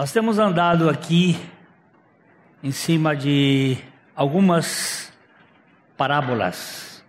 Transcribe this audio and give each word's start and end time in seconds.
Nós 0.00 0.12
temos 0.12 0.38
andado 0.38 0.88
aqui 0.88 1.38
em 2.62 2.70
cima 2.70 3.14
de 3.14 3.76
algumas 4.16 5.12
parábolas. 5.94 7.04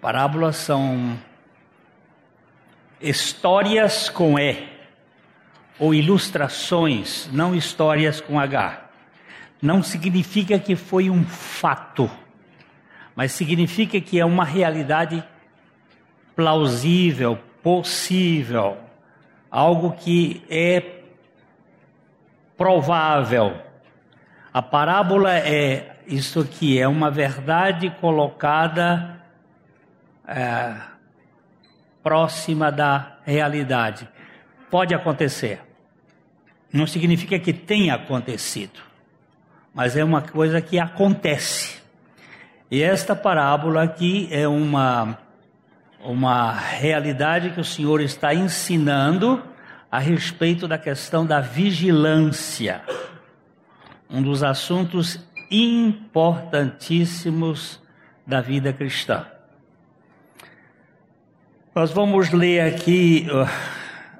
Parábolas 0.00 0.56
são 0.56 1.18
histórias 2.98 4.08
com 4.08 4.38
E, 4.38 4.66
ou 5.78 5.92
ilustrações, 5.92 7.28
não 7.34 7.54
histórias 7.54 8.18
com 8.18 8.40
H. 8.40 8.88
Não 9.60 9.82
significa 9.82 10.58
que 10.58 10.74
foi 10.74 11.10
um 11.10 11.22
fato, 11.22 12.10
mas 13.14 13.32
significa 13.32 14.00
que 14.00 14.18
é 14.18 14.24
uma 14.24 14.46
realidade 14.46 15.22
plausível, 16.34 17.38
possível, 17.62 18.78
algo 19.50 19.92
que 19.92 20.42
é 20.48 20.97
provável. 22.58 23.56
A 24.52 24.60
parábola 24.60 25.32
é 25.32 25.96
isso 26.08 26.40
aqui, 26.40 26.80
é 26.80 26.88
uma 26.88 27.10
verdade 27.10 27.88
colocada 28.00 29.22
é, 30.26 30.74
próxima 32.02 32.72
da 32.72 33.18
realidade. 33.24 34.08
Pode 34.68 34.94
acontecer. 34.94 35.60
Não 36.72 36.86
significa 36.86 37.38
que 37.38 37.52
tenha 37.52 37.94
acontecido, 37.94 38.80
mas 39.72 39.96
é 39.96 40.02
uma 40.02 40.20
coisa 40.20 40.60
que 40.60 40.78
acontece. 40.78 41.80
E 42.70 42.82
esta 42.82 43.14
parábola 43.14 43.84
aqui 43.84 44.28
é 44.30 44.46
uma, 44.46 45.16
uma 46.04 46.52
realidade 46.52 47.50
que 47.50 47.60
o 47.60 47.64
Senhor 47.64 48.00
está 48.00 48.34
ensinando 48.34 49.42
a 49.90 49.98
respeito 49.98 50.68
da 50.68 50.76
questão 50.76 51.24
da 51.26 51.40
vigilância, 51.40 52.82
um 54.10 54.22
dos 54.22 54.42
assuntos 54.42 55.18
importantíssimos 55.50 57.80
da 58.26 58.40
vida 58.40 58.72
cristã. 58.72 59.26
Nós 61.74 61.90
vamos 61.90 62.32
ler 62.32 62.60
aqui, 62.60 63.26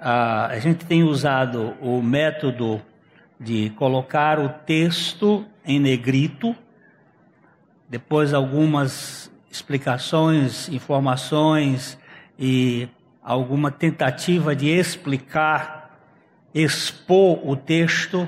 a 0.01 0.59
gente 0.61 0.87
tem 0.87 1.03
usado 1.03 1.75
o 1.81 2.00
método 2.00 2.81
de 3.39 3.71
colocar 3.71 4.39
o 4.39 4.48
texto 4.48 5.45
em 5.65 5.78
negrito, 5.78 6.56
depois 7.89 8.33
algumas 8.33 9.31
explicações, 9.50 10.69
informações 10.69 11.98
e 12.39 12.89
alguma 13.29 13.71
tentativa 13.71 14.57
de 14.57 14.71
explicar, 14.71 16.01
expor 16.55 17.47
o 17.47 17.55
texto 17.55 18.27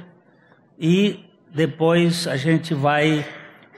e 0.78 1.24
depois 1.50 2.26
a 2.26 2.36
gente 2.36 2.74
vai 2.74 3.26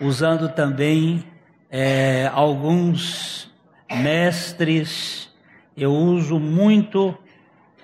usando 0.01 0.49
também 0.49 1.23
é, 1.71 2.29
alguns 2.35 3.49
mestres. 3.89 5.31
Eu 5.77 5.93
uso 5.93 6.41
muito 6.41 7.17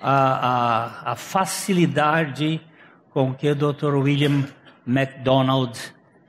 a, 0.01 1.05
a, 1.07 1.11
a 1.13 1.15
facilidade 1.15 2.59
com 3.09 3.33
que 3.33 3.49
o 3.49 3.55
Dr. 3.55 3.95
William 3.95 4.49
MacDonald 4.85 5.79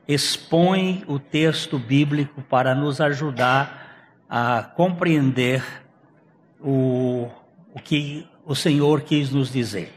expõe 0.07 1.03
o 1.07 1.19
texto 1.19 1.77
bíblico 1.77 2.41
para 2.43 2.73
nos 2.73 3.01
ajudar 3.01 4.23
a 4.29 4.63
compreender 4.63 5.61
o, 6.63 7.27
o 7.73 7.79
que 7.79 8.27
o 8.45 8.55
Senhor 8.55 9.01
quis 9.01 9.31
nos 9.31 9.51
dizer. 9.51 9.91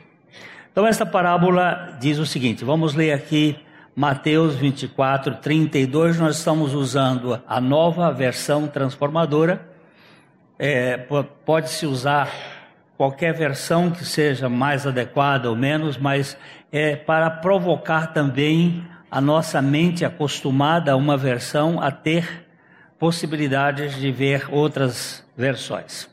Então, 0.72 0.86
esta 0.86 1.06
parábola 1.06 1.96
diz 2.00 2.18
o 2.18 2.26
seguinte: 2.26 2.64
vamos 2.64 2.94
ler 2.94 3.12
aqui 3.12 3.56
Mateus 3.94 4.56
24, 4.56 5.36
32. 5.36 6.18
Nós 6.18 6.38
estamos 6.38 6.74
usando 6.74 7.40
a 7.46 7.60
nova 7.60 8.10
versão 8.10 8.66
transformadora. 8.66 9.68
É, 10.58 10.96
Pode-se 11.44 11.86
usar 11.86 12.28
qualquer 12.96 13.34
versão 13.34 13.90
que 13.90 14.04
seja 14.04 14.48
mais 14.48 14.86
adequada 14.86 15.48
ou 15.48 15.56
menos, 15.56 15.96
mas 15.96 16.36
é 16.72 16.96
para 16.96 17.30
provocar 17.30 18.12
também 18.12 18.84
a 19.10 19.20
nossa 19.20 19.62
mente 19.62 20.04
acostumada 20.04 20.92
a 20.92 20.96
uma 20.96 21.16
versão 21.16 21.80
a 21.80 21.92
ter 21.92 22.46
possibilidades 22.98 23.94
de 23.96 24.10
ver 24.10 24.48
outras 24.50 25.24
versões. 25.36 26.12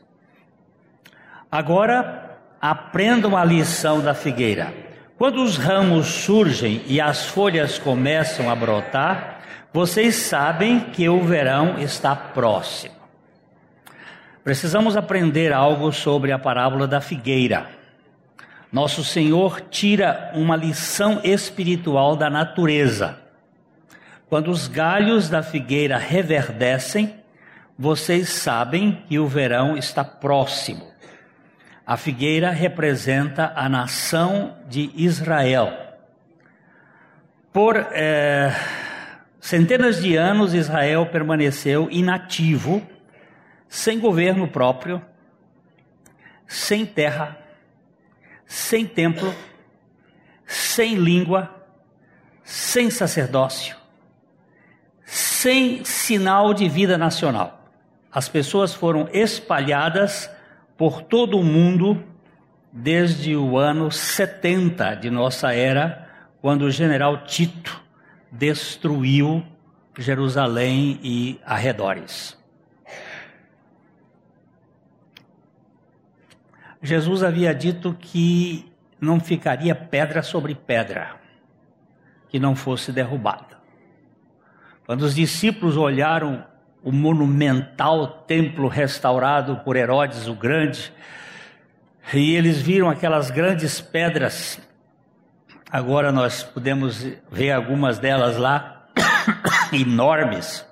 Agora, 1.52 2.38
aprendam 2.58 3.36
a 3.36 3.44
lição 3.44 4.00
da 4.00 4.14
figueira. 4.14 4.72
Quando 5.18 5.42
os 5.42 5.58
ramos 5.58 6.06
surgem 6.06 6.80
e 6.86 6.98
as 6.98 7.26
folhas 7.26 7.78
começam 7.78 8.48
a 8.48 8.56
brotar, 8.56 9.40
vocês 9.70 10.16
sabem 10.16 10.80
que 10.80 11.06
o 11.10 11.20
verão 11.20 11.78
está 11.78 12.16
próximo. 12.16 12.94
Precisamos 14.42 14.96
aprender 14.96 15.52
algo 15.52 15.92
sobre 15.92 16.32
a 16.32 16.38
parábola 16.38 16.88
da 16.88 17.02
figueira. 17.02 17.66
Nosso 18.72 19.04
Senhor 19.04 19.60
tira 19.60 20.32
uma 20.34 20.56
lição 20.56 21.20
espiritual 21.22 22.16
da 22.16 22.30
natureza. 22.30 23.18
Quando 24.26 24.50
os 24.50 24.68
galhos 24.68 25.28
da 25.28 25.42
figueira 25.42 25.98
reverdecem, 25.98 27.14
vocês 27.78 28.30
sabem 28.30 29.02
que 29.06 29.18
o 29.18 29.26
verão 29.26 29.76
está 29.76 30.02
próximo. 30.02 30.91
A 31.86 31.96
figueira 31.96 32.50
representa 32.50 33.52
a 33.56 33.68
nação 33.68 34.56
de 34.68 34.90
Israel. 34.94 35.76
Por 37.52 37.76
é, 37.76 38.54
centenas 39.40 40.00
de 40.00 40.16
anos, 40.16 40.54
Israel 40.54 41.06
permaneceu 41.06 41.88
inativo, 41.90 42.82
sem 43.68 43.98
governo 43.98 44.46
próprio, 44.46 45.02
sem 46.46 46.86
terra, 46.86 47.36
sem 48.46 48.86
templo, 48.86 49.34
sem 50.46 50.94
língua, 50.94 51.50
sem 52.44 52.90
sacerdócio, 52.90 53.76
sem 55.04 55.84
sinal 55.84 56.54
de 56.54 56.68
vida 56.68 56.96
nacional. 56.96 57.68
As 58.10 58.28
pessoas 58.28 58.72
foram 58.72 59.08
espalhadas 59.12 60.30
por 60.82 61.00
todo 61.00 61.38
o 61.38 61.44
mundo 61.44 62.02
desde 62.72 63.36
o 63.36 63.56
ano 63.56 63.88
70 63.88 64.96
de 64.96 65.10
nossa 65.10 65.54
era, 65.54 66.08
quando 66.40 66.62
o 66.62 66.72
general 66.72 67.22
Tito 67.22 67.80
destruiu 68.32 69.46
Jerusalém 69.96 70.98
e 71.00 71.40
arredores. 71.46 72.36
Jesus 76.82 77.22
havia 77.22 77.54
dito 77.54 77.94
que 77.94 78.68
não 79.00 79.20
ficaria 79.20 79.76
pedra 79.76 80.20
sobre 80.20 80.52
pedra 80.52 81.14
que 82.28 82.40
não 82.40 82.56
fosse 82.56 82.90
derrubada. 82.90 83.56
Quando 84.84 85.02
os 85.02 85.14
discípulos 85.14 85.76
olharam 85.76 86.44
o 86.82 86.90
monumental 86.90 88.08
templo 88.26 88.66
restaurado 88.66 89.58
por 89.58 89.76
Herodes 89.76 90.26
o 90.26 90.34
Grande, 90.34 90.92
e 92.12 92.34
eles 92.34 92.60
viram 92.60 92.90
aquelas 92.90 93.30
grandes 93.30 93.80
pedras. 93.80 94.60
Agora 95.70 96.10
nós 96.10 96.42
podemos 96.42 97.06
ver 97.30 97.52
algumas 97.52 97.98
delas 97.98 98.36
lá, 98.36 98.88
enormes. 99.72 100.66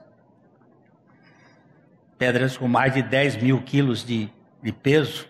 Pedras 2.18 2.56
com 2.56 2.68
mais 2.68 2.92
de 2.92 3.02
10 3.02 3.42
mil 3.42 3.62
quilos 3.62 4.04
de, 4.04 4.28
de 4.62 4.72
peso. 4.72 5.26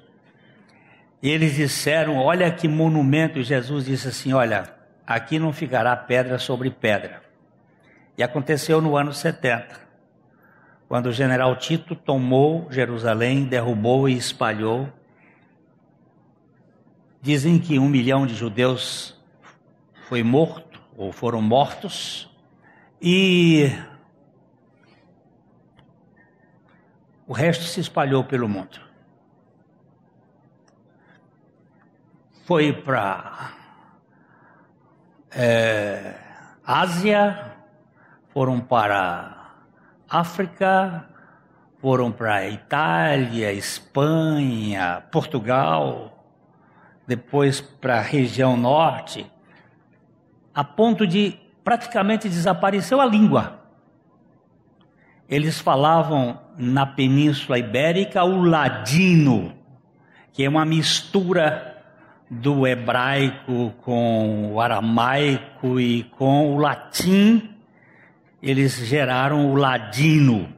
E 1.22 1.28
eles 1.28 1.54
disseram: 1.54 2.16
Olha 2.16 2.50
que 2.50 2.66
monumento. 2.66 3.42
Jesus 3.42 3.84
disse 3.84 4.08
assim: 4.08 4.32
Olha, 4.32 4.74
aqui 5.06 5.38
não 5.38 5.52
ficará 5.52 5.94
pedra 5.94 6.38
sobre 6.38 6.70
pedra. 6.70 7.22
E 8.18 8.22
aconteceu 8.24 8.80
no 8.80 8.96
ano 8.96 9.12
70 9.12 9.89
quando 10.90 11.06
o 11.06 11.12
general 11.12 11.54
Tito 11.54 11.94
tomou 11.94 12.66
Jerusalém, 12.68 13.44
derrubou 13.44 14.08
e 14.08 14.16
espalhou. 14.16 14.92
Dizem 17.22 17.60
que 17.60 17.78
um 17.78 17.88
milhão 17.88 18.26
de 18.26 18.34
judeus 18.34 19.16
foi 20.08 20.24
morto 20.24 20.82
ou 20.96 21.12
foram 21.12 21.40
mortos 21.40 22.28
e 23.00 23.70
o 27.24 27.32
resto 27.32 27.62
se 27.62 27.78
espalhou 27.78 28.24
pelo 28.24 28.48
mundo. 28.48 28.80
Foi 32.46 32.72
para 32.72 33.52
é, 35.30 36.16
Ásia, 36.64 37.54
foram 38.32 38.58
para 38.60 39.39
África, 40.10 41.06
foram 41.80 42.10
para 42.10 42.46
Itália, 42.48 43.52
Espanha, 43.52 45.02
Portugal, 45.10 46.26
depois 47.06 47.60
para 47.60 47.98
a 47.98 48.02
região 48.02 48.56
norte, 48.56 49.24
a 50.54 50.62
ponto 50.64 51.06
de 51.06 51.38
praticamente 51.64 52.28
desapareceu 52.28 53.00
a 53.00 53.06
língua. 53.06 53.60
Eles 55.28 55.60
falavam 55.60 56.40
na 56.58 56.84
Península 56.84 57.58
Ibérica 57.58 58.24
o 58.24 58.42
ladino, 58.42 59.54
que 60.32 60.44
é 60.44 60.48
uma 60.48 60.64
mistura 60.64 61.78
do 62.28 62.66
hebraico 62.66 63.72
com 63.82 64.52
o 64.52 64.60
aramaico 64.60 65.80
e 65.80 66.02
com 66.02 66.54
o 66.54 66.58
latim. 66.58 67.59
Eles 68.42 68.76
geraram 68.86 69.50
o 69.50 69.54
ladino. 69.54 70.48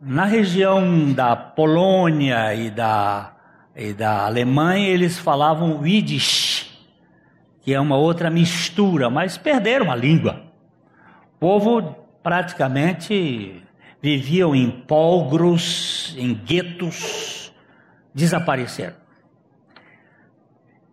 Na 0.00 0.24
região 0.24 1.12
da 1.12 1.36
Polônia 1.36 2.54
e 2.54 2.70
da, 2.70 3.32
e 3.76 3.92
da 3.92 4.26
Alemanha, 4.26 4.88
eles 4.88 5.18
falavam 5.18 5.80
o 5.80 5.86
Yiddish, 5.86 6.70
que 7.62 7.72
é 7.72 7.80
uma 7.80 7.96
outra 7.96 8.28
mistura, 8.28 9.08
mas 9.08 9.38
perderam 9.38 9.90
a 9.90 9.96
língua. 9.96 10.42
O 11.36 11.38
povo 11.38 11.96
praticamente 12.22 13.62
viviam 14.02 14.54
em 14.54 14.70
polgros, 14.70 16.14
em 16.18 16.34
guetos, 16.34 17.52
desapareceram. 18.12 18.96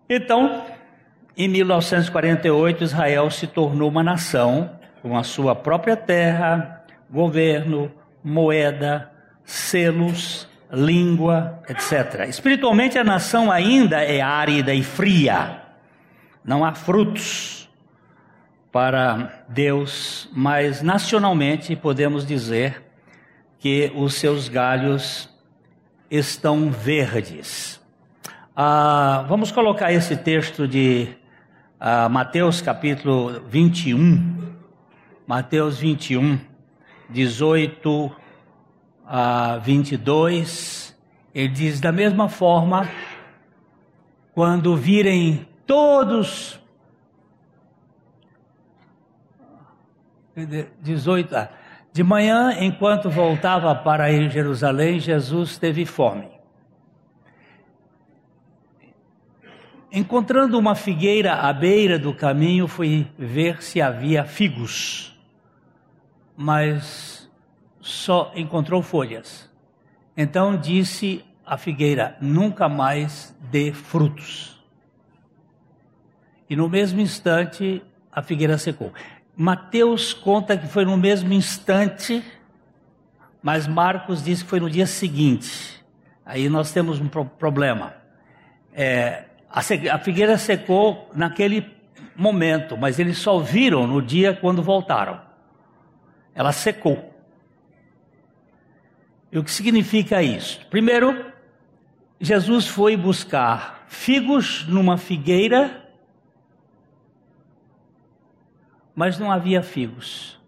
Então, 0.09 0.63
em 1.37 1.47
1948, 1.47 2.83
Israel 2.83 3.29
se 3.31 3.47
tornou 3.47 3.89
uma 3.89 4.03
nação 4.03 4.79
com 5.01 5.17
a 5.17 5.23
sua 5.23 5.55
própria 5.55 5.97
terra, 5.97 6.83
governo, 7.09 7.91
moeda, 8.23 9.11
selos, 9.43 10.47
língua, 10.71 11.59
etc. 11.67 12.27
Espiritualmente, 12.29 12.97
a 12.97 13.03
nação 13.03 13.51
ainda 13.51 14.01
é 14.01 14.21
árida 14.21 14.73
e 14.73 14.83
fria. 14.83 15.61
Não 16.43 16.63
há 16.63 16.73
frutos 16.73 17.69
para 18.71 19.43
Deus, 19.49 20.29
mas 20.33 20.81
nacionalmente 20.81 21.75
podemos 21.75 22.25
dizer 22.25 22.81
que 23.59 23.91
os 23.95 24.15
seus 24.15 24.47
galhos 24.47 25.29
estão 26.09 26.71
verdes. 26.71 27.81
Ah, 28.55 29.25
vamos 29.27 29.51
colocar 29.51 29.91
esse 29.91 30.15
texto 30.15 30.67
de 30.67 31.09
ah, 31.79 32.07
Mateus 32.09 32.61
capítulo 32.61 33.41
21. 33.47 34.50
Mateus 35.31 35.79
21, 35.79 36.41
18 37.09 38.11
a 39.07 39.59
22, 39.59 40.93
ele 41.33 41.47
diz: 41.47 41.79
da 41.79 41.89
mesma 41.89 42.27
forma, 42.27 42.85
quando 44.33 44.75
virem 44.75 45.47
todos. 45.65 46.59
18. 50.81 51.33
Ah, 51.33 51.49
de 51.93 52.03
manhã, 52.03 52.53
enquanto 52.59 53.09
voltava 53.09 53.73
para 53.73 54.11
Jerusalém, 54.27 54.99
Jesus 54.99 55.57
teve 55.57 55.85
fome. 55.85 56.27
Encontrando 59.93 60.59
uma 60.59 60.75
figueira 60.75 61.35
à 61.35 61.53
beira 61.53 61.97
do 61.97 62.13
caminho, 62.13 62.67
fui 62.67 63.07
ver 63.17 63.63
se 63.63 63.81
havia 63.81 64.25
figos, 64.25 65.10
mas 66.41 67.29
só 67.79 68.31
encontrou 68.35 68.81
folhas. 68.81 69.47
Então 70.17 70.57
disse 70.57 71.23
a 71.45 71.55
figueira: 71.55 72.17
nunca 72.19 72.67
mais 72.67 73.35
dê 73.51 73.71
frutos. 73.71 74.59
E 76.49 76.55
no 76.55 76.67
mesmo 76.67 76.99
instante 76.99 77.81
a 78.11 78.21
figueira 78.21 78.57
secou. 78.57 78.91
Mateus 79.37 80.13
conta 80.13 80.57
que 80.57 80.67
foi 80.67 80.83
no 80.83 80.97
mesmo 80.97 81.31
instante, 81.31 82.23
mas 83.41 83.67
Marcos 83.67 84.23
diz 84.23 84.41
que 84.43 84.49
foi 84.49 84.59
no 84.59 84.69
dia 84.69 84.85
seguinte. 84.85 85.81
Aí 86.25 86.49
nós 86.49 86.71
temos 86.73 86.99
um 86.99 87.07
problema. 87.07 87.93
É, 88.73 89.25
a 89.49 89.99
figueira 89.99 90.37
secou 90.37 91.09
naquele 91.13 91.71
momento, 92.15 92.77
mas 92.77 92.99
eles 92.99 93.17
só 93.17 93.39
viram 93.39 93.85
no 93.85 94.01
dia 94.01 94.33
quando 94.33 94.61
voltaram. 94.61 95.30
Ela 96.33 96.51
secou. 96.51 97.13
E 99.31 99.37
o 99.37 99.43
que 99.43 99.51
significa 99.51 100.21
isso? 100.21 100.65
Primeiro, 100.69 101.31
Jesus 102.19 102.67
foi 102.67 102.95
buscar 102.97 103.85
figos 103.87 104.65
numa 104.67 104.97
figueira, 104.97 105.89
mas 108.95 109.17
não 109.17 109.31
havia 109.31 109.63
figos. 109.63 110.39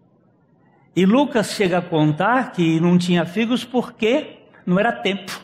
E 0.94 1.04
Lucas 1.04 1.52
chega 1.52 1.78
a 1.78 1.82
contar 1.82 2.52
que 2.52 2.78
não 2.78 2.96
tinha 2.96 3.26
figos 3.26 3.64
porque 3.64 4.38
não 4.64 4.78
era 4.78 4.92
tempo. 4.92 5.42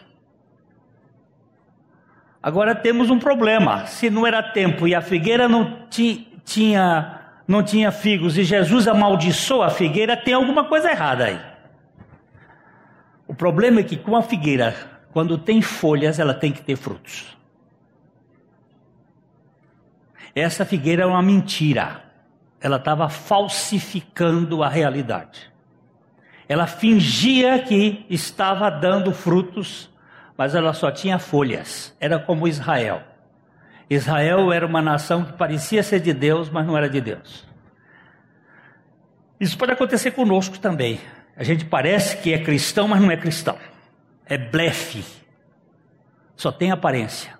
Agora 2.43 2.75
temos 2.75 3.11
um 3.11 3.19
problema. 3.19 3.87
Se 3.87 4.09
não 4.09 4.27
era 4.27 4.43
tempo 4.43 4.87
e 4.87 4.95
a 4.95 5.03
figueira 5.03 5.49
não 5.49 5.87
tinha, 6.45 7.20
não 7.51 7.65
tinha 7.65 7.91
figos 7.91 8.39
e 8.39 8.45
Jesus 8.45 8.87
amaldiçoou 8.87 9.65
a 9.65 9.71
figueira, 9.71 10.17
tem 10.17 10.35
alguma 10.35 10.67
coisa 10.67 10.89
errada 10.89 11.25
aí. 11.25 11.41
O 13.27 13.35
problema 13.35 13.81
é 13.81 13.83
que 13.83 13.97
com 13.97 14.15
a 14.15 14.23
figueira, 14.23 14.73
quando 15.13 15.37
tem 15.37 15.61
folhas, 15.61 16.21
ela 16.21 16.33
tem 16.33 16.53
que 16.53 16.63
ter 16.63 16.77
frutos. 16.77 17.37
Essa 20.33 20.65
figueira 20.65 21.03
é 21.03 21.07
uma 21.07 21.21
mentira. 21.21 22.05
Ela 22.61 22.77
estava 22.77 23.09
falsificando 23.09 24.63
a 24.63 24.69
realidade. 24.69 25.51
Ela 26.49 26.69
fingia 26.69 27.59
que 27.59 28.07
estava 28.09 28.71
dando 28.71 29.13
frutos, 29.13 29.91
mas 30.37 30.55
ela 30.55 30.73
só 30.73 30.93
tinha 30.93 31.19
folhas. 31.19 31.97
Era 31.99 32.17
como 32.17 32.47
Israel. 32.47 33.10
Israel 33.91 34.53
era 34.53 34.65
uma 34.65 34.81
nação 34.81 35.25
que 35.25 35.33
parecia 35.33 35.83
ser 35.83 35.99
de 35.99 36.13
Deus, 36.15 36.49
mas 36.49 36.65
não 36.65 36.77
era 36.77 36.89
de 36.89 37.01
Deus. 37.01 37.45
Isso 39.41 39.59
pode 39.59 39.73
acontecer 39.73 40.13
conosco 40.13 40.61
também. 40.61 41.01
A 41.37 41.43
gente 41.43 41.65
parece 41.65 42.19
que 42.19 42.33
é 42.33 42.39
cristão, 42.39 42.87
mas 42.87 43.01
não 43.01 43.11
é 43.11 43.17
cristão. 43.17 43.59
É 44.27 44.39
blefe. 44.39 45.05
Só 46.37 46.53
tem 46.53 46.71
aparência. 46.71 47.37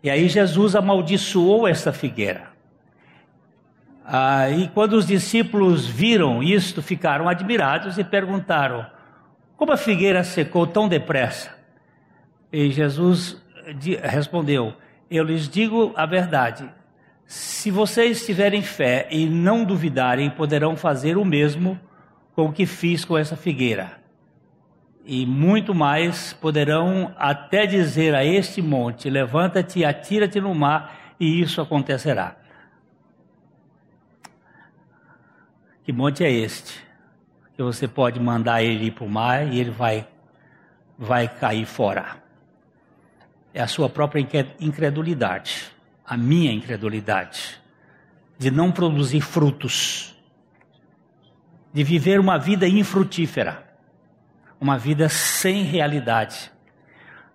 E 0.00 0.08
aí 0.08 0.28
Jesus 0.28 0.76
amaldiçoou 0.76 1.66
essa 1.66 1.92
figueira. 1.92 2.52
Aí 4.04 4.70
quando 4.74 4.92
os 4.92 5.06
discípulos 5.06 5.86
viram 5.86 6.42
isto, 6.42 6.82
ficaram 6.82 7.28
admirados 7.28 7.98
e 7.98 8.04
perguntaram: 8.04 8.86
Como 9.56 9.72
a 9.72 9.76
figueira 9.76 10.22
secou 10.22 10.66
tão 10.66 10.88
depressa? 10.88 11.50
E 12.52 12.70
Jesus 12.70 13.42
respondeu: 14.02 14.74
Eu 15.14 15.24
lhes 15.24 15.46
digo 15.46 15.92
a 15.94 16.06
verdade. 16.06 16.66
Se 17.26 17.70
vocês 17.70 18.24
tiverem 18.24 18.62
fé 18.62 19.06
e 19.10 19.26
não 19.26 19.62
duvidarem, 19.62 20.30
poderão 20.30 20.74
fazer 20.74 21.18
o 21.18 21.24
mesmo 21.24 21.78
com 22.34 22.46
o 22.46 22.52
que 22.52 22.64
fiz 22.64 23.04
com 23.04 23.18
essa 23.18 23.36
figueira. 23.36 24.00
E 25.04 25.26
muito 25.26 25.74
mais 25.74 26.32
poderão 26.32 27.14
até 27.18 27.66
dizer 27.66 28.14
a 28.14 28.24
este 28.24 28.62
monte: 28.62 29.10
levanta-te 29.10 29.80
e 29.80 29.84
atira-te 29.84 30.40
no 30.40 30.54
mar, 30.54 31.14
e 31.20 31.42
isso 31.42 31.60
acontecerá. 31.60 32.34
Que 35.84 35.92
monte 35.92 36.24
é 36.24 36.30
este? 36.30 36.82
Que 37.54 37.62
você 37.62 37.86
pode 37.86 38.18
mandar 38.18 38.62
ele 38.62 38.86
ir 38.86 38.92
para 38.92 39.04
o 39.04 39.10
mar 39.10 39.46
e 39.52 39.60
ele 39.60 39.70
vai, 39.70 40.08
vai 40.96 41.28
cair 41.28 41.66
fora. 41.66 42.21
É 43.54 43.60
a 43.62 43.66
sua 43.66 43.88
própria 43.88 44.26
incredulidade, 44.58 45.70
a 46.06 46.16
minha 46.16 46.52
incredulidade, 46.52 47.60
de 48.38 48.50
não 48.50 48.72
produzir 48.72 49.20
frutos 49.20 50.12
de 51.72 51.82
viver 51.82 52.20
uma 52.20 52.38
vida 52.38 52.68
infrutífera, 52.68 53.64
uma 54.60 54.76
vida 54.76 55.08
sem 55.08 55.62
realidade. 55.62 56.52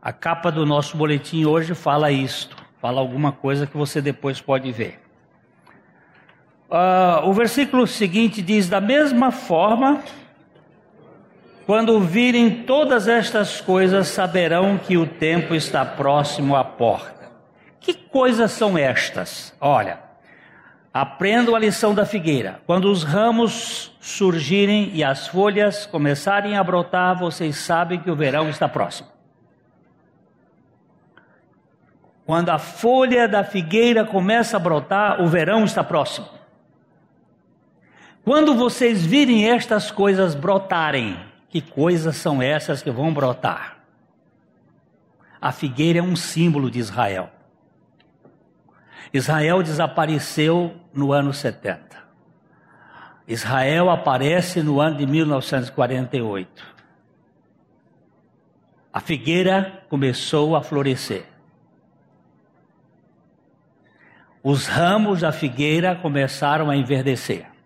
A 0.01 0.13
capa 0.13 0.51
do 0.51 0.65
nosso 0.65 0.95
boletim 0.95 1.45
hoje 1.45 1.73
fala 1.73 2.11
isto, 2.11 2.55
fala 2.79 3.01
alguma 3.01 3.31
coisa 3.31 3.65
que 3.65 3.75
você 3.75 3.99
depois 3.99 4.39
pode 4.39 4.71
ver. 4.71 4.99
Uh, 6.69 7.27
o 7.27 7.33
versículo 7.33 7.87
seguinte 7.87 8.41
diz: 8.41 8.69
Da 8.69 8.79
mesma 8.79 9.31
forma, 9.31 10.03
quando 11.67 11.99
virem 11.99 12.63
todas 12.63 13.07
estas 13.07 13.61
coisas, 13.61 14.07
saberão 14.07 14.79
que 14.79 14.97
o 14.97 15.05
tempo 15.05 15.53
está 15.53 15.85
próximo 15.85 16.55
à 16.55 16.63
porta. 16.63 17.29
Que 17.79 17.93
coisas 17.93 18.51
são 18.51 18.75
estas? 18.75 19.53
Olha, 19.61 20.07
Aprendam 20.99 21.55
a 21.55 21.59
lição 21.59 21.93
da 21.93 22.07
figueira. 22.07 22.59
Quando 22.65 22.89
os 22.89 23.03
ramos 23.03 23.95
surgirem 24.01 24.89
e 24.95 25.03
as 25.03 25.27
folhas 25.27 25.85
começarem 25.85 26.57
a 26.57 26.63
brotar, 26.63 27.15
vocês 27.19 27.55
sabem 27.57 27.99
que 27.99 28.09
o 28.09 28.15
verão 28.15 28.49
está 28.49 28.67
próximo. 28.67 29.07
Quando 32.25 32.49
a 32.49 32.57
folha 32.57 33.27
da 33.27 33.43
figueira 33.43 34.03
começa 34.05 34.57
a 34.57 34.59
brotar, 34.59 35.21
o 35.21 35.27
verão 35.27 35.65
está 35.65 35.83
próximo. 35.83 36.27
Quando 38.23 38.55
vocês 38.55 39.05
virem 39.05 39.47
estas 39.47 39.91
coisas 39.91 40.33
brotarem, 40.33 41.15
que 41.61 41.71
coisas 41.71 42.15
são 42.17 42.39
essas 42.39 42.83
que 42.83 42.91
vão 42.91 43.11
brotar? 43.11 43.79
A 45.41 45.51
figueira 45.51 45.97
é 45.97 46.01
um 46.03 46.15
símbolo 46.15 46.69
de 46.69 46.77
Israel. 46.77 47.31
Israel 49.11 49.63
desapareceu 49.63 50.75
no 50.93 51.11
ano 51.11 51.33
70. 51.33 51.97
Israel 53.27 53.89
aparece 53.89 54.61
no 54.61 54.79
ano 54.79 54.97
de 54.97 55.07
1948. 55.07 56.63
A 58.93 58.99
figueira 58.99 59.83
começou 59.89 60.55
a 60.55 60.61
florescer. 60.61 61.25
Os 64.43 64.67
ramos 64.67 65.21
da 65.21 65.31
figueira 65.31 65.95
começaram 65.95 66.69
a 66.69 66.75
enverdecer. 66.75 67.56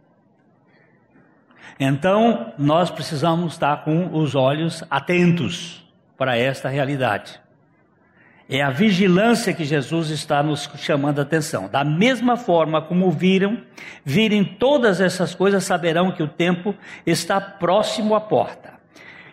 Então, 1.84 2.54
nós 2.60 2.92
precisamos 2.92 3.54
estar 3.54 3.84
com 3.84 4.14
os 4.14 4.36
olhos 4.36 4.84
atentos 4.88 5.84
para 6.16 6.38
esta 6.38 6.70
realidade. 6.70 7.42
É 8.48 8.62
a 8.62 8.70
vigilância 8.70 9.52
que 9.52 9.66
Jesus 9.66 10.12
está 10.12 10.44
nos 10.44 10.70
chamando 10.78 11.18
a 11.18 11.22
atenção. 11.24 11.68
Da 11.68 11.84
mesma 11.84 12.38
forma 12.38 12.84
como 12.84 13.10
viram, 13.10 13.64
virem 14.06 14.44
todas 14.44 15.02
essas 15.02 15.34
coisas, 15.34 15.64
saberão 15.64 16.12
que 16.12 16.22
o 16.22 16.28
tempo 16.28 16.76
está 17.04 17.42
próximo 17.42 18.14
à 18.14 18.22
porta. 18.22 18.74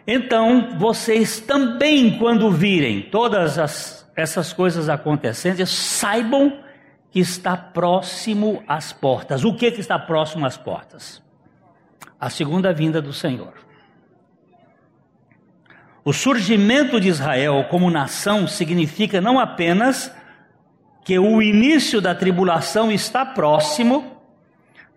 Então, 0.06 0.70
vocês 0.78 1.40
também, 1.40 2.16
quando 2.16 2.50
virem 2.50 3.02
todas 3.02 3.58
as, 3.58 4.10
essas 4.16 4.54
coisas 4.54 4.88
acontecendo, 4.88 5.66
saibam 5.66 6.60
que 7.10 7.20
está 7.20 7.58
próximo 7.58 8.62
às 8.66 8.90
portas. 8.90 9.44
O 9.44 9.54
que, 9.54 9.70
que 9.70 9.82
está 9.82 9.98
próximo 9.98 10.46
às 10.46 10.56
portas? 10.56 11.27
A 12.20 12.28
segunda 12.28 12.72
vinda 12.72 13.00
do 13.00 13.12
Senhor. 13.12 13.54
O 16.04 16.12
surgimento 16.12 17.00
de 17.00 17.08
Israel 17.08 17.66
como 17.70 17.90
nação 17.90 18.48
significa 18.48 19.20
não 19.20 19.38
apenas 19.38 20.10
que 21.04 21.18
o 21.18 21.40
início 21.42 22.00
da 22.00 22.14
tribulação 22.14 22.90
está 22.90 23.24
próximo, 23.24 24.20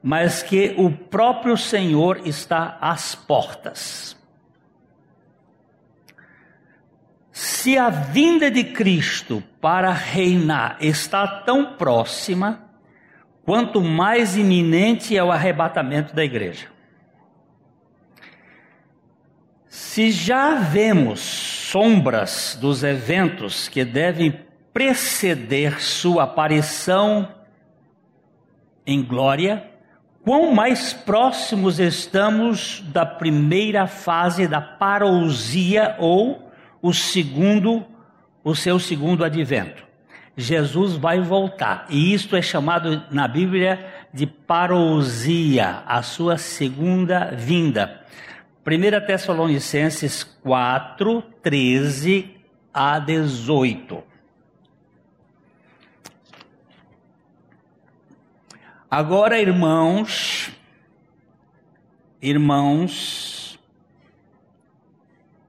mas 0.01 0.41
que 0.41 0.73
o 0.77 0.89
próprio 0.89 1.57
Senhor 1.57 2.21
está 2.25 2.77
às 2.81 3.13
portas. 3.13 4.17
Se 7.31 7.77
a 7.77 7.89
vinda 7.89 8.49
de 8.49 8.63
Cristo 8.63 9.43
para 9.59 9.91
reinar 9.91 10.77
está 10.79 11.27
tão 11.27 11.75
próxima, 11.75 12.69
quanto 13.43 13.81
mais 13.81 14.35
iminente 14.35 15.15
é 15.15 15.23
o 15.23 15.31
arrebatamento 15.31 16.15
da 16.15 16.23
igreja. 16.23 16.70
Se 19.73 20.11
já 20.11 20.55
vemos 20.55 21.21
sombras 21.21 22.57
dos 22.59 22.83
eventos 22.83 23.69
que 23.69 23.85
devem 23.85 24.37
preceder 24.73 25.81
sua 25.81 26.23
aparição 26.23 27.25
em 28.85 29.01
glória, 29.01 29.65
quão 30.25 30.53
mais 30.53 30.91
próximos 30.91 31.79
estamos 31.79 32.83
da 32.91 33.05
primeira 33.05 33.87
fase 33.87 34.45
da 34.45 34.59
parousia 34.59 35.95
ou 35.99 36.51
o 36.81 36.93
segundo, 36.93 37.85
o 38.43 38.53
seu 38.53 38.77
segundo 38.77 39.23
advento. 39.23 39.85
Jesus 40.35 40.97
vai 40.97 41.21
voltar, 41.21 41.85
e 41.89 42.13
isto 42.13 42.35
é 42.35 42.41
chamado 42.41 43.03
na 43.09 43.25
Bíblia 43.25 43.79
de 44.13 44.27
parousia, 44.27 45.81
a 45.85 46.01
sua 46.01 46.37
segunda 46.37 47.31
vinda. 47.37 48.00
1 48.63 49.05
Tessalonicenses 49.07 50.23
4, 50.23 51.23
13 51.41 52.37
a 52.71 52.99
18. 52.99 54.03
Agora, 58.89 59.41
irmãos, 59.41 60.51
irmãos, 62.21 63.59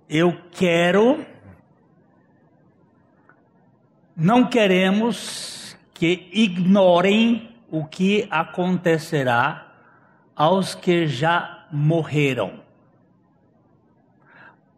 eu 0.09 0.35
quero, 0.50 1.26
não 4.16 4.49
queremos 4.49 5.76
que 5.92 6.31
ignorem 6.33 7.54
o 7.71 7.85
que 7.85 8.26
acontecerá 8.31 9.71
aos 10.35 10.75
que 10.75 11.07
já 11.07 11.66
morreram 11.71 12.72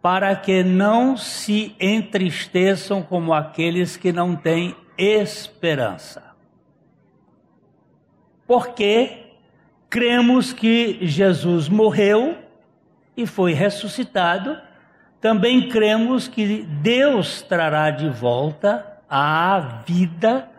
para 0.05 0.37
que 0.37 0.63
não 0.63 1.17
se 1.17 1.75
entristeçam 1.81 3.03
como 3.03 3.33
aqueles 3.33 3.97
que 3.97 4.13
não 4.13 4.37
têm 4.37 4.77
esperança. 4.99 6.23
Porque 8.47 9.31
cremos 9.89 10.53
que 10.53 10.99
Jesus 11.07 11.71
morreu 11.71 12.37
e 13.17 13.27
foi 13.27 13.55
ressuscitado, 13.55 14.61
também 15.23 15.71
cremos 15.71 16.29
que 16.29 16.65
Deus 16.83 17.41
trará 17.41 17.89
de 17.91 18.11
volta 18.11 19.01
à 19.09 19.59
vida 19.87 20.51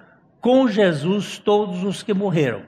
com 0.41 0.67
Jesus 0.67 1.37
todos 1.37 1.83
os 1.83 2.01
que 2.01 2.15
morreram. 2.15 2.63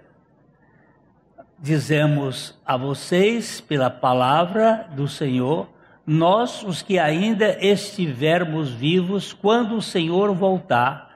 Dizemos 1.57 2.55
a 2.63 2.77
vocês, 2.77 3.59
pela 3.59 3.89
palavra 3.89 4.87
do 4.91 5.07
Senhor, 5.07 5.75
nós, 6.09 6.63
os 6.63 6.81
que 6.81 6.97
ainda 6.97 7.57
estivermos 7.59 8.71
vivos, 8.71 9.33
quando 9.33 9.75
o 9.75 9.81
Senhor 9.81 10.33
voltar, 10.33 11.13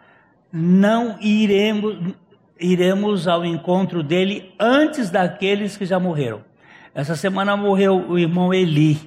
não 0.52 1.18
iremos, 1.22 2.14
iremos 2.60 3.26
ao 3.26 3.46
encontro 3.46 4.04
dele 4.04 4.54
antes 4.60 5.10
daqueles 5.10 5.78
que 5.78 5.86
já 5.86 5.98
morreram. 5.98 6.44
Essa 6.94 7.16
semana 7.16 7.56
morreu 7.56 8.06
o 8.10 8.20
irmão 8.20 8.54
Eli, 8.54 9.00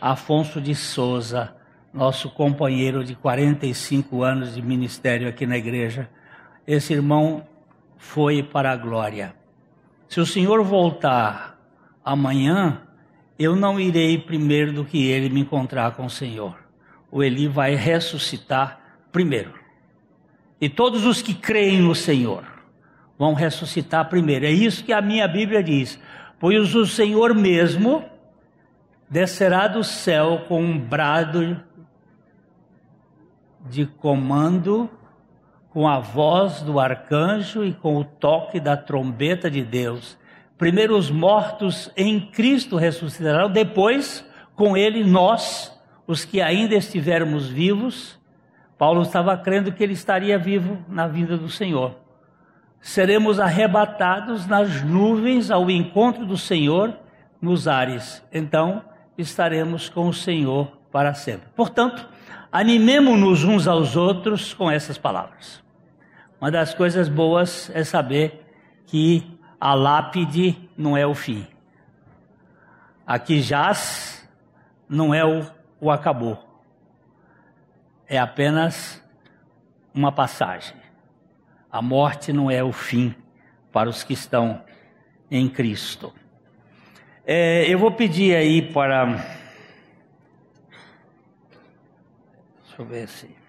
Afonso 0.00 0.60
de 0.60 0.74
Souza, 0.74 1.54
nosso 1.94 2.28
companheiro 2.30 3.04
de 3.04 3.14
45 3.14 4.24
anos 4.24 4.56
de 4.56 4.62
ministério 4.62 5.28
aqui 5.28 5.46
na 5.46 5.56
igreja. 5.56 6.10
Esse 6.66 6.92
irmão 6.92 7.46
foi 7.96 8.42
para 8.42 8.72
a 8.72 8.76
glória. 8.76 9.32
Se 10.08 10.20
o 10.20 10.26
Senhor 10.26 10.64
voltar 10.64 11.56
amanhã, 12.04 12.82
eu 13.40 13.56
não 13.56 13.80
irei 13.80 14.18
primeiro 14.18 14.70
do 14.70 14.84
que 14.84 15.06
ele 15.06 15.30
me 15.30 15.40
encontrar 15.40 15.92
com 15.92 16.04
o 16.04 16.10
Senhor. 16.10 16.58
O 17.10 17.22
Eli 17.22 17.48
vai 17.48 17.74
ressuscitar 17.74 18.78
primeiro. 19.10 19.54
E 20.60 20.68
todos 20.68 21.06
os 21.06 21.22
que 21.22 21.32
creem 21.32 21.80
no 21.80 21.94
Senhor 21.94 22.44
vão 23.18 23.32
ressuscitar 23.32 24.10
primeiro. 24.10 24.44
É 24.44 24.50
isso 24.50 24.84
que 24.84 24.92
a 24.92 25.00
minha 25.00 25.26
Bíblia 25.26 25.62
diz. 25.62 25.98
Pois 26.38 26.74
o 26.74 26.84
Senhor 26.84 27.34
mesmo 27.34 28.04
descerá 29.08 29.66
do 29.68 29.82
céu 29.82 30.44
com 30.46 30.62
um 30.62 30.78
brado 30.78 31.58
de 33.70 33.86
comando, 33.86 34.90
com 35.70 35.88
a 35.88 35.98
voz 35.98 36.60
do 36.60 36.78
arcanjo 36.78 37.64
e 37.64 37.72
com 37.72 37.96
o 37.96 38.04
toque 38.04 38.60
da 38.60 38.76
trombeta 38.76 39.50
de 39.50 39.64
Deus 39.64 40.18
Primeiro 40.60 40.94
os 40.94 41.10
mortos 41.10 41.90
em 41.96 42.20
Cristo 42.20 42.76
ressuscitarão, 42.76 43.50
depois 43.50 44.22
com 44.54 44.76
ele 44.76 45.02
nós, 45.02 45.74
os 46.06 46.26
que 46.26 46.42
ainda 46.42 46.74
estivermos 46.74 47.48
vivos. 47.48 48.20
Paulo 48.76 49.00
estava 49.00 49.34
crendo 49.38 49.72
que 49.72 49.82
ele 49.82 49.94
estaria 49.94 50.38
vivo 50.38 50.76
na 50.86 51.08
vinda 51.08 51.38
do 51.38 51.48
Senhor. 51.48 51.96
Seremos 52.78 53.40
arrebatados 53.40 54.46
nas 54.46 54.82
nuvens 54.82 55.50
ao 55.50 55.70
encontro 55.70 56.26
do 56.26 56.36
Senhor 56.36 56.94
nos 57.40 57.66
ares. 57.66 58.22
Então 58.30 58.84
estaremos 59.16 59.88
com 59.88 60.08
o 60.08 60.12
Senhor 60.12 60.70
para 60.92 61.14
sempre. 61.14 61.48
Portanto, 61.56 62.06
animemo-nos 62.52 63.44
uns 63.44 63.66
aos 63.66 63.96
outros 63.96 64.52
com 64.52 64.70
essas 64.70 64.98
palavras. 64.98 65.64
Uma 66.38 66.50
das 66.50 66.74
coisas 66.74 67.08
boas 67.08 67.70
é 67.72 67.82
saber 67.82 68.44
que 68.86 69.39
a 69.60 69.74
lápide 69.74 70.70
não 70.76 70.96
é 70.96 71.06
o 71.06 71.14
fim. 71.14 71.46
Aqui 73.06 73.40
jaz 73.40 74.26
não 74.88 75.12
é 75.12 75.24
o, 75.24 75.46
o 75.80 75.90
acabou. 75.90 76.42
É 78.08 78.18
apenas 78.18 79.02
uma 79.92 80.10
passagem. 80.10 80.76
A 81.70 81.82
morte 81.82 82.32
não 82.32 82.50
é 82.50 82.64
o 82.64 82.72
fim 82.72 83.14
para 83.70 83.88
os 83.88 84.02
que 84.02 84.14
estão 84.14 84.64
em 85.30 85.48
Cristo. 85.48 86.12
É, 87.24 87.64
eu 87.68 87.78
vou 87.78 87.92
pedir 87.92 88.34
aí 88.34 88.62
para. 88.72 89.04
Deixa 92.62 92.80
eu 92.80 92.84
ver 92.86 93.06
se. 93.06 93.40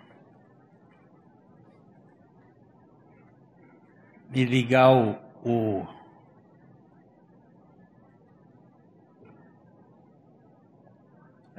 me 4.31 4.45
ligar 4.45 4.89
o, 4.91 5.17
o 5.43 5.85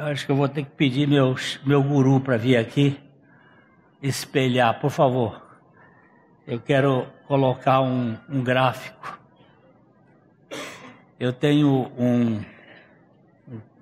Eu 0.02 0.08
acho 0.08 0.26
que 0.26 0.32
eu 0.32 0.36
vou 0.36 0.48
ter 0.48 0.64
que 0.64 0.70
pedir 0.70 1.06
meu, 1.06 1.36
meu 1.64 1.80
guru 1.80 2.18
para 2.18 2.36
vir 2.36 2.56
aqui 2.56 2.98
espelhar, 4.02 4.80
por 4.80 4.90
favor. 4.90 5.40
Eu 6.44 6.58
quero 6.58 7.06
colocar 7.28 7.80
um, 7.80 8.18
um 8.28 8.42
gráfico. 8.42 9.16
Eu 11.20 11.32
tenho 11.32 11.88
um, 11.96 12.44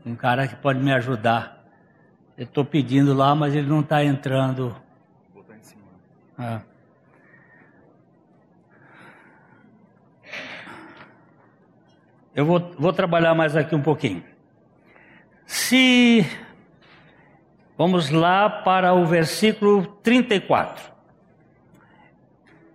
um 0.04 0.14
cara 0.14 0.46
que 0.46 0.54
pode 0.56 0.78
me 0.78 0.92
ajudar. 0.92 1.64
Eu 2.36 2.44
estou 2.44 2.66
pedindo 2.66 3.14
lá, 3.14 3.34
mas 3.34 3.54
ele 3.54 3.66
não 3.66 3.80
está 3.80 4.04
entrando. 4.04 4.76
Vou 5.32 5.42
botar 5.42 5.56
em 5.56 5.62
cima. 5.62 5.82
Ah. 6.38 6.60
Eu 12.34 12.44
vou, 12.44 12.60
vou 12.78 12.92
trabalhar 12.92 13.34
mais 13.34 13.56
aqui 13.56 13.74
um 13.74 13.82
pouquinho. 13.82 14.29
Se 15.52 16.24
vamos 17.76 18.08
lá 18.08 18.48
para 18.48 18.94
o 18.94 19.04
versículo 19.04 19.84
34. 20.00 20.92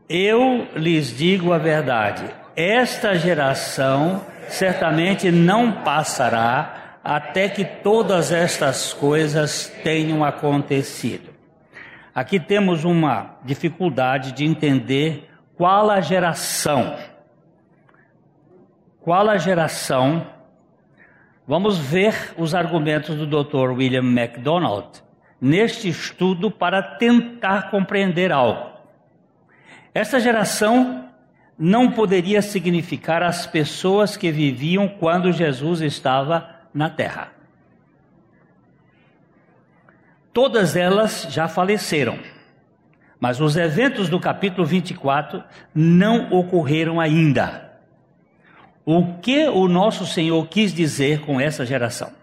Eu 0.09 0.67
lhes 0.75 1.15
digo 1.15 1.53
a 1.53 1.57
verdade: 1.57 2.29
esta 2.53 3.15
geração 3.15 4.25
certamente 4.49 5.31
não 5.31 5.83
passará 5.83 6.99
até 7.01 7.47
que 7.47 7.63
todas 7.63 8.33
estas 8.33 8.91
coisas 8.91 9.73
tenham 9.81 10.21
acontecido. 10.21 11.33
Aqui 12.13 12.41
temos 12.41 12.83
uma 12.83 13.37
dificuldade 13.45 14.33
de 14.33 14.43
entender 14.43 15.31
qual 15.55 15.89
a 15.89 16.01
geração. 16.01 16.97
Qual 18.99 19.29
a 19.29 19.37
geração 19.37 20.34
Vamos 21.47 21.77
ver 21.77 22.33
os 22.37 22.55
argumentos 22.55 23.15
do 23.15 23.27
Dr. 23.27 23.71
William 23.71 24.01
MacDonald 24.01 25.03
neste 25.39 25.87
estudo 25.87 26.49
para 26.49 26.81
tentar 26.81 27.69
compreender 27.69 28.31
algo. 28.31 28.71
Essa 29.93 30.19
geração 30.19 31.07
não 31.57 31.91
poderia 31.91 32.41
significar 32.41 33.21
as 33.21 33.45
pessoas 33.45 34.17
que 34.17 34.31
viviam 34.31 34.87
quando 34.87 35.31
Jesus 35.31 35.81
estava 35.81 36.49
na 36.73 36.89
terra. 36.89 37.31
Todas 40.33 40.75
elas 40.75 41.27
já 41.29 41.47
faleceram, 41.47 42.17
mas 43.19 43.39
os 43.39 43.55
eventos 43.55 44.09
do 44.09 44.19
capítulo 44.19 44.65
24 44.65 45.43
não 45.73 46.31
ocorreram 46.31 46.99
ainda 46.99 47.64
o 48.85 49.17
que 49.19 49.47
o 49.47 49.67
nosso 49.67 50.05
Senhor 50.05 50.47
quis 50.47 50.71
dizer 50.71 51.21
com 51.21 51.41
essa 51.41 51.65
geração. 51.65 52.13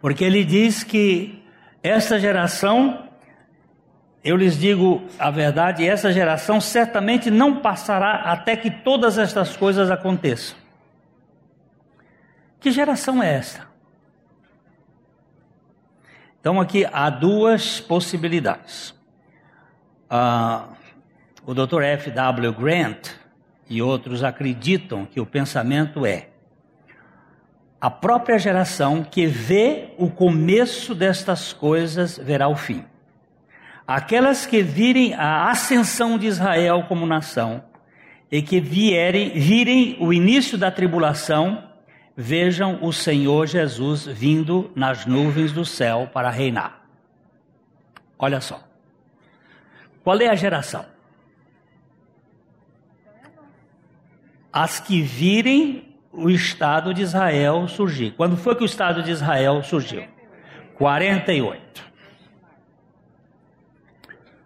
Porque 0.00 0.24
ele 0.24 0.44
diz 0.44 0.82
que 0.82 1.42
essa 1.82 2.18
geração, 2.18 3.08
eu 4.22 4.36
lhes 4.36 4.58
digo 4.58 5.02
a 5.18 5.30
verdade, 5.30 5.86
essa 5.86 6.10
geração 6.10 6.60
certamente 6.60 7.30
não 7.30 7.60
passará 7.60 8.22
até 8.32 8.56
que 8.56 8.70
todas 8.70 9.18
estas 9.18 9.56
coisas 9.56 9.90
aconteçam. 9.90 10.56
Que 12.58 12.70
geração 12.70 13.22
é 13.22 13.34
esta? 13.34 13.66
Então 16.40 16.58
aqui 16.58 16.86
há 16.90 17.10
duas 17.10 17.80
possibilidades. 17.80 18.90
Uh, 20.10 20.74
o 21.46 21.54
Dr. 21.54 21.82
F. 21.82 22.10
W. 22.10 22.52
Grant 22.52 23.23
e 23.68 23.80
outros 23.82 24.22
acreditam 24.22 25.06
que 25.06 25.20
o 25.20 25.26
pensamento 25.26 26.04
é 26.04 26.28
a 27.84 27.90
própria 27.90 28.38
geração 28.38 29.04
que 29.04 29.26
vê 29.26 29.90
o 29.98 30.08
começo 30.08 30.94
destas 30.94 31.52
coisas 31.52 32.16
verá 32.16 32.48
o 32.48 32.56
fim. 32.56 32.82
Aquelas 33.86 34.46
que 34.46 34.62
virem 34.62 35.12
a 35.12 35.50
ascensão 35.50 36.16
de 36.16 36.26
Israel 36.26 36.86
como 36.88 37.04
nação 37.04 37.62
e 38.32 38.40
que 38.40 38.58
vierem, 38.58 39.38
virem 39.38 39.98
o 40.00 40.14
início 40.14 40.56
da 40.56 40.70
tribulação, 40.70 41.62
vejam 42.16 42.78
o 42.80 42.90
Senhor 42.90 43.46
Jesus 43.46 44.06
vindo 44.06 44.72
nas 44.74 45.04
nuvens 45.04 45.52
do 45.52 45.66
céu 45.66 46.08
para 46.10 46.30
reinar. 46.30 46.86
Olha 48.18 48.40
só. 48.40 48.66
Qual 50.02 50.18
é 50.22 50.28
a 50.28 50.34
geração? 50.34 50.86
As 54.54 54.78
que 54.78 55.02
virem 55.02 55.96
o 56.12 56.30
Estado 56.30 56.94
de 56.94 57.02
Israel 57.02 57.66
surgir. 57.66 58.12
Quando 58.12 58.36
foi 58.36 58.54
que 58.54 58.62
o 58.62 58.64
Estado 58.64 59.02
de 59.02 59.10
Israel 59.10 59.60
surgiu? 59.64 60.06
48. 60.76 61.82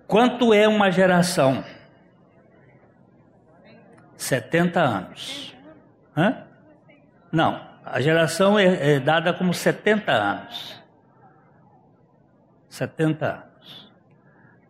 Quanto 0.07 0.55
é 0.55 0.67
uma 0.67 0.91
geração? 0.91 1.63
70 4.17 4.81
anos. 4.81 5.55
Hã? 6.17 6.43
Não, 7.31 7.61
a 7.85 8.01
geração 8.01 8.59
é, 8.59 8.95
é 8.95 9.01
dada 9.01 9.35
como 9.35 9.53
70 9.53 10.11
anos. 10.11 10.83
70 12.71 13.27
anos. 13.27 13.93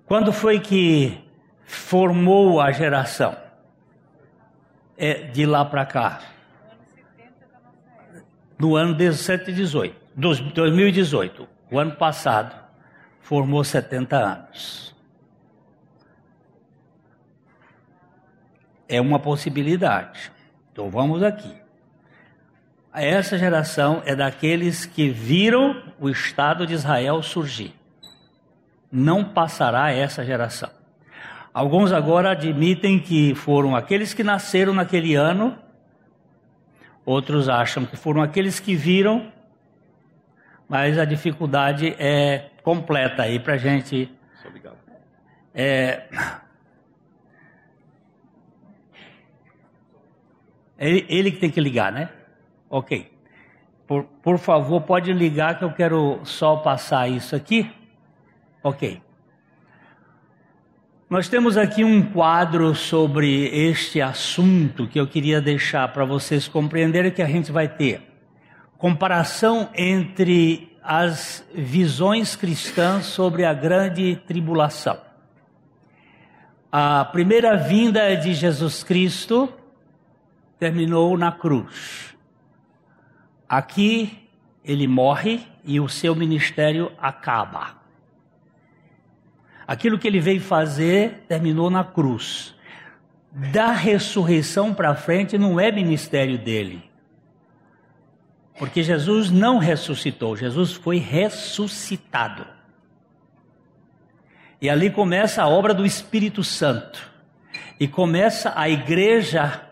Quando 0.05 0.33
foi 0.33 0.59
que 0.59 1.25
formou 1.65 2.61
a 2.61 2.73
geração? 2.73 3.48
É, 4.99 5.23
de 5.29 5.47
lá 5.47 5.65
para 5.65 5.87
cá? 5.87 6.21
No 8.59 8.75
ano 8.75 8.93
17 8.95 9.53
e 9.53 9.55
18, 9.55 9.97
2018, 10.17 11.49
o 11.71 11.79
ano 11.79 11.95
passado, 11.95 12.55
formou 13.21 13.63
70 13.63 14.17
anos. 14.17 14.95
É 18.89 19.01
uma 19.01 19.21
possibilidade. 19.21 20.33
Então 20.73 20.91
vamos 20.91 21.23
aqui. 21.23 21.55
Essa 22.93 23.39
geração 23.39 24.03
é 24.05 24.17
daqueles 24.17 24.87
que 24.87 25.09
viram 25.09 25.93
o 26.01 26.09
Estado 26.09 26.67
de 26.67 26.75
Israel 26.75 27.23
surgir. 27.23 27.75
Não 28.91 29.23
passará 29.23 29.93
essa 29.93 30.25
geração. 30.25 30.78
Alguns 31.53 31.93
agora 31.93 32.31
admitem 32.31 32.99
que 32.99 33.35
foram 33.35 33.75
aqueles 33.75 34.15
que 34.15 34.23
nasceram 34.23 34.73
naquele 34.73 35.15
ano, 35.15 35.59
outros 37.05 37.49
acham 37.49 37.85
que 37.85 37.97
foram 37.97 38.23
aqueles 38.23 38.61
que 38.61 38.75
viram, 38.75 39.33
mas 40.69 40.99
a 40.99 41.05
dificuldade 41.05 41.97
é 41.99 42.51
completa 42.63 43.23
aí 43.23 43.41
para 43.41 43.55
a 43.55 43.59
gente. 43.59 44.13
Obrigado. 44.47 44.77
É, 45.55 46.07
ele, 50.79 51.07
ele 51.09 51.31
que 51.33 51.39
tem 51.39 51.51
que 51.51 51.61
ligar, 51.61 51.91
né? 51.91 52.11
Ok. 52.71 53.11
Por, 53.87 54.05
por 54.05 54.39
favor, 54.39 54.83
pode 54.83 55.13
ligar 55.13 55.59
que 55.59 55.65
eu 55.65 55.73
quero 55.73 56.21
só 56.25 56.57
passar 56.57 57.09
isso 57.09 57.35
aqui. 57.35 57.75
Ok. 58.63 59.01
Nós 61.11 61.27
temos 61.27 61.57
aqui 61.57 61.83
um 61.85 62.03
quadro 62.03 62.75
sobre 62.75 63.47
este 63.47 63.99
assunto 63.99 64.87
que 64.87 65.01
eu 65.01 65.07
queria 65.07 65.41
deixar 65.41 65.91
para 65.91 66.05
vocês 66.05 66.47
compreenderem 66.47 67.11
que 67.11 67.23
a 67.23 67.27
gente 67.27 67.51
vai 67.51 67.67
ter 67.67 68.03
comparação 68.77 69.71
entre 69.75 70.77
as 70.83 71.43
visões 71.55 72.37
cristãs 72.37 73.07
sobre 73.07 73.47
a 73.47 73.55
grande 73.55 74.17
tribulação. 74.27 75.01
A 76.71 77.07
primeira 77.07 77.57
vinda 77.57 78.15
de 78.15 78.35
Jesus 78.35 78.83
Cristo 78.83 79.51
terminou 80.59 81.17
na 81.17 81.33
cruz. 81.33 82.15
Aqui 83.49 84.29
ele 84.63 84.87
morre 84.87 85.41
e 85.65 85.81
o 85.81 85.89
seu 85.89 86.15
ministério 86.15 86.93
acaba. 87.01 87.78
Aquilo 89.69 89.99
que 89.99 90.09
ele 90.09 90.19
veio 90.19 90.41
fazer 90.41 91.27
terminou 91.29 91.69
na 91.69 91.85
cruz. 91.85 92.55
Da 93.31 93.71
ressurreição 93.71 94.73
para 94.73 94.95
frente 94.95 95.37
não 95.37 95.61
é 95.61 95.71
ministério 95.71 96.39
dele. 96.39 96.83
Porque 98.59 98.83
Jesus 98.83 99.31
não 99.31 99.59
ressuscitou, 99.59 100.35
Jesus 100.35 100.73
foi 100.73 100.97
ressuscitado. 100.97 102.47
E 104.59 104.71
ali 104.71 104.89
começa 104.89 105.43
a 105.43 105.49
obra 105.49 105.75
do 105.75 105.85
Espírito 105.85 106.43
Santo. 106.43 107.07
E 107.79 107.87
começa 107.87 108.55
a 108.57 108.71
igreja 108.71 109.67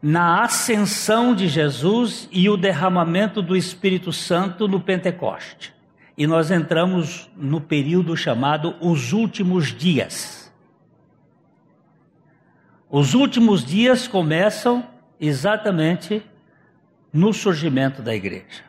na 0.00 0.44
ascensão 0.44 1.34
de 1.34 1.48
Jesus 1.48 2.28
e 2.30 2.48
o 2.48 2.56
derramamento 2.56 3.42
do 3.42 3.56
Espírito 3.56 4.12
Santo 4.12 4.68
no 4.68 4.80
Pentecoste 4.80 5.75
e 6.16 6.26
nós 6.26 6.50
entramos 6.50 7.28
no 7.36 7.60
período 7.60 8.16
chamado 8.16 8.74
os 8.80 9.12
últimos 9.12 9.72
dias. 9.72 10.52
Os 12.88 13.14
últimos 13.14 13.64
dias 13.64 14.08
começam 14.08 14.86
exatamente 15.20 16.22
no 17.12 17.32
surgimento 17.32 18.00
da 18.00 18.14
igreja, 18.14 18.64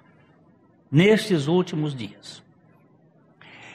nestes 0.92 1.48
últimos 1.48 1.96
dias. 1.96 2.44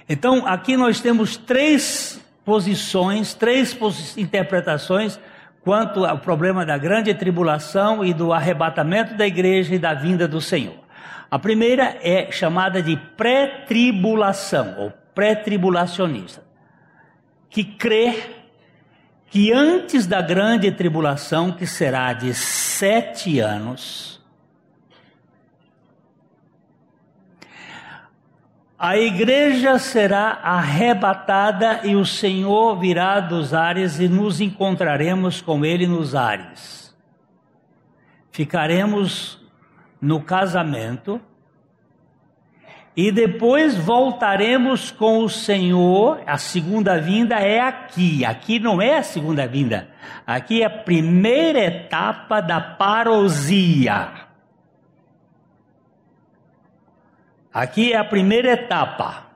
Então, 0.08 0.46
aqui 0.46 0.76
nós 0.76 1.00
temos 1.00 1.36
três 1.36 2.20
posições, 2.44 3.34
três 3.34 3.76
interpretações 4.16 5.18
quanto 5.62 6.04
ao 6.04 6.18
problema 6.18 6.66
da 6.66 6.76
grande 6.76 7.14
tribulação 7.14 8.04
e 8.04 8.12
do 8.12 8.32
arrebatamento 8.32 9.14
da 9.14 9.26
igreja 9.26 9.74
e 9.74 9.78
da 9.78 9.94
vinda 9.94 10.26
do 10.26 10.40
Senhor. 10.40 10.81
A 11.32 11.38
primeira 11.38 11.98
é 12.02 12.30
chamada 12.30 12.82
de 12.82 12.94
pré-tribulação 12.94 14.74
ou 14.76 14.92
pré-tribulacionista, 15.14 16.44
que 17.48 17.64
crê 17.64 18.22
que 19.30 19.50
antes 19.50 20.06
da 20.06 20.20
grande 20.20 20.70
tribulação, 20.70 21.50
que 21.50 21.66
será 21.66 22.12
de 22.12 22.34
sete 22.34 23.40
anos, 23.40 24.22
a 28.78 28.98
igreja 28.98 29.78
será 29.78 30.38
arrebatada 30.42 31.80
e 31.82 31.96
o 31.96 32.04
Senhor 32.04 32.78
virá 32.78 33.20
dos 33.20 33.54
ares 33.54 33.98
e 33.98 34.06
nos 34.06 34.38
encontraremos 34.38 35.40
com 35.40 35.64
Ele 35.64 35.86
nos 35.86 36.14
ares. 36.14 36.94
Ficaremos 38.30 39.41
no 40.02 40.20
casamento 40.20 41.20
e 42.94 43.10
depois 43.10 43.76
voltaremos 43.76 44.90
com 44.90 45.20
o 45.24 45.28
Senhor. 45.28 46.20
A 46.26 46.36
segunda 46.36 47.00
vinda 47.00 47.36
é 47.36 47.60
aqui. 47.60 48.24
Aqui 48.24 48.58
não 48.58 48.82
é 48.82 48.98
a 48.98 49.02
segunda 49.02 49.46
vinda. 49.46 49.88
Aqui 50.26 50.62
é 50.62 50.66
a 50.66 50.70
primeira 50.70 51.60
etapa 51.60 52.40
da 52.40 52.60
parousia. 52.60 54.10
Aqui 57.52 57.92
é 57.92 57.96
a 57.96 58.04
primeira 58.04 58.52
etapa. 58.52 59.26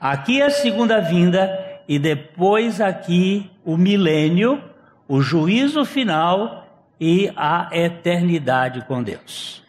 Aqui 0.00 0.40
é 0.40 0.46
a 0.46 0.50
segunda 0.50 1.00
vinda 1.00 1.80
e 1.86 1.98
depois 1.98 2.80
aqui 2.80 3.50
o 3.64 3.76
milênio, 3.76 4.62
o 5.06 5.20
juízo 5.20 5.84
final 5.84 6.66
e 7.00 7.32
a 7.36 7.68
eternidade 7.72 8.84
com 8.84 9.02
Deus. 9.02 9.63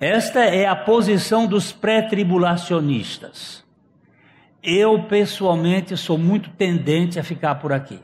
Esta 0.00 0.40
é 0.40 0.66
a 0.66 0.74
posição 0.74 1.46
dos 1.46 1.72
pré-tribulacionistas. 1.72 3.62
Eu, 4.62 5.02
pessoalmente, 5.02 5.94
sou 5.94 6.16
muito 6.16 6.48
tendente 6.50 7.20
a 7.20 7.22
ficar 7.22 7.56
por 7.56 7.70
aqui. 7.70 8.00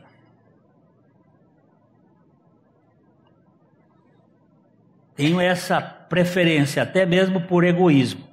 Tenho 5.14 5.40
essa 5.40 5.80
preferência, 5.80 6.82
até 6.82 7.06
mesmo 7.06 7.40
por 7.40 7.64
egoísmo. 7.64 8.28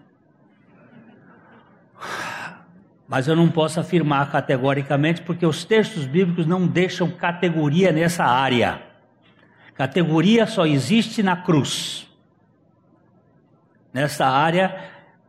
Mas 3.07 3.29
eu 3.29 3.35
não 3.35 3.49
posso 3.49 3.79
afirmar 3.79 4.29
categoricamente, 4.29 5.21
porque 5.21 5.45
os 5.45 5.63
textos 5.63 6.05
bíblicos 6.05 6.45
não 6.45 6.67
deixam 6.67 7.09
categoria 7.09 7.93
nessa 7.93 8.25
área. 8.25 8.81
Categoria 9.73 10.45
só 10.45 10.65
existe 10.65 11.23
na 11.23 11.37
cruz. 11.37 12.12
Nessa 13.93 14.25
área, 14.25 14.75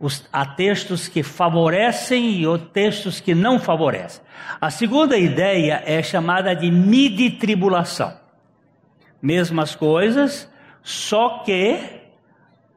os, 0.01 0.27
há 0.33 0.47
textos 0.47 1.07
que 1.07 1.23
favorecem 1.23 2.43
e 2.43 2.59
textos 2.73 3.21
que 3.21 3.35
não 3.35 3.59
favorecem. 3.59 4.23
A 4.61 4.71
segunda 4.71 5.17
ideia 5.17 5.83
é 5.85 6.03
chamada 6.03 6.55
de 6.55 6.71
midi-tribulação. 6.71 8.15
Mesmas 9.21 9.75
coisas, 9.75 10.51
só 10.83 11.39
que 11.45 11.79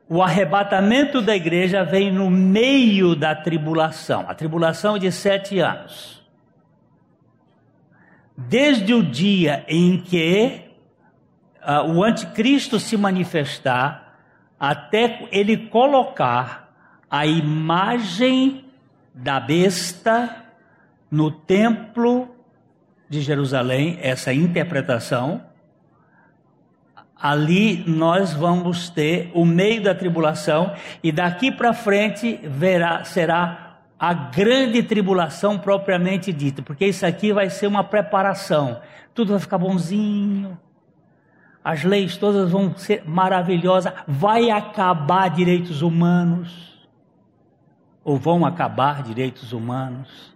o 0.09 0.21
arrebatamento 0.21 1.21
da 1.21 1.35
igreja 1.35 1.83
vem 1.83 2.11
no 2.11 2.29
meio 2.29 3.15
da 3.15 3.35
tribulação, 3.35 4.25
a 4.27 4.33
tribulação 4.33 4.97
de 4.97 5.11
sete 5.11 5.59
anos. 5.59 6.25
Desde 8.37 8.93
o 8.93 9.03
dia 9.03 9.65
em 9.67 9.99
que 9.99 10.61
uh, 11.61 11.91
o 11.91 12.03
anticristo 12.03 12.79
se 12.79 12.95
manifestar, 12.95 14.06
até 14.59 15.27
ele 15.31 15.57
colocar 15.67 16.73
a 17.09 17.25
imagem 17.25 18.65
da 19.13 19.39
besta 19.39 20.45
no 21.09 21.31
templo 21.31 22.35
de 23.09 23.21
Jerusalém, 23.21 23.97
essa 24.01 24.33
interpretação, 24.33 25.41
ali 27.19 27.83
nós 27.87 28.33
vamos 28.33 28.89
ter 28.89 29.31
o 29.33 29.45
meio 29.45 29.81
da 29.81 29.95
tribulação 29.95 30.73
e 31.01 31.11
daqui 31.11 31.51
para 31.51 31.73
frente 31.73 32.39
verá, 32.43 33.03
será 33.05 33.77
a 33.99 34.13
grande 34.13 34.83
tribulação 34.83 35.57
propriamente 35.57 36.31
dita, 36.31 36.61
porque 36.61 36.85
isso 36.85 37.05
aqui 37.05 37.33
vai 37.33 37.49
ser 37.49 37.65
uma 37.65 37.83
preparação. 37.83 38.79
Tudo 39.13 39.31
vai 39.31 39.39
ficar 39.39 39.57
bonzinho, 39.57 40.57
as 41.63 41.83
leis 41.83 42.17
todas 42.17 42.51
vão 42.51 42.75
ser 42.75 43.03
maravilhosas, 43.05 43.93
vai 44.07 44.49
acabar 44.49 45.29
direitos 45.29 45.81
humanos, 45.81 46.77
ou 48.03 48.17
vão 48.17 48.45
acabar 48.45 49.03
direitos 49.03 49.51
humanos. 49.51 50.35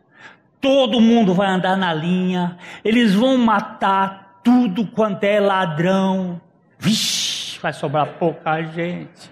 Todo 0.60 1.00
mundo 1.00 1.34
vai 1.34 1.48
andar 1.48 1.78
na 1.78 1.94
linha, 1.94 2.58
eles 2.84 3.14
vão 3.14 3.38
matar 3.38 4.42
tudo 4.44 4.86
quanto 4.86 5.24
é 5.24 5.40
ladrão. 5.40 6.40
Vixe, 6.78 7.60
vai 7.60 7.74
sobrar 7.74 8.08
pouca 8.20 8.62
gente. 8.64 9.32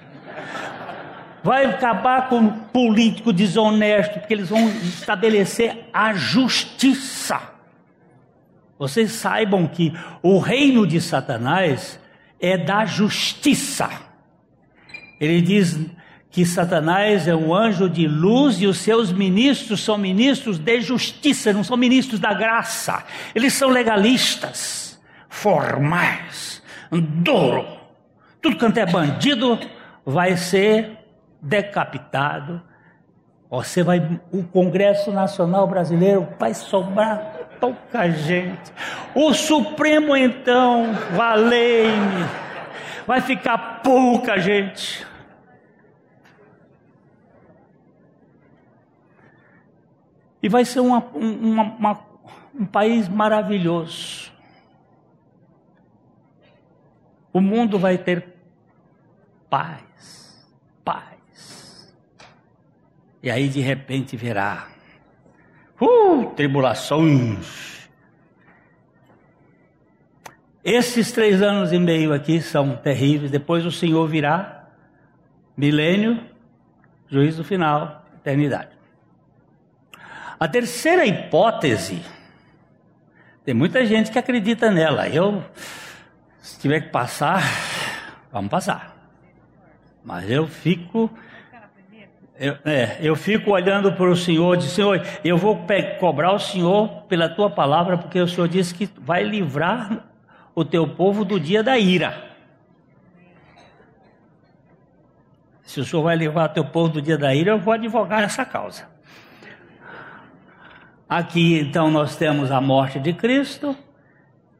Vai 1.44 1.66
acabar 1.66 2.30
com 2.30 2.50
político 2.50 3.32
desonesto, 3.32 4.20
porque 4.20 4.34
eles 4.34 4.50
vão 4.50 4.70
estabelecer 4.70 5.90
a 5.94 6.14
justiça. 6.14 7.59
Vocês 8.80 9.12
saibam 9.12 9.68
que 9.68 9.94
o 10.24 10.40
reino 10.40 10.88
de 10.88 11.02
Satanás 11.02 12.00
é 12.40 12.58
da 12.58 12.86
justiça. 12.86 13.90
Ele 15.20 15.42
diz 15.42 15.78
que 16.32 16.46
Satanás 16.46 17.28
é 17.28 17.36
um 17.36 17.54
anjo 17.54 17.90
de 17.90 18.08
luz 18.08 18.62
e 18.62 18.68
os 18.68 18.78
seus 18.78 19.12
ministros 19.12 19.84
são 19.84 19.98
ministros 19.98 20.58
de 20.58 20.80
justiça, 20.80 21.52
não 21.52 21.64
são 21.64 21.76
ministros 21.76 22.22
da 22.22 22.34
graça. 22.34 23.04
Eles 23.36 23.54
são 23.54 23.70
legalistas, 23.70 24.98
formais, 25.28 26.64
duro. 26.90 27.66
Tudo 28.42 28.58
quanto 28.58 28.78
é 28.78 28.86
bandido 28.86 29.60
vai 30.06 30.38
ser 30.38 31.00
decapitado. 31.42 32.62
Você 33.50 33.84
vai, 33.84 34.22
o 34.32 34.44
Congresso 34.44 35.12
Nacional 35.12 35.68
Brasileiro 35.68 36.30
vai 36.40 36.54
sobrar 36.54 37.39
pouca 37.60 38.10
gente. 38.10 38.72
O 39.14 39.34
Supremo, 39.34 40.16
então, 40.16 40.94
valei-me, 41.16 42.26
vai 43.06 43.22
ficar 43.22 43.82
pouca 43.82 44.40
gente. 44.40 45.06
E 50.42 50.48
vai 50.48 50.64
ser 50.64 50.80
uma, 50.80 51.00
uma, 51.14 51.64
uma, 51.64 52.00
um 52.56 52.66
país 52.66 53.10
maravilhoso. 53.10 54.32
O 57.32 57.42
mundo 57.42 57.78
vai 57.78 57.98
ter 57.98 58.36
paz, 59.50 60.48
paz. 60.84 61.94
E 63.22 63.30
aí 63.30 63.50
de 63.50 63.60
repente 63.60 64.16
verá 64.16 64.68
Uh, 65.80 66.26
tribulações. 66.36 67.80
Esses 70.64 71.12
três 71.12 71.42
anos 71.42 71.72
e 71.72 71.80
meio 71.80 72.14
aqui 72.14 72.42
são 72.42 72.76
terríveis. 72.76 73.32
Depois 73.32 73.66
o 73.66 73.72
Senhor 73.72 74.06
virá, 74.08 74.68
milênio, 75.56 76.20
juízo 77.08 77.44
final, 77.44 78.06
eternidade. 78.18 78.78
A 80.40 80.48
terceira 80.48 81.06
hipótese, 81.06 82.02
tem 83.44 83.54
muita 83.54 83.86
gente 83.86 84.12
que 84.12 84.20
acredita 84.20 84.70
nela. 84.70 85.08
Eu, 85.10 85.44
se 86.42 86.60
tiver 86.60 86.82
que 86.82 86.90
passar, 86.90 87.42
vamos 88.32 88.50
passar. 88.50 88.96
Mas 90.04 90.30
eu 90.30 90.48
fico 90.48 91.10
eu, 92.40 92.58
é, 92.64 92.98
eu 93.02 93.18
fico 93.18 93.52
olhando 93.52 93.92
para 93.92 94.10
o 94.10 94.16
Senhor, 94.16 94.56
de 94.56 94.64
Senhor, 94.64 95.06
eu 95.26 95.38
vou 95.38 95.62
cobrar 96.00 96.32
o 96.32 96.40
Senhor 96.40 97.04
pela 97.10 97.28
tua 97.28 97.50
palavra, 97.50 97.98
porque 97.98 98.18
o 98.22 98.28
Senhor 98.28 98.48
disse 98.48 98.74
que 98.74 98.90
vai 98.98 99.24
livrar 99.24 100.06
o 100.56 100.64
teu 100.64 100.88
povo 100.88 101.26
do 101.26 101.38
dia 101.38 101.62
da 101.62 101.78
ira. 101.78 102.30
Se 105.64 105.82
o 105.82 105.86
Senhor 105.86 106.02
vai 106.02 106.16
livrar 106.16 106.46
o 106.46 106.54
teu 106.54 106.64
povo 106.64 106.94
do 106.94 107.02
dia 107.02 107.18
da 107.18 107.36
ira, 107.36 107.52
eu 107.52 107.60
vou 107.60 107.74
advogar 107.74 108.24
essa 108.24 108.46
causa. 108.46 108.88
Aqui 111.08 111.60
então 111.60 111.92
nós 111.92 112.16
temos 112.16 112.52
a 112.52 112.62
morte 112.62 113.00
de 113.00 113.12
Cristo, 113.12 113.76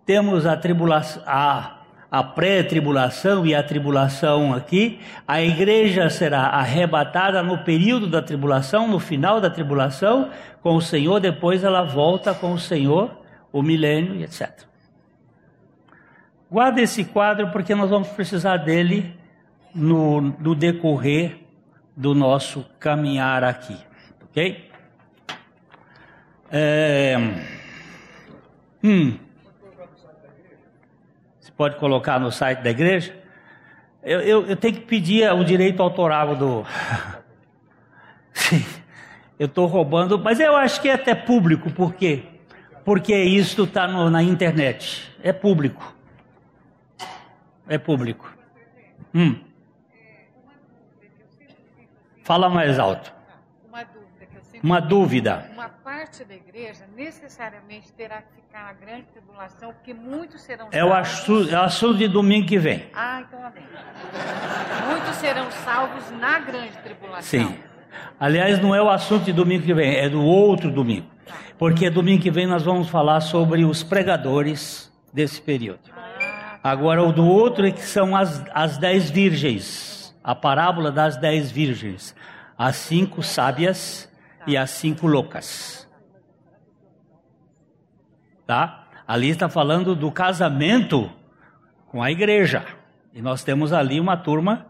temos 0.06 0.46
a 0.46 0.58
tribulação, 0.58 1.24
a, 1.26 1.79
a 2.12 2.24
pré-tribulação 2.24 3.46
e 3.46 3.54
a 3.54 3.62
tribulação 3.62 4.54
aqui. 4.54 5.00
A 5.28 5.42
igreja 5.42 6.10
será 6.10 6.48
arrebatada 6.48 7.44
no 7.44 7.60
período 7.60 8.08
da 8.08 8.22
tribulação, 8.22 8.88
no 8.88 9.00
final 9.00 9.40
da 9.40 9.50
tribulação, 9.50 10.30
com 10.62 10.76
o 10.76 10.82
Senhor, 10.82 11.20
depois 11.20 11.64
ela 11.64 11.84
volta 11.84 12.34
com 12.34 12.54
o 12.54 12.60
Senhor, 12.60 13.12
o 13.52 13.62
milênio 13.62 14.22
etc. 14.24 14.64
Guarda 16.50 16.82
esse 16.82 17.06
quadro 17.06 17.52
porque 17.52 17.76
nós 17.76 17.90
vamos 17.90 18.08
precisar 18.10 18.58
dele 18.58 19.16
no, 19.74 20.20
no 20.20 20.56
decorrer 20.56 21.38
do 21.96 22.16
nosso 22.16 22.66
caminhar 22.80 23.44
aqui, 23.44 23.78
ok? 24.24 24.70
É... 26.52 27.18
Hum. 28.84 29.29
Pode 31.60 31.76
colocar 31.76 32.18
no 32.22 32.32
site 32.32 32.62
da 32.62 32.70
igreja? 32.70 33.14
Eu, 34.02 34.22
eu, 34.22 34.48
eu 34.48 34.56
tenho 34.56 34.76
que 34.76 34.80
pedir 34.80 35.30
o 35.34 35.44
direito 35.44 35.84
autoral 35.84 36.34
do. 36.34 36.66
Sim, 38.32 38.66
eu 39.38 39.46
estou 39.46 39.66
roubando, 39.66 40.18
mas 40.18 40.40
eu 40.40 40.56
acho 40.56 40.80
que 40.82 40.88
é 40.88 40.94
até 40.94 41.14
público, 41.14 41.70
por 41.70 41.96
quê? 41.96 42.24
Porque 42.86 43.14
isso 43.14 43.66
está 43.66 43.90
na 43.90 44.24
internet. 44.24 45.12
É 45.22 45.34
público. 45.34 45.94
É 47.68 47.78
público. 47.78 48.34
Hum. 49.14 49.36
Fala 52.24 52.48
mais 52.50 52.80
alto. 52.80 53.14
Uma 53.68 53.84
dúvida 53.84 54.26
que 54.32 54.38
eu 54.38 54.44
sempre 54.44 54.49
Uma 54.62 54.80
dúvida. 54.82 55.46
Uma 55.54 55.70
parte 55.70 56.24
da 56.24 56.36
igreja 56.36 56.86
necessariamente 56.96 57.92
terá 57.94 58.22
que 58.22 58.34
ficar 58.36 58.64
na 58.66 58.74
grande 58.74 59.04
tribulação, 59.14 59.74
porque 59.74 59.94
muitos 59.94 60.42
serão 60.42 60.68
É 60.72 60.84
o 60.84 60.90
salvos. 60.90 61.10
assunto, 61.10 61.54
é 61.56 61.58
o 61.60 61.62
assunto 61.64 61.98
de 61.98 62.08
domingo 62.08 62.48
que 62.48 62.58
vem. 62.58 62.88
Ah, 62.94 63.22
então 63.26 63.40
amém. 63.46 63.64
Muitos 64.90 65.16
serão 65.16 65.50
salvos 65.52 66.12
na 66.20 66.40
grande 66.40 66.78
tribulação. 66.84 67.22
Sim. 67.22 67.58
Aliás, 68.20 68.60
não 68.62 68.74
é 68.76 68.82
o 68.82 68.90
assunto 68.90 69.26
de 69.26 69.34
domingo 69.34 69.64
que 69.66 69.74
vem, 69.74 69.96
é 69.96 70.10
do 70.10 70.22
outro 70.24 70.70
domingo. 70.72 71.08
Porque 71.58 71.90
domingo 71.90 72.22
que 72.22 72.32
vem 72.32 72.46
nós 72.48 72.64
vamos 72.64 72.90
falar 72.90 73.22
sobre 73.22 73.66
os 73.66 73.84
pregadores 73.84 74.92
desse 75.14 75.42
período. 75.42 75.80
Ah, 75.96 76.60
Agora, 76.72 77.02
o 77.04 77.12
do 77.14 77.26
outro 77.26 77.66
é 77.66 77.72
que 77.72 77.82
são 77.82 78.16
as, 78.16 78.44
as 78.54 78.78
dez 78.78 79.10
virgens. 79.10 80.14
A 80.24 80.36
parábola 80.36 80.92
das 80.92 81.16
dez 81.18 81.50
virgens. 81.52 82.14
As 82.58 82.76
cinco 82.76 83.24
sábias 83.24 84.09
e 84.48 84.58
as 84.58 84.70
cinco 84.72 85.08
loucas. 85.08 85.88
Tá? 88.46 88.88
Ali 89.08 89.30
está 89.30 89.50
falando 89.50 89.96
do 89.96 90.12
casamento 90.12 91.12
com 91.88 92.02
a 92.02 92.12
igreja. 92.12 92.66
E 93.14 93.22
nós 93.22 93.44
temos 93.44 93.74
ali 93.74 94.00
uma 94.00 94.16
turma 94.18 94.68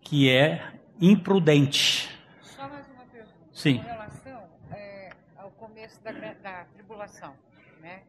que 0.00 0.30
é 0.30 0.72
imprudente. 1.00 2.08
só 2.42 2.68
mais 2.68 2.86
uma 2.88 3.04
pergunta. 3.04 3.34
Sim. 3.52 3.78
Com 3.78 3.84
relação 3.84 4.42
é, 4.72 5.10
ao 5.36 5.50
começo 5.50 6.02
da, 6.02 6.10
da 6.12 6.64
tribulação, 6.74 7.34
né? 7.80 8.02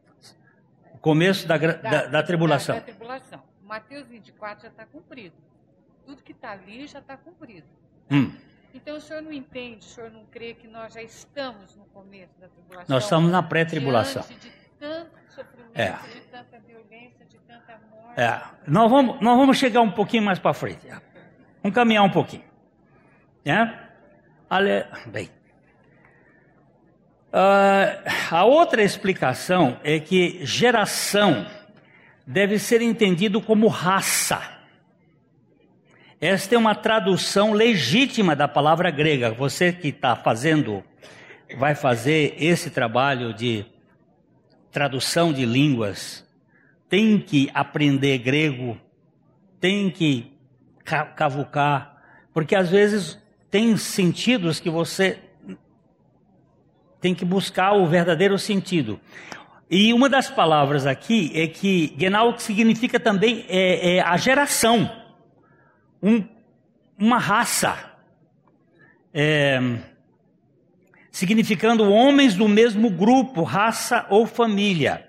O 0.92 0.98
começo 0.98 1.46
da, 1.46 1.58
gra- 1.58 1.74
da, 1.74 2.06
da 2.06 2.22
tribulação. 2.22 2.74
Da, 2.74 2.80
da 2.80 2.86
tribulação. 2.86 3.42
Mateus 3.62 4.08
24 4.08 4.62
já 4.62 4.68
está 4.68 4.86
cumprido. 4.86 5.36
Tudo 6.06 6.22
que 6.22 6.32
está 6.32 6.52
ali 6.52 6.86
já 6.86 6.98
está 7.00 7.16
cumprido. 7.16 7.66
Hum. 8.10 8.32
Então 8.74 8.96
o 8.96 9.00
senhor 9.00 9.22
não 9.22 9.32
entende, 9.32 9.86
o 9.86 9.88
senhor 9.88 10.10
não 10.10 10.24
crê 10.26 10.54
que 10.54 10.68
nós 10.68 10.94
já 10.94 11.02
estamos 11.02 11.74
no 11.74 11.84
começo 11.86 12.38
da 12.38 12.48
tribulação? 12.48 12.86
Nós 12.88 13.04
estamos 13.04 13.30
na 13.30 13.42
pré-tribulação. 13.42 14.22
Diante 14.28 14.48
de 14.48 14.52
tanto 14.78 15.10
sofrimento, 15.28 15.70
É. 15.78 15.90
de 15.90 16.20
tanta 16.22 16.58
violência, 16.60 17.26
de 17.26 17.38
tanta 17.38 17.80
morte. 17.90 18.20
É, 18.20 18.40
nós, 18.66 18.90
vamos, 18.90 19.20
nós 19.20 19.36
vamos 19.36 19.56
chegar 19.58 19.80
um 19.80 19.90
pouquinho 19.90 20.22
mais 20.22 20.38
para 20.38 20.52
frente. 20.52 20.86
Vamos 21.62 21.74
caminhar 21.74 22.04
um 22.04 22.10
pouquinho. 22.10 22.44
É? 23.44 23.72
Ale... 24.50 24.84
Bem. 25.06 25.30
Ah, 27.32 28.02
a 28.30 28.44
outra 28.44 28.82
explicação 28.82 29.78
é 29.82 29.98
que 30.00 30.44
geração 30.44 31.46
deve 32.26 32.58
ser 32.58 32.82
entendido 32.82 33.40
como 33.40 33.66
raça. 33.68 34.57
Esta 36.20 36.54
é 36.56 36.58
uma 36.58 36.74
tradução 36.74 37.52
legítima 37.52 38.34
da 38.34 38.48
palavra 38.48 38.90
grega. 38.90 39.30
Você 39.30 39.72
que 39.72 39.88
está 39.88 40.16
fazendo, 40.16 40.82
vai 41.56 41.74
fazer 41.74 42.34
esse 42.38 42.70
trabalho 42.70 43.32
de 43.32 43.64
tradução 44.72 45.32
de 45.32 45.44
línguas, 45.46 46.26
tem 46.88 47.18
que 47.20 47.48
aprender 47.54 48.18
grego, 48.18 48.76
tem 49.60 49.90
que 49.90 50.32
ca- 50.84 51.06
cavucar, 51.06 51.96
porque 52.34 52.54
às 52.54 52.68
vezes 52.68 53.18
tem 53.50 53.76
sentidos 53.76 54.58
que 54.60 54.68
você 54.68 55.18
tem 57.00 57.14
que 57.14 57.24
buscar 57.24 57.72
o 57.74 57.86
verdadeiro 57.86 58.36
sentido. 58.38 58.98
E 59.70 59.92
uma 59.92 60.08
das 60.08 60.28
palavras 60.28 60.84
aqui 60.86 61.30
é 61.34 61.46
que 61.46 61.94
Genau 61.96 62.36
significa 62.38 62.98
também 62.98 63.44
é, 63.48 63.96
é 63.96 64.00
a 64.00 64.16
geração, 64.16 64.90
um- 66.02 66.24
uma 66.98 67.18
raça, 67.18 67.86
É, 69.14 69.58
significando 71.10 71.90
homens 71.90 72.34
do 72.34 72.46
mesmo 72.46 72.90
grupo, 72.90 73.42
raça 73.42 74.06
ou 74.10 74.26
família. 74.26 75.08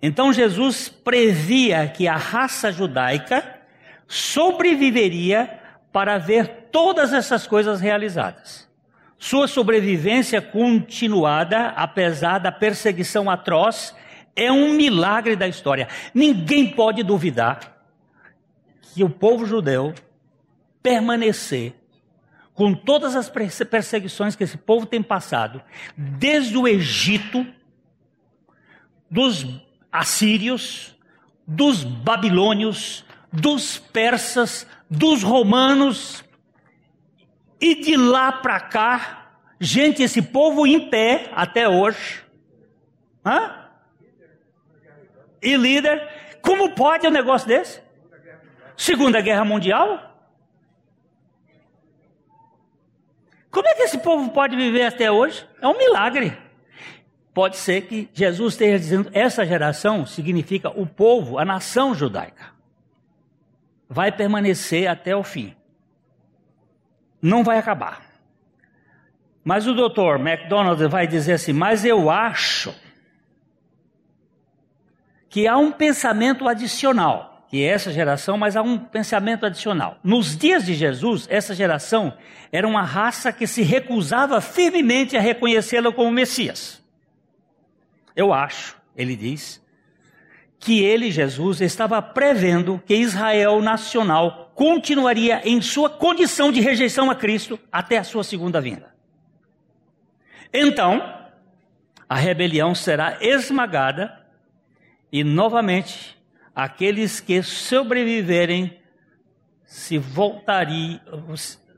Então 0.00 0.32
Jesus 0.32 0.88
previa 0.88 1.88
que 1.88 2.06
a 2.06 2.14
raça 2.14 2.70
judaica 2.70 3.58
sobreviveria 4.06 5.58
para 5.90 6.18
ver 6.18 6.68
todas 6.70 7.12
essas 7.12 7.46
coisas 7.46 7.80
realizadas. 7.80 8.68
Sua 9.18 9.48
sobrevivência 9.48 10.40
continuada, 10.40 11.68
apesar 11.70 12.38
da 12.38 12.52
perseguição 12.52 13.28
atroz, 13.28 13.96
é 14.36 14.52
um 14.52 14.74
milagre 14.74 15.34
da 15.34 15.48
história. 15.48 15.88
Ninguém 16.14 16.70
pode 16.70 17.02
duvidar 17.02 17.82
que 18.82 19.02
o 19.02 19.10
povo 19.10 19.44
judeu 19.44 19.94
permanecer 20.88 21.74
com 22.54 22.74
todas 22.74 23.14
as 23.14 23.28
perse- 23.28 23.64
perseguições 23.64 24.34
que 24.34 24.42
esse 24.42 24.56
povo 24.56 24.86
tem 24.86 25.02
passado, 25.02 25.62
desde 25.96 26.56
o 26.56 26.66
Egito, 26.66 27.46
dos 29.10 29.46
assírios, 29.92 30.96
dos 31.46 31.84
babilônios, 31.84 33.04
dos 33.32 33.78
persas, 33.78 34.66
dos 34.90 35.22
romanos, 35.22 36.24
e 37.60 37.74
de 37.74 37.96
lá 37.96 38.32
para 38.32 38.60
cá, 38.60 39.32
gente, 39.60 40.02
esse 40.02 40.22
povo 40.22 40.66
em 40.66 40.88
pé 40.88 41.30
até 41.34 41.68
hoje. 41.68 42.24
Hã? 43.24 43.68
E 45.42 45.56
líder, 45.56 46.38
como 46.40 46.74
pode 46.74 47.06
um 47.06 47.10
negócio 47.10 47.46
desse? 47.46 47.80
Segunda 48.76 49.20
Guerra 49.20 49.44
Mundial? 49.44 50.07
Como 53.50 53.66
é 53.68 53.74
que 53.74 53.82
esse 53.82 53.98
povo 53.98 54.30
pode 54.30 54.56
viver 54.56 54.84
até 54.84 55.10
hoje? 55.10 55.46
É 55.60 55.66
um 55.66 55.76
milagre. 55.76 56.36
Pode 57.32 57.56
ser 57.56 57.82
que 57.82 58.08
Jesus 58.12 58.54
esteja 58.54 58.78
dizendo, 58.78 59.10
essa 59.12 59.46
geração 59.46 60.04
significa 60.04 60.70
o 60.70 60.86
povo, 60.86 61.38
a 61.38 61.44
nação 61.44 61.94
judaica. 61.94 62.46
Vai 63.88 64.12
permanecer 64.12 64.88
até 64.88 65.14
o 65.14 65.22
fim. 65.22 65.54
Não 67.22 67.42
vai 67.42 67.58
acabar. 67.58 68.02
Mas 69.44 69.66
o 69.66 69.74
doutor 69.74 70.18
MacDonald 70.18 70.84
vai 70.88 71.06
dizer 71.06 71.34
assim: 71.34 71.52
Mas 71.52 71.84
eu 71.84 72.10
acho 72.10 72.74
que 75.28 75.46
há 75.46 75.56
um 75.56 75.72
pensamento 75.72 76.48
adicional, 76.48 77.27
que 77.48 77.64
essa 77.64 77.90
geração, 77.90 78.36
mas 78.36 78.56
há 78.56 78.62
um 78.62 78.78
pensamento 78.78 79.46
adicional. 79.46 79.98
Nos 80.04 80.36
dias 80.36 80.66
de 80.66 80.74
Jesus, 80.74 81.26
essa 81.30 81.54
geração 81.54 82.12
era 82.52 82.68
uma 82.68 82.82
raça 82.82 83.32
que 83.32 83.46
se 83.46 83.62
recusava 83.62 84.40
firmemente 84.40 85.16
a 85.16 85.20
reconhecê-lo 85.20 85.92
como 85.92 86.10
Messias. 86.10 86.82
Eu 88.14 88.32
acho, 88.32 88.76
ele 88.94 89.16
diz, 89.16 89.64
que 90.58 90.82
ele, 90.82 91.10
Jesus, 91.10 91.60
estava 91.60 92.02
prevendo 92.02 92.82
que 92.84 92.94
Israel 92.94 93.62
nacional 93.62 94.52
continuaria 94.54 95.40
em 95.44 95.62
sua 95.62 95.88
condição 95.88 96.50
de 96.50 96.60
rejeição 96.60 97.10
a 97.10 97.14
Cristo 97.14 97.58
até 97.70 97.96
a 97.96 98.04
sua 98.04 98.24
segunda 98.24 98.60
vinda. 98.60 98.92
Então, 100.52 101.16
a 102.08 102.16
rebelião 102.16 102.74
será 102.74 103.18
esmagada 103.20 104.26
e 105.12 105.22
novamente 105.22 106.17
aqueles 106.58 107.20
que 107.20 107.40
sobreviverem 107.40 108.80
se 109.64 109.96
voltariam, 109.96 110.98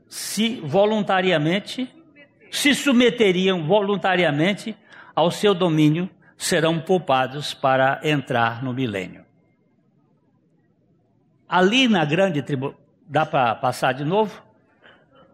se 0.09 0.59
voluntariamente, 0.61 1.87
se 2.49 2.73
submeteriam 2.73 3.67
voluntariamente 3.67 4.75
ao 5.15 5.29
seu 5.29 5.53
domínio 5.53 6.09
serão 6.35 6.79
poupados 6.79 7.53
para 7.53 7.99
entrar 8.03 8.63
no 8.63 8.73
milênio. 8.73 9.23
Ali 11.47 11.87
na 11.87 12.03
grande 12.03 12.41
tribo, 12.41 12.73
dá 13.07 13.23
para 13.23 13.53
passar 13.53 13.93
de 13.93 14.03
novo? 14.03 14.41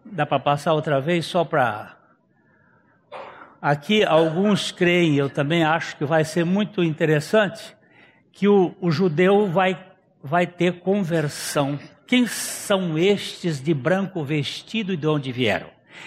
Dá 0.04 0.26
para 0.26 0.38
passar 0.38 0.74
outra 0.74 1.00
vez 1.00 1.24
só 1.24 1.42
para 1.42 1.96
Aqui 3.62 4.04
alguns 4.04 4.70
creem, 4.70 5.16
eu 5.16 5.30
também 5.30 5.64
acho 5.64 5.96
que 5.96 6.04
vai 6.04 6.22
ser 6.22 6.44
muito 6.44 6.84
interessante, 6.84 7.77
que 8.38 8.46
o, 8.46 8.72
o 8.80 8.88
judeu 8.88 9.48
vai, 9.48 9.76
vai 10.22 10.46
ter 10.46 10.78
conversão. 10.78 11.76
Quem 12.06 12.24
são 12.24 12.96
estes 12.96 13.60
de 13.60 13.74
branco 13.74 14.22
vestido 14.22 14.92
e 14.92 14.96
de 14.96 15.08
onde 15.08 15.32
vieram? 15.32 15.66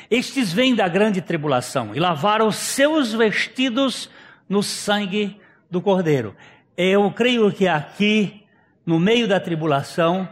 Estes 0.10 0.54
vêm 0.54 0.74
da 0.74 0.88
grande 0.88 1.22
tribulação 1.22 1.94
e 1.94 2.00
lavaram 2.00 2.50
seus 2.50 3.12
vestidos 3.12 4.10
no 4.48 4.64
sangue 4.64 5.42
do 5.70 5.82
Cordeiro. 5.82 6.34
Eu 6.78 7.12
creio 7.12 7.52
que 7.52 7.68
aqui, 7.68 8.46
no 8.86 8.98
meio 8.98 9.28
da 9.28 9.38
tribulação, 9.38 10.26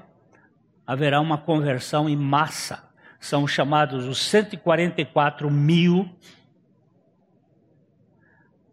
haverá 0.87 1.19
uma 1.19 1.37
conversão 1.37 2.07
em 2.07 2.15
massa. 2.15 2.81
São 3.19 3.45
chamados 3.45 4.05
os 4.05 4.19
144 4.21 5.51
mil 5.51 6.09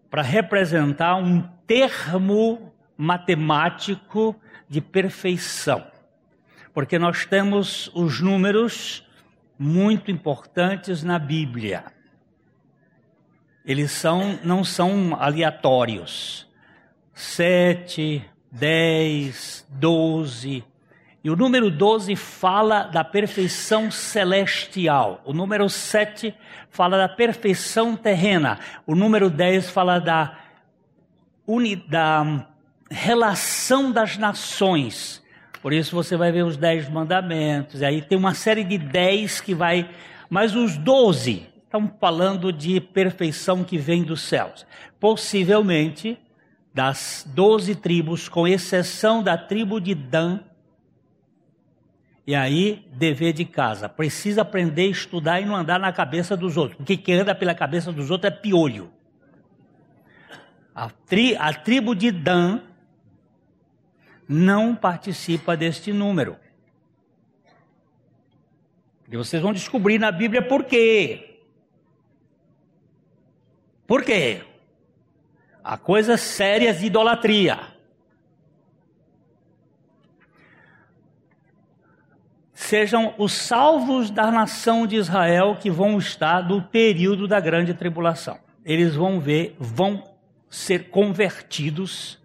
para 0.08 0.22
representar 0.22 1.16
um 1.16 1.42
termo 1.66 2.72
matemático 2.96 4.34
de 4.68 4.80
perfeição. 4.80 5.86
Porque 6.72 6.98
nós 6.98 7.24
temos 7.24 7.90
os 7.94 8.20
números 8.20 9.06
muito 9.58 10.10
importantes 10.10 11.02
na 11.02 11.18
Bíblia. 11.18 11.84
Eles 13.64 13.90
são, 13.90 14.38
não 14.44 14.62
são 14.62 15.16
aleatórios. 15.18 16.46
Sete, 17.12 18.24
dez, 18.52 19.66
doze. 19.70 20.64
E 21.24 21.30
o 21.30 21.34
número 21.34 21.70
12 21.70 22.14
fala 22.14 22.84
da 22.84 23.02
perfeição 23.02 23.90
celestial. 23.90 25.20
O 25.24 25.32
número 25.32 25.68
7 25.68 26.32
fala 26.70 26.96
da 26.96 27.08
perfeição 27.08 27.96
terrena. 27.96 28.60
O 28.86 28.94
número 28.94 29.28
10 29.28 29.68
fala 29.70 29.98
da, 29.98 30.38
uni, 31.44 31.74
da 31.74 32.46
relação 32.90 33.90
das 33.90 34.16
nações. 34.16 35.22
Por 35.62 35.72
isso 35.72 35.94
você 35.94 36.16
vai 36.16 36.30
ver 36.30 36.44
os 36.44 36.56
10 36.56 36.88
mandamentos. 36.88 37.82
Aí 37.82 38.02
tem 38.02 38.16
uma 38.16 38.34
série 38.34 38.64
de 38.64 38.78
10 38.78 39.40
que 39.40 39.54
vai. 39.54 39.90
Mas 40.30 40.54
os 40.54 40.76
12 40.76 41.46
estão 41.64 41.92
falando 42.00 42.52
de 42.52 42.80
perfeição 42.80 43.64
que 43.64 43.78
vem 43.78 44.02
dos 44.02 44.20
céus. 44.22 44.66
Possivelmente 45.00 46.18
das 46.72 47.26
12 47.34 47.74
tribos, 47.76 48.28
com 48.28 48.46
exceção 48.46 49.22
da 49.22 49.36
tribo 49.36 49.80
de 49.80 49.94
Dan 49.94 50.40
e 52.26 52.34
aí, 52.34 52.84
dever 52.92 53.32
de 53.32 53.44
casa. 53.44 53.88
Precisa 53.88 54.42
aprender 54.42 54.88
estudar 54.88 55.40
e 55.40 55.44
não 55.44 55.54
andar 55.54 55.78
na 55.78 55.92
cabeça 55.92 56.36
dos 56.36 56.56
outros. 56.56 56.76
Porque 56.76 56.96
quem 56.96 57.20
anda 57.20 57.34
pela 57.34 57.54
cabeça 57.54 57.92
dos 57.92 58.10
outros 58.10 58.32
é 58.32 58.36
piolho. 58.36 58.90
A, 60.74 60.90
tri, 60.90 61.36
a 61.36 61.52
tribo 61.54 61.94
de 61.94 62.10
Dan 62.10 62.60
não 64.28 64.74
participa 64.74 65.56
deste 65.56 65.92
número. 65.92 66.36
E 69.10 69.16
vocês 69.16 69.40
vão 69.40 69.52
descobrir 69.52 69.98
na 69.98 70.10
Bíblia 70.10 70.42
por 70.42 70.64
quê. 70.64 71.40
Por 73.86 74.04
quê? 74.04 74.42
Há 75.62 75.76
coisas 75.76 76.20
sérias 76.20 76.80
de 76.80 76.86
idolatria. 76.86 77.76
sejam 82.66 83.14
os 83.16 83.32
salvos 83.32 84.10
da 84.10 84.28
nação 84.30 84.88
de 84.88 84.96
Israel 84.96 85.56
que 85.60 85.70
vão 85.70 85.98
estar 85.98 86.42
no 86.48 86.60
período 86.60 87.28
da 87.28 87.38
grande 87.38 87.72
tribulação. 87.72 88.40
Eles 88.64 88.96
vão 88.96 89.20
ver, 89.20 89.54
vão 89.56 90.02
ser 90.50 90.90
convertidos 90.90 92.18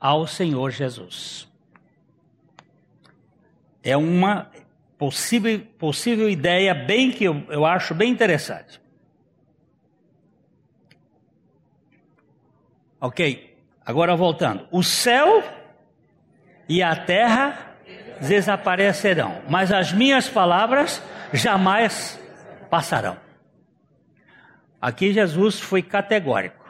ao 0.00 0.26
Senhor 0.26 0.70
Jesus. 0.70 1.48
É 3.82 3.96
uma 3.96 4.50
possível, 4.98 5.60
possível 5.78 6.28
ideia 6.28 6.74
bem 6.74 7.10
que 7.10 7.24
eu, 7.24 7.44
eu 7.48 7.64
acho 7.64 7.94
bem 7.94 8.10
interessante. 8.10 8.80
Ok, 13.00 13.56
agora 13.86 14.16
voltando. 14.16 14.66
O 14.72 14.82
céu 14.82 15.42
e 16.68 16.82
a 16.82 16.96
terra 16.96 17.76
desaparecerão, 18.20 19.40
mas 19.48 19.72
as 19.72 19.92
minhas 19.92 20.28
palavras 20.28 21.00
jamais 21.32 22.20
passarão. 22.68 23.16
Aqui 24.80 25.12
Jesus 25.12 25.60
foi 25.60 25.82
categórico. 25.82 26.64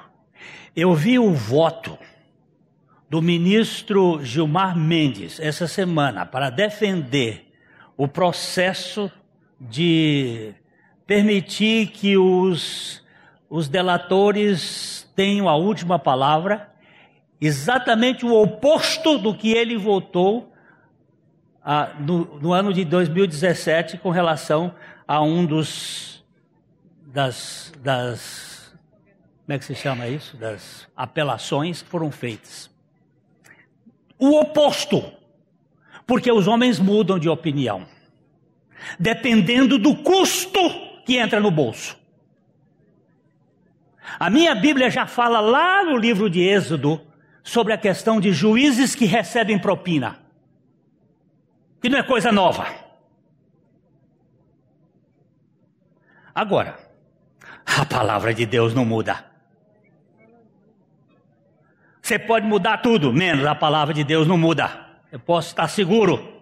Eu 0.76 0.94
vi 0.94 1.18
o 1.18 1.32
voto 1.32 1.98
do 3.08 3.22
ministro 3.22 4.22
Gilmar 4.22 4.76
Mendes 4.76 5.40
essa 5.40 5.66
semana 5.66 6.26
para 6.26 6.50
defender 6.50 7.52
o 7.96 8.06
processo 8.06 9.10
de 9.60 10.54
permitir 11.06 11.88
que 11.88 12.16
os, 12.16 13.02
os 13.48 13.68
delatores 13.68 15.10
tenham 15.16 15.48
a 15.48 15.56
última 15.56 15.98
palavra, 15.98 16.70
exatamente 17.40 18.24
o 18.24 18.32
oposto 18.34 19.18
do 19.18 19.34
que 19.34 19.52
ele 19.52 19.76
votou 19.76 20.52
ah, 21.64 21.94
no, 21.98 22.38
no, 22.38 22.52
ano 22.52 22.72
de 22.72 22.84
2017 22.84 23.98
com 23.98 24.10
relação 24.10 24.74
a 25.06 25.20
um 25.22 25.44
dos 25.44 26.24
das, 27.06 27.72
das 27.82 28.76
como 29.44 29.56
é 29.56 29.58
que 29.58 29.64
se 29.64 29.74
chama 29.74 30.06
isso? 30.06 30.36
Das 30.36 30.86
apelações 30.94 31.80
que 31.80 31.88
foram 31.88 32.10
feitas. 32.10 32.70
O 34.18 34.38
oposto, 34.38 35.04
porque 36.06 36.30
os 36.30 36.46
homens 36.46 36.78
mudam 36.78 37.18
de 37.18 37.28
opinião, 37.28 37.86
dependendo 38.98 39.78
do 39.78 39.96
custo 39.96 40.60
que 41.04 41.16
entra 41.16 41.40
no 41.40 41.50
bolso. 41.50 41.96
A 44.18 44.28
minha 44.28 44.54
Bíblia 44.54 44.90
já 44.90 45.06
fala 45.06 45.40
lá 45.40 45.84
no 45.84 45.96
livro 45.96 46.28
de 46.28 46.40
Êxodo 46.40 47.00
sobre 47.42 47.72
a 47.72 47.78
questão 47.78 48.20
de 48.20 48.32
juízes 48.32 48.94
que 48.94 49.04
recebem 49.04 49.58
propina 49.58 50.28
que 51.80 51.88
não 51.88 51.98
é 51.98 52.02
coisa 52.02 52.32
nova. 52.32 52.66
Agora, 56.34 56.78
a 57.64 57.84
palavra 57.84 58.32
de 58.32 58.46
Deus 58.46 58.74
não 58.74 58.84
muda. 58.84 59.24
Você 62.08 62.18
pode 62.18 62.46
mudar 62.46 62.78
tudo, 62.78 63.12
menos 63.12 63.44
a 63.44 63.54
palavra 63.54 63.92
de 63.92 64.02
Deus 64.02 64.26
não 64.26 64.38
muda. 64.38 64.70
Eu 65.12 65.20
posso 65.20 65.48
estar 65.48 65.68
seguro. 65.68 66.40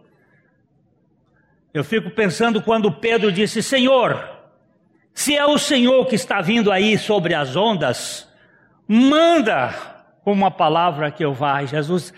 Eu 1.74 1.82
fico 1.82 2.08
pensando 2.08 2.62
quando 2.62 2.92
Pedro 2.92 3.32
disse: 3.32 3.60
Senhor, 3.60 4.30
se 5.12 5.36
é 5.36 5.44
o 5.44 5.58
Senhor 5.58 6.06
que 6.06 6.14
está 6.14 6.40
vindo 6.40 6.70
aí 6.70 6.96
sobre 6.96 7.34
as 7.34 7.56
ondas, 7.56 8.32
manda 8.86 9.74
uma 10.24 10.52
palavra 10.52 11.10
que 11.10 11.24
eu 11.24 11.34
vá. 11.34 11.64
Jesus 11.64 12.14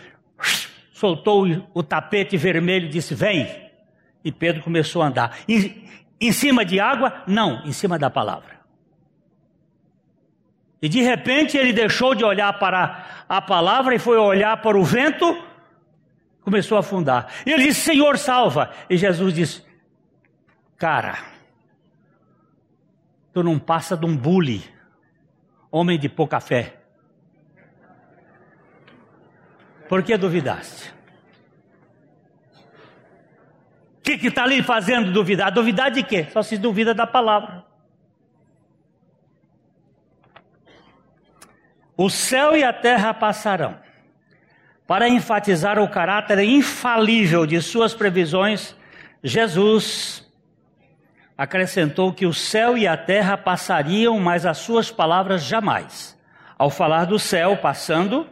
soltou 0.93 1.47
o 1.73 1.83
tapete 1.83 2.37
vermelho 2.37 2.85
e 2.85 2.91
disse: 2.91 3.15
Vem. 3.15 3.49
E 4.23 4.31
Pedro 4.31 4.63
começou 4.63 5.01
a 5.01 5.07
andar. 5.07 5.39
Em, 5.49 5.89
em 6.21 6.33
cima 6.33 6.67
de 6.67 6.79
água? 6.79 7.23
Não, 7.27 7.65
em 7.65 7.73
cima 7.73 7.99
da 7.99 8.11
palavra. 8.11 8.58
E 10.81 10.89
de 10.89 11.03
repente 11.03 11.57
ele 11.57 11.73
deixou 11.73 12.15
de 12.15 12.25
olhar 12.25 12.53
para 12.59 13.25
a 13.29 13.43
palavra 13.43 13.95
e 13.95 13.99
foi 13.99 14.17
olhar 14.17 14.57
para 14.63 14.79
o 14.79 14.85
vento, 14.85 15.45
começou 16.41 16.77
a 16.77 16.81
afundar. 16.81 17.33
E 17.45 17.53
ele 17.53 17.65
disse: 17.65 17.81
Senhor, 17.81 18.17
salva. 18.17 18.71
E 18.89 18.97
Jesus 18.97 19.35
disse: 19.35 19.63
Cara, 20.77 21.19
tu 23.33 23.43
não 23.43 23.59
passa 23.59 23.97
de 23.97 24.07
um 24.07 24.17
bully, 24.17 24.65
homem 25.71 25.99
de 25.99 26.09
pouca 26.09 26.39
fé. 26.39 26.77
Por 29.89 30.03
que 30.03 30.17
duvidaste? 30.17 30.95
O 33.99 34.01
que 34.03 34.29
está 34.29 34.45
ali 34.45 34.63
fazendo 34.63 35.13
duvidar? 35.13 35.51
Duvidar 35.51 35.91
de 35.91 36.03
quê? 36.03 36.29
Só 36.33 36.43
se 36.43 36.57
duvida 36.57 36.95
da 36.95 37.07
palavra. 37.07 37.68
O 42.01 42.09
céu 42.09 42.57
e 42.57 42.63
a 42.63 42.73
terra 42.73 43.13
passarão. 43.13 43.77
Para 44.87 45.09
enfatizar 45.09 45.81
o 45.81 45.89
caráter 45.89 46.39
infalível 46.39 47.45
de 47.45 47.61
suas 47.61 47.93
previsões, 47.93 48.77
Jesus 49.21 50.25
acrescentou 51.37 52.13
que 52.13 52.25
o 52.25 52.33
céu 52.33 52.79
e 52.79 52.87
a 52.87 52.97
terra 52.97 53.37
passariam, 53.37 54.17
mas 54.21 54.47
as 54.47 54.59
suas 54.59 54.93
palavras 54.93 55.43
jamais. 55.43 56.17
Ao 56.57 56.71
falar 56.71 57.05
do 57.05 57.19
céu 57.19 57.57
passando, 57.57 58.29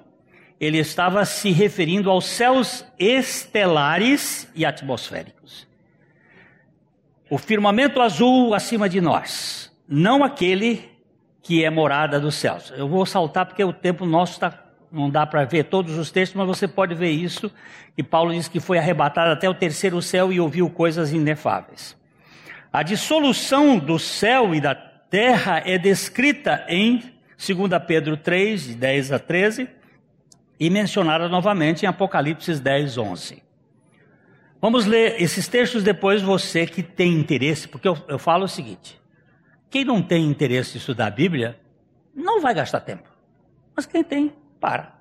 ele 0.61 0.79
estava 0.79 1.25
se 1.25 1.51
referindo 1.51 2.09
aos 2.09 2.25
céus 2.25 2.87
estelares 2.97 4.49
e 4.55 4.65
atmosféricos. 4.65 5.67
O 7.29 7.37
firmamento 7.37 8.01
azul 8.01 8.55
acima 8.55 8.89
de 8.89 9.01
nós, 9.01 9.77
não 9.89 10.23
aquele 10.23 10.96
que 11.47 11.65
é 11.65 11.71
morada 11.71 12.19
dos 12.19 12.35
céus. 12.35 12.73
Eu 12.77 12.89
vou 12.89 13.07
saltar 13.07 13.47
porque 13.47 13.63
o 13.63 13.73
tempo 13.73 14.05
nosso 14.05 14.33
está 14.33 14.65
não 14.91 15.09
dá 15.09 15.25
para 15.25 15.45
ver 15.45 15.65
todos 15.65 15.97
os 15.97 16.11
textos, 16.11 16.37
mas 16.37 16.47
você 16.47 16.67
pode 16.67 16.95
ver 16.95 17.11
isso, 17.11 17.53
que 17.95 18.03
Paulo 18.03 18.33
diz 18.33 18.49
que 18.49 18.59
foi 18.59 18.79
arrebatado 18.79 19.31
até 19.31 19.49
o 19.49 19.55
terceiro 19.55 20.01
céu 20.03 20.33
e 20.33 20.41
ouviu 20.41 20.69
coisas 20.71 21.13
inefáveis. 21.13 21.97
A 22.73 22.83
dissolução 22.83 23.79
do 23.79 23.99
céu 23.99 24.55
e 24.55 24.61
da 24.61 24.75
terra 24.75 25.63
é 25.65 25.79
descrita 25.79 26.65
em 26.69 26.99
2 27.37 27.83
Pedro 27.87 28.17
3, 28.17 28.65
de 28.69 28.75
10 28.75 29.13
a 29.13 29.19
13, 29.19 29.69
e 30.59 30.71
mencionada 30.71 31.29
novamente 31.29 31.85
em 31.85 31.87
Apocalipse 31.87 32.59
10, 32.59 32.99
11. 32.99 33.43
Vamos 34.61 34.87
ler 34.87 35.21
esses 35.23 35.47
textos 35.47 35.83
depois, 35.83 36.23
você 36.23 36.67
que 36.67 36.83
tem 36.83 37.13
interesse, 37.13 37.69
porque 37.69 37.87
eu, 37.87 37.97
eu 38.09 38.19
falo 38.19 38.45
o 38.45 38.49
seguinte: 38.49 38.99
quem 39.71 39.85
não 39.85 40.03
tem 40.03 40.25
interesse 40.25 40.77
em 40.77 40.79
estudar 40.79 41.07
a 41.07 41.11
Bíblia, 41.11 41.59
não 42.15 42.41
vai 42.41 42.55
gastar 42.55 42.81
tempo. 42.81 43.09
Mas 43.75 43.87
quem 43.87 44.03
tem, 44.03 44.33
para. 44.61 44.95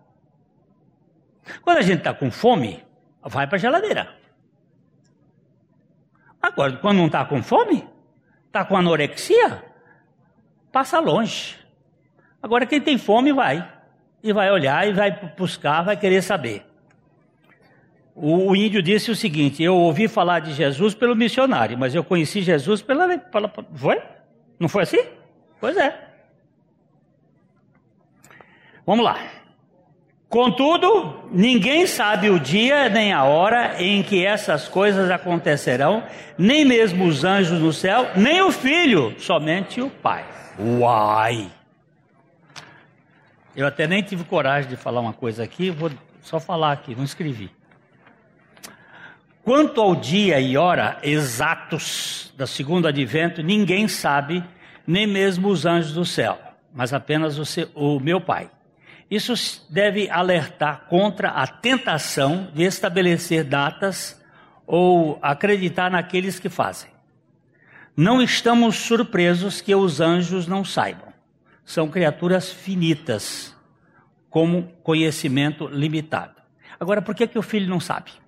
Quando 1.62 1.78
a 1.78 1.82
gente 1.82 2.00
está 2.00 2.14
com 2.14 2.32
fome, 2.32 2.84
vai 3.24 3.48
para 3.48 3.56
a 3.56 3.60
geladeira. 3.60 4.16
Agora, 6.42 6.78
quando 6.78 6.98
não 6.98 7.08
está 7.08 7.24
com 7.26 7.42
fome, 7.42 7.88
está 8.48 8.66
com 8.66 8.76
anorexia, 8.78 9.64
passa 10.72 11.00
longe. 11.00 11.58
Agora, 12.42 12.66
quem 12.66 12.82
tem 12.82 12.98
fome, 12.98 13.34
vai. 13.34 13.68
E 14.22 14.34
vai 14.34 14.52
olhar, 14.52 14.88
e 14.88 14.94
vai 14.94 15.12
buscar, 15.36 15.84
vai 15.84 15.98
querer 15.98 16.22
saber. 16.22 16.66
O, 18.16 18.56
índio 18.56 18.82
disse 18.82 19.12
o 19.12 19.16
seguinte: 19.16 19.62
Eu 19.62 19.76
ouvi 19.76 20.08
falar 20.08 20.40
de 20.40 20.54
Jesus 20.54 20.96
pelo 20.96 21.16
missionário, 21.16 21.78
mas 21.78 21.94
eu 21.94 22.04
conheci 22.04 22.42
Jesus 22.42 22.82
pela. 22.82 23.18
pela 23.18 23.52
foi? 23.74 24.02
Não 24.60 24.70
foi 24.70 24.84
assim? 24.84 25.04
Pois 25.60 25.76
é. 25.78 26.06
Vamos 28.86 29.04
lá. 29.04 29.18
Contudo, 30.30 31.30
ninguém 31.32 31.88
sabe 31.88 32.30
o 32.30 32.40
dia 32.40 32.90
nem 32.90 33.14
a 33.14 33.24
hora 33.24 33.82
em 33.82 34.04
que 34.04 34.26
essas 34.26 34.68
coisas 34.68 35.10
acontecerão, 35.10 36.04
nem 36.38 36.66
mesmo 36.66 37.06
os 37.06 37.24
anjos 37.24 37.60
no 37.60 37.72
céu, 37.72 38.10
nem 38.16 38.42
o 38.42 38.52
filho, 38.52 39.16
somente 39.18 39.82
o 39.82 39.90
pai. 39.90 40.26
Uai! 40.60 41.50
Eu 43.56 43.66
até 43.66 43.88
nem 43.88 44.04
tive 44.04 44.26
coragem 44.26 44.70
de 44.70 44.76
falar 44.76 45.00
uma 45.00 45.14
coisa 45.14 45.44
aqui, 45.44 45.70
vou 45.70 45.90
só 46.22 46.40
falar 46.40 46.74
aqui, 46.74 46.94
não 46.96 47.06
escrevi. 47.06 47.50
Quanto 49.46 49.80
ao 49.80 49.96
dia 49.96 50.40
e 50.40 50.58
hora 50.58 50.98
exatos 51.04 52.34
da 52.36 52.48
segundo 52.48 52.88
advento, 52.88 53.44
ninguém 53.44 53.88
sabe, 53.88 54.44
nem 54.88 55.06
mesmo 55.06 55.50
os 55.50 55.68
anjos 55.68 55.94
do 55.94 56.04
céu, 56.04 56.40
mas 56.74 56.92
apenas 56.92 57.38
o, 57.38 57.46
seu, 57.46 57.70
o 57.76 58.00
meu 58.00 58.20
pai. 58.20 58.50
Isso 59.10 59.36
deve 59.70 60.10
alertar 60.10 60.88
contra 60.90 61.30
a 61.30 61.46
tentação 61.46 62.50
de 62.56 62.64
estabelecer 62.64 63.44
datas 63.44 64.20
ou 64.66 65.20
acreditar 65.22 65.92
naqueles 65.92 66.40
que 66.40 66.50
fazem. 66.50 66.90
Não 67.96 68.24
estamos 68.24 68.76
surpresos 68.76 69.62
que 69.62 69.76
os 69.76 70.02
anjos 70.02 70.48
não 70.48 70.66
saibam. 70.66 71.14
São 71.64 71.88
criaturas 71.88 72.52
finitas, 72.52 73.56
com 74.28 74.64
conhecimento 74.82 75.68
limitado. 75.68 76.42
Agora, 76.80 77.00
por 77.00 77.14
que, 77.14 77.28
que 77.28 77.38
o 77.38 77.44
filho 77.44 77.70
não 77.70 77.80
sabe? 77.80 78.25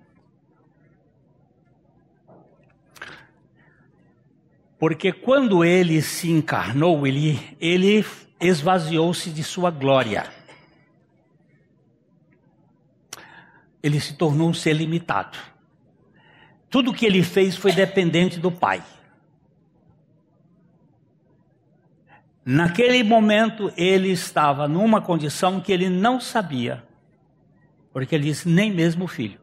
Porque 4.78 5.12
quando 5.12 5.64
ele 5.64 6.00
se 6.00 6.30
encarnou, 6.30 7.06
ele, 7.06 7.56
ele 7.60 8.04
esvaziou-se 8.40 9.30
de 9.30 9.42
sua 9.42 9.70
glória. 9.70 10.38
ele 13.82 14.00
se 14.00 14.14
tornou 14.14 14.50
um 14.50 14.54
ser 14.54 14.74
limitado. 14.74 15.38
Tudo 16.68 16.92
que 16.92 17.06
ele 17.06 17.22
fez 17.22 17.56
foi 17.56 17.72
dependente 17.72 18.38
do 18.38 18.50
Pai. 18.50 18.82
Naquele 22.44 23.02
momento, 23.02 23.72
ele 23.76 24.10
estava 24.10 24.66
numa 24.66 25.00
condição 25.00 25.60
que 25.60 25.72
ele 25.72 25.88
não 25.88 26.20
sabia, 26.20 26.82
porque 27.92 28.14
ele 28.14 28.24
disse: 28.24 28.48
nem 28.48 28.72
mesmo 28.72 29.04
o 29.04 29.08
filho. 29.08 29.38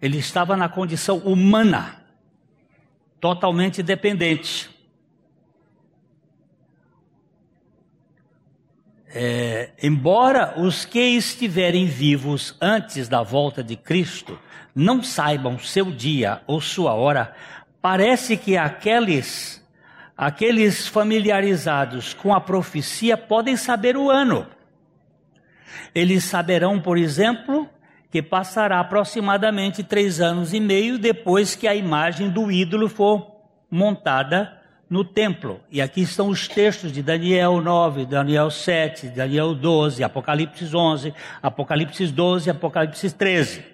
Ele 0.00 0.18
estava 0.18 0.56
na 0.56 0.68
condição 0.68 1.18
humana, 1.18 2.02
totalmente 3.20 3.82
dependente. 3.82 4.76
é, 9.18 9.70
embora 9.82 10.60
os 10.60 10.84
que 10.84 11.00
estiverem 11.00 11.86
vivos 11.86 12.54
antes 12.60 13.08
da 13.08 13.22
volta 13.22 13.64
de 13.64 13.74
Cristo 13.74 14.38
não 14.74 15.02
saibam 15.02 15.58
seu 15.58 15.90
dia 15.90 16.42
ou 16.46 16.60
sua 16.60 16.92
hora, 16.92 17.34
parece 17.80 18.36
que 18.36 18.58
aqueles, 18.58 19.66
aqueles 20.14 20.86
familiarizados 20.86 22.12
com 22.12 22.34
a 22.34 22.42
profecia 22.42 23.16
podem 23.16 23.56
saber 23.56 23.96
o 23.96 24.10
ano. 24.10 24.46
Eles 25.94 26.24
saberão, 26.24 26.78
por 26.78 26.98
exemplo, 26.98 27.66
que 28.10 28.22
passará 28.22 28.80
aproximadamente 28.80 29.82
três 29.82 30.20
anos 30.20 30.54
e 30.54 30.60
meio 30.60 30.98
depois 30.98 31.54
que 31.54 31.66
a 31.66 31.74
imagem 31.74 32.30
do 32.30 32.50
ídolo 32.50 32.88
for 32.88 33.36
montada 33.70 34.56
no 34.88 35.04
templo. 35.04 35.60
E 35.70 35.82
aqui 35.82 36.02
estão 36.02 36.28
os 36.28 36.46
textos 36.46 36.92
de 36.92 37.02
Daniel 37.02 37.60
9, 37.60 38.06
Daniel 38.06 38.50
7, 38.50 39.08
Daniel 39.08 39.54
12, 39.54 40.02
Apocalipse 40.04 40.74
11, 40.74 41.12
Apocalipse 41.42 42.06
12, 42.06 42.50
Apocalipse 42.50 43.10
13. 43.12 43.64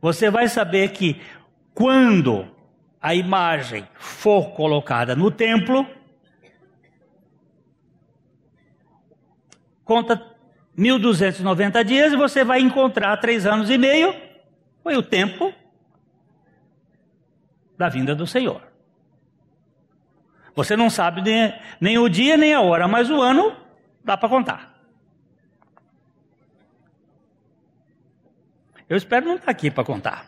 Você 0.00 0.30
vai 0.30 0.48
saber 0.48 0.90
que 0.92 1.20
quando 1.74 2.46
a 3.00 3.14
imagem 3.14 3.86
for 3.94 4.50
colocada 4.50 5.16
no 5.16 5.30
templo, 5.30 5.86
conta 9.84 10.29
1290 10.80 11.84
dias 11.84 12.12
e 12.12 12.16
você 12.16 12.42
vai 12.42 12.60
encontrar 12.60 13.14
três 13.18 13.44
anos 13.44 13.68
e 13.68 13.76
meio, 13.76 14.14
foi 14.82 14.96
o 14.96 15.02
tempo 15.02 15.52
da 17.76 17.88
vinda 17.90 18.14
do 18.14 18.26
Senhor. 18.26 18.62
Você 20.56 20.76
não 20.76 20.88
sabe 20.88 21.20
nem, 21.20 21.54
nem 21.80 21.98
o 21.98 22.08
dia 22.08 22.36
nem 22.36 22.54
a 22.54 22.62
hora, 22.62 22.88
mas 22.88 23.10
o 23.10 23.20
ano 23.20 23.54
dá 24.02 24.16
para 24.16 24.28
contar. 24.28 24.74
Eu 28.88 28.96
espero 28.96 29.26
não 29.26 29.34
estar 29.34 29.46
tá 29.46 29.52
aqui 29.52 29.70
para 29.70 29.84
contar. 29.84 30.26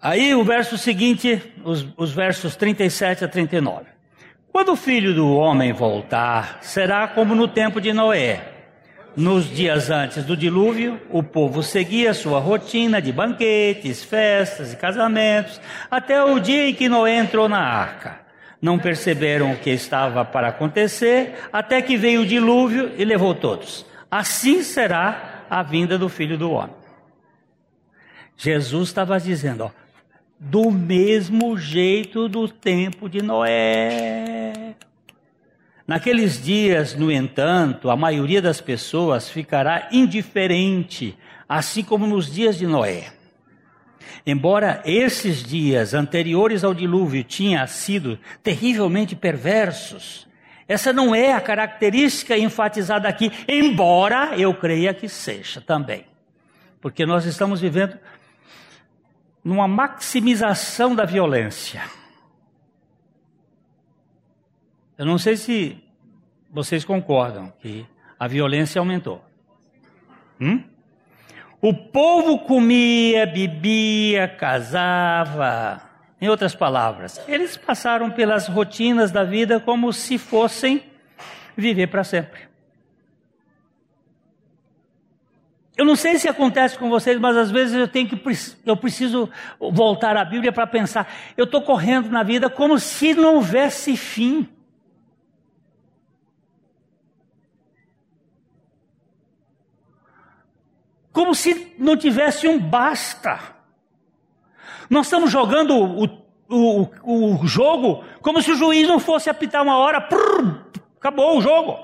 Aí 0.00 0.34
o 0.34 0.42
verso 0.42 0.78
seguinte, 0.78 1.52
os, 1.64 1.86
os 1.96 2.12
versos 2.12 2.56
37 2.56 3.24
a 3.24 3.28
39. 3.28 3.95
Quando 4.56 4.72
o 4.72 4.76
filho 4.76 5.12
do 5.12 5.30
homem 5.34 5.70
voltar, 5.70 6.60
será 6.62 7.06
como 7.06 7.34
no 7.34 7.46
tempo 7.46 7.78
de 7.78 7.92
Noé 7.92 8.40
nos 9.14 9.50
dias 9.50 9.90
antes 9.90 10.24
do 10.24 10.34
dilúvio, 10.34 10.98
o 11.10 11.22
povo 11.22 11.62
seguia 11.62 12.14
sua 12.14 12.40
rotina 12.40 13.02
de 13.02 13.12
banquetes, 13.12 14.02
festas 14.02 14.72
e 14.72 14.76
casamentos, 14.78 15.60
até 15.90 16.24
o 16.24 16.40
dia 16.40 16.70
em 16.70 16.74
que 16.74 16.88
Noé 16.88 17.18
entrou 17.18 17.50
na 17.50 17.60
arca. 17.60 18.18
Não 18.58 18.78
perceberam 18.78 19.52
o 19.52 19.58
que 19.58 19.68
estava 19.68 20.24
para 20.24 20.48
acontecer, 20.48 21.34
até 21.52 21.82
que 21.82 21.98
veio 21.98 22.22
o 22.22 22.26
dilúvio 22.26 22.94
e 22.96 23.04
levou 23.04 23.34
todos. 23.34 23.84
Assim 24.10 24.62
será 24.62 25.44
a 25.50 25.62
vinda 25.62 25.98
do 25.98 26.08
filho 26.08 26.38
do 26.38 26.50
homem. 26.50 26.74
Jesus 28.38 28.88
estava 28.88 29.20
dizendo, 29.20 29.64
ó, 29.64 29.85
do 30.38 30.70
mesmo 30.70 31.56
jeito 31.56 32.28
do 32.28 32.48
tempo 32.48 33.08
de 33.08 33.22
Noé. 33.22 34.74
Naqueles 35.86 36.42
dias, 36.42 36.94
no 36.94 37.12
entanto, 37.12 37.90
a 37.90 37.96
maioria 37.96 38.42
das 38.42 38.60
pessoas 38.60 39.28
ficará 39.28 39.88
indiferente, 39.92 41.16
assim 41.48 41.82
como 41.82 42.06
nos 42.06 42.32
dias 42.32 42.58
de 42.58 42.66
Noé. 42.66 43.12
Embora 44.26 44.82
esses 44.84 45.44
dias 45.44 45.94
anteriores 45.94 46.64
ao 46.64 46.74
dilúvio 46.74 47.22
tinham 47.22 47.64
sido 47.68 48.18
terrivelmente 48.42 49.14
perversos, 49.14 50.26
essa 50.68 50.92
não 50.92 51.14
é 51.14 51.32
a 51.32 51.40
característica 51.40 52.36
enfatizada 52.36 53.08
aqui, 53.08 53.30
embora 53.46 54.36
eu 54.36 54.52
creia 54.52 54.92
que 54.92 55.08
seja 55.08 55.60
também. 55.60 56.04
Porque 56.80 57.06
nós 57.06 57.24
estamos 57.24 57.60
vivendo 57.60 57.96
numa 59.46 59.68
maximização 59.68 60.92
da 60.92 61.04
violência. 61.04 61.80
Eu 64.98 65.06
não 65.06 65.18
sei 65.18 65.36
se 65.36 65.80
vocês 66.50 66.84
concordam 66.84 67.52
que 67.60 67.86
a 68.18 68.26
violência 68.26 68.80
aumentou. 68.80 69.24
Hum? 70.40 70.64
O 71.62 71.72
povo 71.72 72.40
comia, 72.40 73.24
bebia, 73.24 74.26
casava. 74.26 75.80
Em 76.20 76.28
outras 76.28 76.56
palavras, 76.56 77.22
eles 77.28 77.56
passaram 77.56 78.10
pelas 78.10 78.48
rotinas 78.48 79.12
da 79.12 79.22
vida 79.22 79.60
como 79.60 79.92
se 79.92 80.18
fossem 80.18 80.82
viver 81.56 81.86
para 81.86 82.02
sempre. 82.02 82.40
Eu 85.76 85.84
não 85.84 85.94
sei 85.94 86.18
se 86.18 86.26
acontece 86.26 86.78
com 86.78 86.88
vocês, 86.88 87.18
mas 87.18 87.36
às 87.36 87.50
vezes 87.50 87.74
eu 87.74 87.86
tenho 87.86 88.08
que 88.08 88.20
eu 88.64 88.76
preciso 88.76 89.28
voltar 89.60 90.16
à 90.16 90.24
Bíblia 90.24 90.50
para 90.50 90.66
pensar. 90.66 91.12
Eu 91.36 91.44
estou 91.44 91.60
correndo 91.60 92.08
na 92.08 92.22
vida 92.22 92.48
como 92.48 92.78
se 92.78 93.12
não 93.12 93.34
houvesse 93.36 93.96
fim. 93.96 94.48
como 101.16 101.34
se 101.34 101.74
não 101.78 101.96
tivesse 101.96 102.46
um 102.46 102.58
basta. 102.58 103.40
Nós 104.90 105.06
estamos 105.06 105.30
jogando 105.30 105.74
o, 105.74 106.04
o, 106.46 107.40
o 107.40 107.46
jogo 107.46 108.04
como 108.20 108.42
se 108.42 108.52
o 108.52 108.54
juiz 108.54 108.86
não 108.86 108.98
fosse 108.98 109.30
apitar 109.30 109.62
uma 109.62 109.78
hora, 109.78 109.98
prrr, 109.98 110.60
acabou 110.98 111.38
o 111.38 111.40
jogo. 111.40 111.78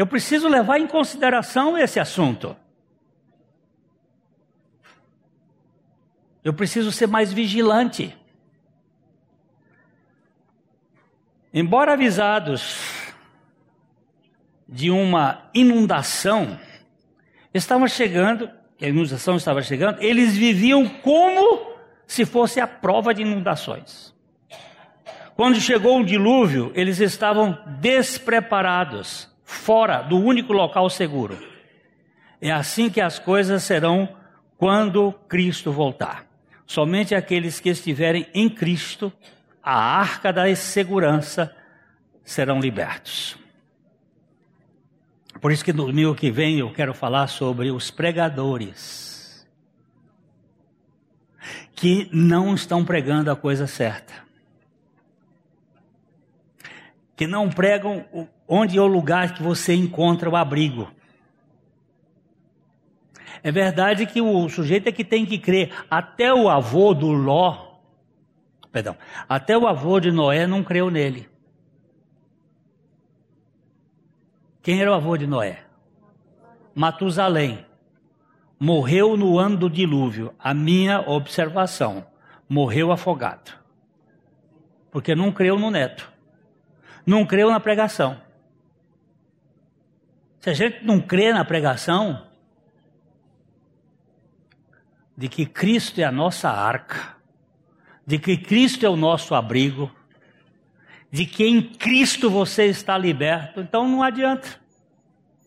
Eu 0.00 0.06
preciso 0.06 0.48
levar 0.48 0.80
em 0.80 0.86
consideração 0.86 1.76
esse 1.76 2.00
assunto. 2.00 2.56
Eu 6.42 6.54
preciso 6.54 6.90
ser 6.90 7.06
mais 7.06 7.34
vigilante. 7.34 8.16
Embora 11.52 11.92
avisados 11.92 13.12
de 14.66 14.90
uma 14.90 15.50
inundação, 15.52 16.58
estava 17.52 17.86
chegando, 17.86 18.50
a 18.80 18.86
inundação 18.86 19.36
estava 19.36 19.60
chegando, 19.60 20.00
eles 20.00 20.34
viviam 20.34 20.88
como 20.88 21.74
se 22.06 22.24
fosse 22.24 22.58
a 22.58 22.66
prova 22.66 23.12
de 23.12 23.20
inundações. 23.20 24.14
Quando 25.36 25.60
chegou 25.60 26.00
o 26.00 26.06
dilúvio, 26.06 26.72
eles 26.74 27.00
estavam 27.00 27.62
despreparados, 27.78 29.29
fora 29.50 30.00
do 30.00 30.16
único 30.16 30.52
local 30.52 30.88
seguro. 30.88 31.36
É 32.40 32.52
assim 32.52 32.88
que 32.88 33.00
as 33.00 33.18
coisas 33.18 33.64
serão 33.64 34.08
quando 34.56 35.12
Cristo 35.28 35.72
voltar. 35.72 36.24
Somente 36.64 37.16
aqueles 37.16 37.58
que 37.58 37.68
estiverem 37.68 38.28
em 38.32 38.48
Cristo, 38.48 39.12
a 39.60 39.74
arca 39.74 40.32
da 40.32 40.54
segurança, 40.54 41.54
serão 42.22 42.60
libertos. 42.60 43.36
Por 45.40 45.50
isso 45.50 45.64
que 45.64 45.72
no 45.72 45.86
domingo 45.86 46.14
que 46.14 46.30
vem 46.30 46.60
eu 46.60 46.72
quero 46.72 46.94
falar 46.94 47.26
sobre 47.26 47.72
os 47.72 47.90
pregadores 47.90 49.46
que 51.74 52.08
não 52.12 52.54
estão 52.54 52.84
pregando 52.84 53.30
a 53.30 53.36
coisa 53.36 53.66
certa. 53.66 54.29
Que 57.20 57.26
não 57.26 57.50
pregam 57.50 58.02
onde 58.48 58.78
é 58.78 58.80
o 58.80 58.86
lugar 58.86 59.34
que 59.34 59.42
você 59.42 59.74
encontra 59.74 60.30
o 60.30 60.34
abrigo. 60.34 60.90
É 63.42 63.52
verdade 63.52 64.06
que 64.06 64.22
o 64.22 64.48
sujeito 64.48 64.88
é 64.88 64.92
que 64.92 65.04
tem 65.04 65.26
que 65.26 65.36
crer. 65.36 65.70
Até 65.90 66.32
o 66.32 66.48
avô 66.48 66.94
do 66.94 67.12
Ló, 67.12 67.74
perdão, 68.72 68.96
até 69.28 69.54
o 69.54 69.66
avô 69.66 70.00
de 70.00 70.10
Noé 70.10 70.46
não 70.46 70.64
creu 70.64 70.90
nele. 70.90 71.28
Quem 74.62 74.80
era 74.80 74.90
o 74.90 74.94
avô 74.94 75.14
de 75.14 75.26
Noé? 75.26 75.62
Matusalém. 76.74 77.66
Morreu 78.58 79.14
no 79.14 79.38
ano 79.38 79.58
do 79.58 79.68
dilúvio. 79.68 80.34
A 80.38 80.54
minha 80.54 81.02
observação. 81.06 82.06
Morreu 82.48 82.90
afogado. 82.90 83.52
Porque 84.90 85.14
não 85.14 85.30
creu 85.30 85.58
no 85.58 85.70
neto. 85.70 86.10
Não 87.06 87.26
creu 87.26 87.50
na 87.50 87.60
pregação. 87.60 88.20
Se 90.40 90.48
a 90.50 90.54
gente 90.54 90.84
não 90.84 91.00
crê 91.00 91.32
na 91.32 91.44
pregação, 91.44 92.26
de 95.16 95.28
que 95.28 95.44
Cristo 95.44 96.00
é 96.00 96.04
a 96.04 96.12
nossa 96.12 96.48
arca, 96.48 97.16
de 98.06 98.18
que 98.18 98.38
Cristo 98.38 98.86
é 98.86 98.88
o 98.88 98.96
nosso 98.96 99.34
abrigo, 99.34 99.94
de 101.10 101.26
que 101.26 101.44
em 101.44 101.60
Cristo 101.60 102.30
você 102.30 102.66
está 102.66 102.96
liberto, 102.96 103.60
então 103.60 103.86
não 103.86 104.02
adianta. 104.02 104.48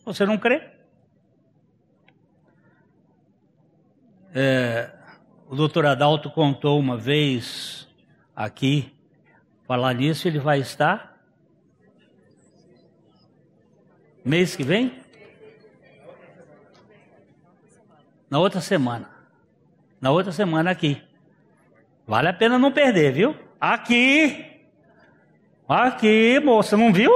Você 0.05 0.25
não 0.25 0.37
crê? 0.37 0.69
É, 4.35 4.91
o 5.47 5.55
doutor 5.55 5.87
Adalto 5.87 6.29
contou 6.29 6.79
uma 6.79 6.97
vez 6.97 7.87
aqui, 8.35 8.93
falar 9.65 9.93
nisso, 9.93 10.27
ele 10.27 10.39
vai 10.39 10.59
estar 10.59 11.12
mês 14.23 14.55
que 14.55 14.63
vem? 14.63 14.99
Na 18.29 18.39
outra 18.39 18.61
semana. 18.61 19.09
Na 20.01 20.11
outra 20.11 20.31
semana 20.31 20.71
aqui. 20.71 21.01
Vale 22.05 22.27
a 22.27 22.33
pena 22.33 22.57
não 22.57 22.71
perder, 22.71 23.13
viu? 23.13 23.35
Aqui 23.59 24.53
Aqui, 25.67 26.39
moça, 26.43 26.75
não 26.75 26.91
viu? 26.91 27.11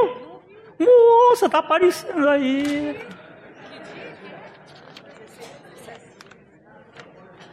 Moça, 0.79 1.49
tá 1.49 1.59
aparecendo 1.59 2.27
aí. 2.29 2.97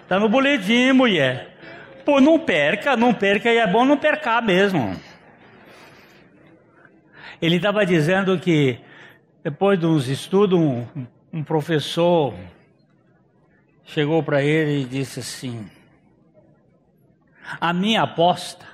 Tá 0.09 0.21
no 0.21 0.29
boletim, 0.29 0.93
mulher. 0.93 1.57
Pô, 2.05 2.21
não 2.21 2.39
perca, 2.39 2.97
não 2.97 3.13
perca, 3.13 3.51
e 3.51 3.57
é 3.57 3.67
bom 3.67 3.85
não 3.85 3.97
percar 3.97 4.41
mesmo. 4.43 4.95
Ele 7.43 7.57
estava 7.57 7.85
dizendo 7.85 8.39
que 8.39 8.79
depois 9.45 9.79
de 9.79 9.85
uns 9.85 10.09
estudos, 10.09 10.59
um, 10.59 10.87
um 11.31 11.45
professor 11.45 12.33
chegou 13.85 14.23
para 14.23 14.43
ele 14.43 14.81
e 14.81 14.85
disse 14.87 15.21
assim: 15.21 15.71
A 17.61 17.71
minha 17.75 18.03
aposta, 18.03 18.65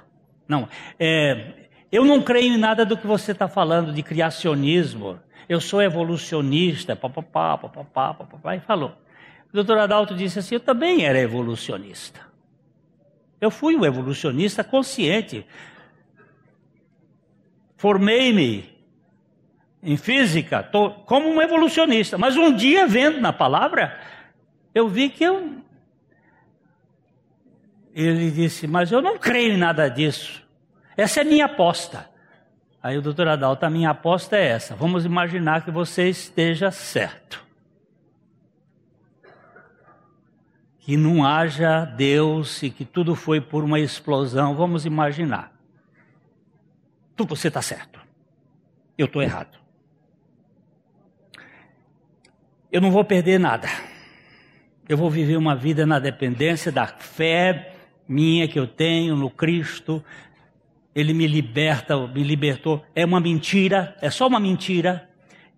não, 0.47 0.69
é, 0.97 1.67
eu 1.91 2.05
não 2.05 2.23
creio 2.23 2.55
em 2.55 2.57
nada 2.57 2.87
do 2.87 2.97
que 2.97 3.05
você 3.05 3.33
está 3.33 3.49
falando 3.49 3.93
de 3.93 4.01
criacionismo. 4.01 5.19
Eu 5.49 5.61
sou 5.61 5.83
evolucionista, 5.83 6.95
papapá, 6.95 7.59
papapá, 7.59 8.15
papapá, 8.15 8.55
e 8.55 8.61
falou. 8.61 8.93
O 9.53 9.53
doutor 9.53 9.77
Adalto 9.77 10.15
disse 10.15 10.39
assim: 10.39 10.55
Eu 10.55 10.61
também 10.61 11.05
era 11.05 11.19
evolucionista. 11.19 12.21
Eu 13.41 13.51
fui 13.51 13.75
um 13.75 13.85
evolucionista 13.85 14.63
consciente. 14.63 15.45
Formei-me 17.77 18.80
em 19.83 19.97
física 19.97 20.63
tô, 20.63 20.91
como 20.91 21.29
um 21.29 21.41
evolucionista. 21.41 22.19
Mas 22.19 22.37
um 22.37 22.55
dia, 22.55 22.87
vendo 22.87 23.21
na 23.21 23.33
palavra, 23.33 23.99
eu 24.75 24.89
vi 24.89 25.09
que 25.09 25.25
eu. 25.25 25.63
Ele 27.95 28.31
disse: 28.31 28.67
Mas 28.67 28.93
eu 28.93 29.01
não 29.01 29.19
creio 29.19 29.55
em 29.55 29.59
nada 29.59 29.89
disso. 29.89 30.47
Essa 30.97 31.23
é 31.23 31.25
minha 31.25 31.47
aposta. 31.47 32.09
Aí 32.83 32.97
o 32.97 33.03
doutor 33.03 33.29
Adalto, 33.29 33.65
a 33.67 33.71
minha 33.71 33.91
aposta 33.91 34.37
é 34.37 34.49
essa. 34.49 34.75
Vamos 34.75 35.05
imaginar 35.05 35.65
que 35.65 35.71
você 35.71 36.09
esteja 36.09 36.71
certo. 36.71 37.45
Que 40.79 40.97
não 40.97 41.25
haja 41.25 41.85
Deus 41.85 42.63
e 42.63 42.71
que 42.71 42.87
tudo 42.87 43.15
foi 43.15 43.41
por 43.41 43.65
uma 43.65 43.79
explosão. 43.79 44.55
Vamos 44.55 44.87
imaginar. 44.87 45.53
Tu, 47.15 47.27
você 47.27 47.49
está 47.49 47.61
certo. 47.61 48.01
Eu 48.97 49.05
estou 49.05 49.23
errado. 49.23 49.60
Eu 52.71 52.81
não 52.81 52.91
vou 52.91 53.05
perder 53.05 53.39
nada. 53.39 53.69
Eu 54.89 54.97
vou 54.97 55.11
viver 55.11 55.37
uma 55.37 55.57
vida 55.57 55.87
na 55.87 55.99
dependência 55.99 56.71
da 56.71 56.87
fé 56.87 57.75
minha 58.11 58.49
que 58.49 58.59
eu 58.59 58.67
tenho 58.67 59.15
no 59.15 59.31
Cristo, 59.31 60.05
ele 60.93 61.15
me 61.15 61.29
liberta, 61.29 61.97
me 62.09 62.25
libertou. 62.25 62.85
É 62.93 63.05
uma 63.05 63.21
mentira, 63.21 63.97
é 64.03 64.11
só 64.11 64.27
uma 64.27 64.41
mentira. 64.41 65.09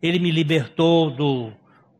Ele 0.03 0.19
me 0.19 0.31
libertou 0.31 1.11
do, 1.11 1.51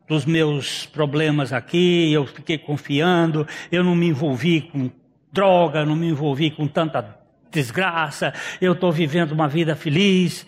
dos 0.07 0.25
meus 0.25 0.85
problemas 0.85 1.51
aqui, 1.51 2.11
eu 2.13 2.27
fiquei 2.27 2.57
confiando, 2.57 3.47
eu 3.71 3.83
não 3.83 3.95
me 3.95 4.07
envolvi 4.07 4.61
com 4.61 4.91
droga, 5.31 5.83
não 5.83 5.95
me 5.95 6.07
envolvi 6.09 6.51
com 6.51 6.67
tanta 6.67 7.17
desgraça, 7.49 8.33
eu 8.61 8.73
estou 8.73 8.91
vivendo 8.91 9.31
uma 9.31 9.47
vida 9.47 9.75
feliz. 9.75 10.45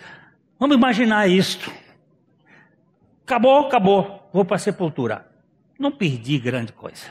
Vamos 0.60 0.76
imaginar 0.76 1.28
isto. 1.28 1.72
Acabou, 3.24 3.66
acabou, 3.66 4.15
vou 4.36 4.44
para 4.44 4.58
a 4.58 4.60
sepultura. 4.60 5.26
Não 5.80 5.90
perdi 5.90 6.38
grande 6.38 6.74
coisa. 6.74 7.06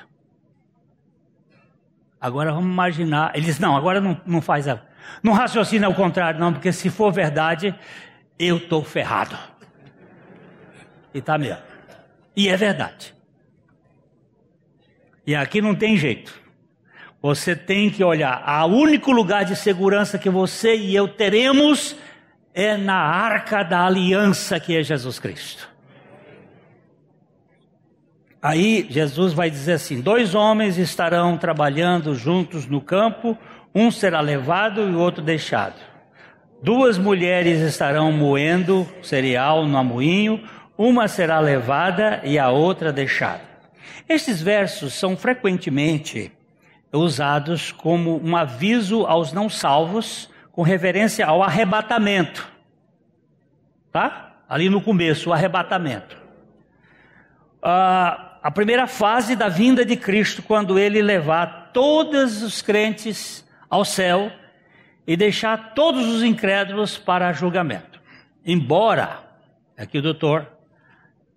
Agora 2.21 2.53
vamos 2.53 2.71
imaginar. 2.71 3.35
Ele 3.35 3.47
diz: 3.47 3.59
não, 3.59 3.75
agora 3.75 3.99
não, 3.99 4.21
não 4.27 4.43
faz. 4.43 4.69
A, 4.69 4.79
não 5.23 5.33
raciocina 5.33 5.87
ao 5.87 5.95
contrário, 5.95 6.39
não, 6.39 6.53
porque 6.53 6.71
se 6.71 6.91
for 6.91 7.11
verdade, 7.11 7.75
eu 8.39 8.59
estou 8.59 8.85
ferrado. 8.85 9.39
E 11.15 11.19
está 11.19 11.39
mesmo. 11.39 11.63
E 12.37 12.47
é 12.47 12.57
verdade. 12.59 13.15
E 15.27 15.35
aqui 15.35 15.63
não 15.63 15.75
tem 15.75 15.97
jeito. 15.97 16.35
Você 17.23 17.57
tem 17.57 17.89
que 17.89 18.05
olhar. 18.05 18.45
O 18.67 18.77
único 18.77 19.11
lugar 19.11 19.47
de 19.47 19.57
segurança 19.57 20.19
que 20.19 20.29
você 20.29 20.77
e 20.77 20.95
eu 20.95 21.09
teremos 21.09 21.97
é 22.53 22.77
na 22.77 22.97
arca 22.97 23.63
da 23.63 23.87
aliança 23.87 24.61
que 24.61 24.77
é 24.77 24.83
Jesus 24.83 25.19
Cristo. 25.19 25.74
Aí 28.45 28.87
Jesus 28.91 29.33
vai 29.33 29.49
dizer 29.49 29.73
assim: 29.73 30.03
dois 30.03 30.35
homens 30.35 30.77
estarão 30.77 31.39
trabalhando 31.39 32.15
juntos 32.15 32.67
no 32.67 32.79
campo, 32.79 33.39
um 33.75 33.91
será 33.91 34.21
levado 34.21 34.83
e 34.83 34.95
o 34.95 34.99
outro 34.99 35.23
deixado. 35.23 35.81
Duas 36.63 36.99
mulheres 36.99 37.61
estarão 37.61 38.13
moendo 38.13 38.87
cereal 39.03 39.67
no 39.67 39.79
amoinho, 39.79 40.47
uma 40.77 41.09
será 41.09 41.41
levada 41.41 42.21
e 42.23 42.39
a 42.39 42.51
outra 42.51 42.93
deixada. 42.93 43.41
Estes 44.07 44.43
versos 44.43 44.93
são 44.93 45.17
frequentemente 45.17 46.31
usados 46.93 47.73
como 47.73 48.23
um 48.23 48.37
aviso 48.37 49.07
aos 49.07 49.33
não 49.33 49.49
salvos 49.49 50.29
com 50.53 50.61
referência 50.61 51.25
ao 51.25 51.43
arrebatamento. 51.43 52.47
Tá? 53.91 54.35
Ali 54.47 54.69
no 54.69 54.83
começo, 54.83 55.31
o 55.31 55.33
arrebatamento. 55.33 56.23
Ah, 57.63 58.33
a 58.45 58.51
primeira 58.51 58.87
fase 58.87 59.35
da 59.35 59.49
vinda 59.49 59.87
de 59.87 59.97
Cristo, 59.97 60.43
quando 60.43 60.79
ele 60.79 61.01
levar 61.01 61.71
todos 61.73 62.43
os 62.43 62.61
crentes 62.61 63.43
ao 63.71 63.87
céu 63.87 64.31
e 65.07 65.17
deixar 65.17 65.73
todos 65.73 66.07
os 66.07 66.23
incrédulos 66.23 66.99
para 66.99 67.33
julgamento. 67.33 67.99
Embora, 68.45 69.21
aqui 69.79 69.97
o 69.97 70.03
doutor 70.03 70.47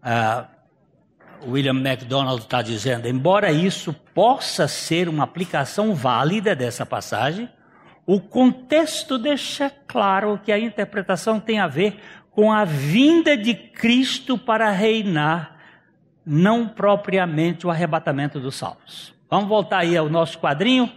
uh, 0.03 1.49
William 1.49 1.76
MacDonald 1.76 2.41
está 2.41 2.62
dizendo, 2.62 3.08
embora 3.08 3.53
isso 3.53 3.93
possa 4.14 4.68
ser 4.68 5.08
uma 5.08 5.24
aplicação 5.24 5.95
válida 5.95 6.53
dessa 6.53 6.86
passagem, 6.86 7.49
o 8.05 8.20
contexto 8.20 9.18
deixa 9.18 9.72
claro 9.88 10.41
que 10.43 10.51
a 10.51 10.60
interpretação 10.60 11.39
tem 11.39 11.58
a 11.58 11.68
ver 11.68 12.01
com 12.32 12.51
a 12.51 12.66
vinda 12.66 13.38
de 13.38 13.53
Cristo 13.53 14.38
para 14.38 14.70
reinar 14.72 15.57
não 16.30 16.67
propriamente 16.67 17.65
o 17.65 17.69
arrebatamento 17.71 18.38
dos 18.38 18.57
salvos. 18.57 19.15
Vamos 19.30 19.47
voltar 19.47 19.80
aí 19.80 19.95
ao 19.95 20.09
nosso 20.09 20.38
quadrinho. 20.38 20.91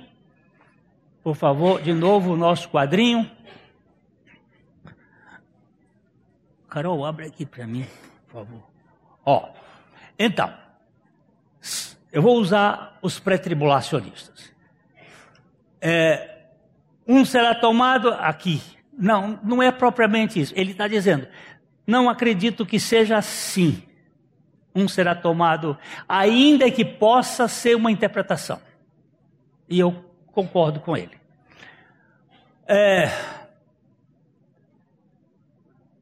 Por 1.23 1.37
favor, 1.37 1.81
de 1.81 1.93
novo 1.93 2.33
o 2.33 2.37
nosso 2.37 2.69
quadrinho. 2.69 3.31
Carol, 6.69 7.05
abre 7.05 7.27
aqui 7.27 7.47
para 7.47 7.65
mim, 7.65 7.87
por 8.27 8.41
favor. 8.41 8.63
Ó, 9.25 9.51
então, 10.19 10.53
eu 12.11 12.21
vou 12.21 12.37
usar 12.37 12.99
os 13.01 13.21
pré-tribulacionistas. 13.21 14.53
É, 15.81 16.41
um 17.07 17.25
será 17.25 17.55
tomado 17.55 18.09
aqui. 18.15 18.61
Não, 18.93 19.39
não 19.45 19.63
é 19.63 19.71
propriamente 19.71 20.41
isso. 20.41 20.53
Ele 20.57 20.73
está 20.73 20.89
dizendo, 20.89 21.29
não 21.87 22.11
acredito 22.11 22.67
que 22.67 22.81
seja 22.81 23.17
assim 23.17 23.85
um 24.75 24.87
será 24.87 25.15
tomado, 25.15 25.77
ainda 26.09 26.71
que 26.71 26.85
possa 26.85 27.49
ser 27.49 27.77
uma 27.77 27.91
interpretação. 27.91 28.61
E 29.69 29.79
eu 29.79 30.05
concordo 30.33 30.81
com 30.81 30.97
ele. 30.97 31.19
É, 32.67 33.09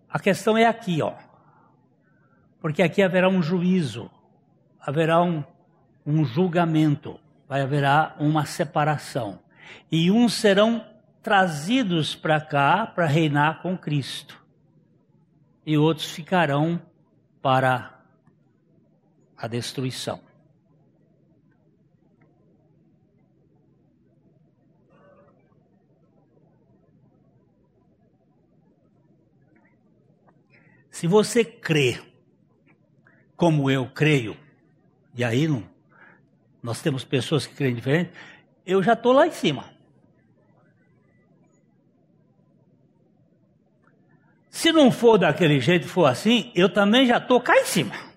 a 0.08 0.18
questão 0.18 0.56
é 0.56 0.66
aqui, 0.66 1.00
ó. 1.02 1.14
Porque 2.60 2.82
aqui 2.82 3.02
haverá 3.02 3.28
um 3.28 3.42
juízo, 3.42 4.10
haverá 4.80 5.22
um, 5.22 5.44
um 6.04 6.24
julgamento, 6.24 7.18
vai 7.48 7.62
haverá 7.62 8.16
uma 8.18 8.44
separação. 8.44 9.38
E 9.90 10.10
uns 10.10 10.34
serão 10.34 10.84
trazidos 11.22 12.14
para 12.14 12.40
cá 12.40 12.86
para 12.86 13.06
reinar 13.06 13.62
com 13.62 13.76
Cristo. 13.76 14.42
E 15.64 15.76
outros 15.76 16.10
ficarão 16.10 16.80
para 17.42 17.97
a 19.38 19.46
destruição. 19.46 20.20
Se 30.90 31.06
você 31.06 31.44
crê 31.44 32.02
como 33.36 33.70
eu 33.70 33.88
creio, 33.88 34.36
e 35.14 35.22
aí 35.22 35.46
não, 35.46 35.62
nós 36.60 36.82
temos 36.82 37.04
pessoas 37.04 37.46
que 37.46 37.54
creem 37.54 37.76
diferente, 37.76 38.10
eu 38.66 38.82
já 38.82 38.94
estou 38.94 39.12
lá 39.12 39.24
em 39.24 39.30
cima. 39.30 39.72
Se 44.50 44.72
não 44.72 44.90
for 44.90 45.18
daquele 45.18 45.60
jeito, 45.60 45.86
for 45.86 46.06
assim, 46.06 46.50
eu 46.52 46.68
também 46.68 47.06
já 47.06 47.18
estou 47.18 47.40
cá 47.40 47.56
em 47.56 47.64
cima. 47.64 48.07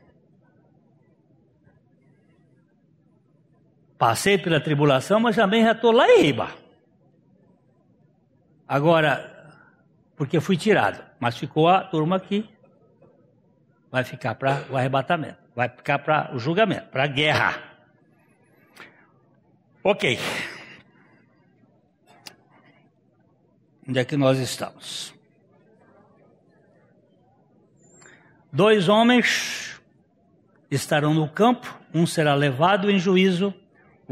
Passei 4.02 4.36
pela 4.36 4.60
tribulação, 4.60 5.20
mas 5.20 5.36
também 5.36 5.64
já 5.64 5.74
estou 5.74 5.91
lá 5.91 6.10
em 6.10 6.24
riba. 6.24 6.49
Agora, 8.68 9.54
porque 10.16 10.39
fui 10.39 10.58
tirado, 10.58 11.06
mas 11.20 11.38
ficou 11.38 11.70
a 11.70 11.84
turma 11.84 12.16
aqui. 12.16 12.49
Vai 13.91 14.04
ficar 14.04 14.34
para 14.34 14.66
o 14.72 14.76
arrebatamento, 14.76 15.38
vai 15.56 15.70
ficar 15.70 15.99
para 15.99 16.36
o 16.36 16.39
julgamento, 16.39 16.88
para 16.88 17.04
a 17.04 17.08
guerra. 17.08 17.62
Ok. 19.84 20.18
Onde 23.88 23.99
é 23.99 24.04
que 24.04 24.18
nós 24.18 24.39
estamos? 24.39 25.14
Dois 28.52 28.89
homens 28.89 29.80
estarão 30.72 31.14
no 31.14 31.30
campo, 31.30 31.80
um 31.93 32.08
será 32.08 32.34
levado 32.34 32.89
em 32.89 32.97
juízo 32.97 33.54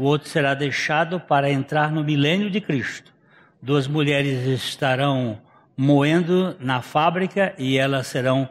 o 0.00 0.04
outro 0.04 0.30
será 0.30 0.54
deixado 0.54 1.20
para 1.20 1.50
entrar 1.50 1.92
no 1.92 2.02
milênio 2.02 2.48
de 2.48 2.58
Cristo. 2.58 3.12
Duas 3.60 3.86
mulheres 3.86 4.46
estarão 4.46 5.38
moendo 5.76 6.56
na 6.58 6.80
fábrica 6.80 7.52
e 7.58 7.76
elas 7.76 8.06
serão 8.06 8.48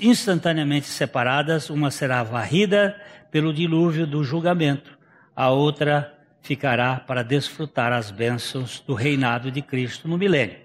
instantaneamente 0.00 0.86
separadas. 0.86 1.68
Uma 1.70 1.90
será 1.90 2.22
varrida 2.22 2.96
pelo 3.32 3.52
dilúvio 3.52 4.06
do 4.06 4.22
julgamento, 4.22 4.96
a 5.34 5.50
outra 5.50 6.14
ficará 6.40 7.00
para 7.00 7.24
desfrutar 7.24 7.92
as 7.92 8.12
bênçãos 8.12 8.78
do 8.86 8.94
reinado 8.94 9.50
de 9.50 9.60
Cristo 9.60 10.06
no 10.06 10.16
milênio. 10.16 10.58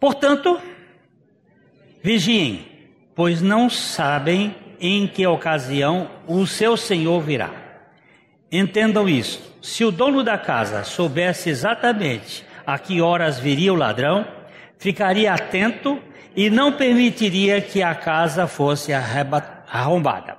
Portanto, 0.00 0.60
vigiem, 2.02 2.66
pois 3.14 3.40
não 3.40 3.70
sabem 3.70 4.52
em 4.80 5.06
que 5.06 5.24
ocasião 5.24 6.10
o 6.26 6.44
seu 6.44 6.76
Senhor 6.76 7.20
virá. 7.20 7.61
Entendam 8.52 9.08
isso. 9.08 9.40
Se 9.62 9.82
o 9.82 9.90
dono 9.90 10.22
da 10.22 10.36
casa 10.36 10.84
soubesse 10.84 11.48
exatamente 11.48 12.44
a 12.66 12.78
que 12.78 13.00
horas 13.00 13.38
viria 13.38 13.72
o 13.72 13.76
ladrão, 13.76 14.26
ficaria 14.76 15.32
atento 15.32 15.98
e 16.36 16.50
não 16.50 16.72
permitiria 16.72 17.62
que 17.62 17.82
a 17.82 17.94
casa 17.94 18.46
fosse 18.46 18.92
arrombada. 18.92 20.36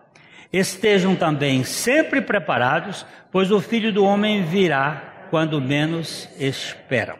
Estejam 0.51 1.16
também 1.16 1.64
sempre 1.64 2.22
preparados, 2.22 3.03
pois 3.32 3.49
o 3.49 3.59
filho 3.59 3.91
do 3.91 4.05
homem 4.05 4.43
virá 4.43 5.26
quando 5.32 5.59
menos 5.59 6.30
esperam. 6.38 7.18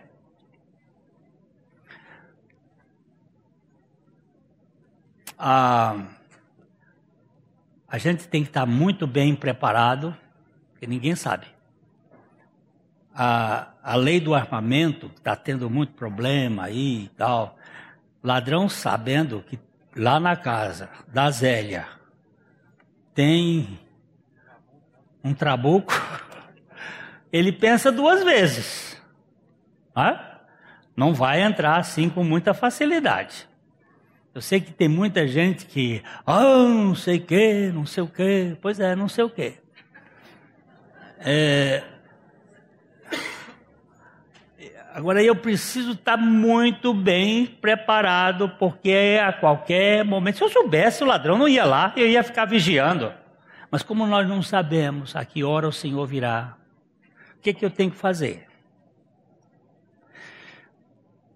Ah, 5.40 5.98
a 7.88 7.98
gente 7.98 8.28
tem 8.28 8.44
que 8.44 8.50
estar 8.50 8.68
muito 8.68 9.08
bem 9.08 9.34
preparado 9.36 10.16
ninguém 10.88 11.16
sabe. 11.16 11.48
A, 13.14 13.74
a 13.84 13.96
lei 13.96 14.20
do 14.20 14.34
armamento 14.34 15.12
está 15.16 15.36
tendo 15.36 15.70
muito 15.70 15.94
problema 15.94 16.64
aí 16.64 17.06
e 17.06 17.08
tal. 17.10 17.58
Ladrão 18.24 18.68
sabendo 18.68 19.44
que 19.44 19.60
lá 19.96 20.20
na 20.20 20.36
casa 20.36 20.90
da 21.08 21.30
Zélia 21.30 21.86
tem 23.14 23.80
um 25.24 25.34
trabuco, 25.34 25.94
ele 27.32 27.52
pensa 27.52 27.92
duas 27.92 28.24
vezes. 28.24 29.02
Não 30.96 31.14
vai 31.14 31.42
entrar 31.42 31.78
assim 31.78 32.10
com 32.10 32.24
muita 32.24 32.54
facilidade. 32.54 33.48
Eu 34.34 34.42
sei 34.42 34.60
que 34.60 34.72
tem 34.72 34.88
muita 34.88 35.28
gente 35.28 35.66
que, 35.66 36.02
ah, 36.26 36.42
não 36.42 36.96
sei 36.96 37.18
o 37.18 37.26
que, 37.26 37.72
não 37.72 37.86
sei 37.86 38.04
o 38.04 38.08
que. 38.08 38.58
Pois 38.62 38.80
é, 38.80 38.96
não 38.96 39.08
sei 39.08 39.24
o 39.24 39.30
que. 39.30 39.63
É, 41.26 41.84
Agora 44.94 45.24
eu 45.24 45.36
preciso 45.36 45.94
estar 45.94 46.18
muito 46.18 46.94
bem 46.94 47.48
preparado, 47.48 48.48
porque 48.60 49.20
a 49.20 49.34
qualquer 49.34 50.06
momento, 50.06 50.38
se 50.38 50.44
eu 50.44 50.50
soubesse, 50.50 51.04
o 51.04 51.08
ladrão 51.08 51.36
não 51.36 51.48
ia 51.48 51.66
lá, 51.66 51.92
eu 51.98 52.06
ia 52.06 52.22
ficar 52.22 52.46
vigiando. 52.46 53.12
Mas 53.72 53.82
como 53.82 54.06
nós 54.06 54.30
não 54.30 54.44
sabemos 54.44 55.16
a 55.16 55.26
que 55.26 55.44
hora 55.44 55.68
o 55.68 55.72
Senhor 55.72 56.06
virá, 56.06 56.56
o 57.36 57.42
que, 57.42 57.56
que 57.56 57.66
eu 57.66 57.72
tenho 57.72 57.90
que 57.90 57.98
fazer? 57.98 58.46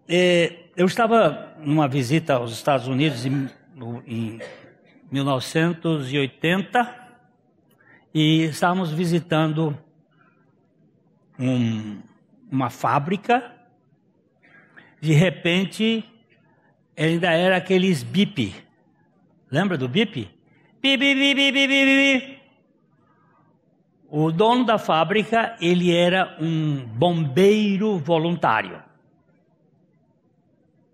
É, 0.07 0.53
eu 0.75 0.85
estava 0.85 1.55
numa 1.57 1.87
visita 1.87 2.35
aos 2.35 2.51
Estados 2.51 2.87
Unidos 2.87 3.25
em, 3.25 3.49
em 4.05 4.39
1980 5.11 6.96
e 8.19 8.45
estávamos 8.45 8.91
visitando 8.91 9.77
um, 11.39 12.01
uma 12.51 12.67
fábrica. 12.67 13.53
De 14.99 15.13
repente, 15.13 16.03
ainda 16.97 17.31
era 17.31 17.57
aqueles 17.57 18.01
bip. 18.01 18.55
Lembra 19.51 19.77
do 19.77 19.87
bip? 19.87 20.27
Bip, 20.81 20.97
bip, 20.97 21.35
bip, 21.35 21.51
bip, 21.51 21.67
bip. 21.67 22.41
O 24.09 24.31
dono 24.31 24.65
da 24.65 24.79
fábrica, 24.79 25.55
ele 25.61 25.95
era 25.95 26.39
um 26.41 26.87
bombeiro 26.87 27.99
voluntário. 27.99 28.81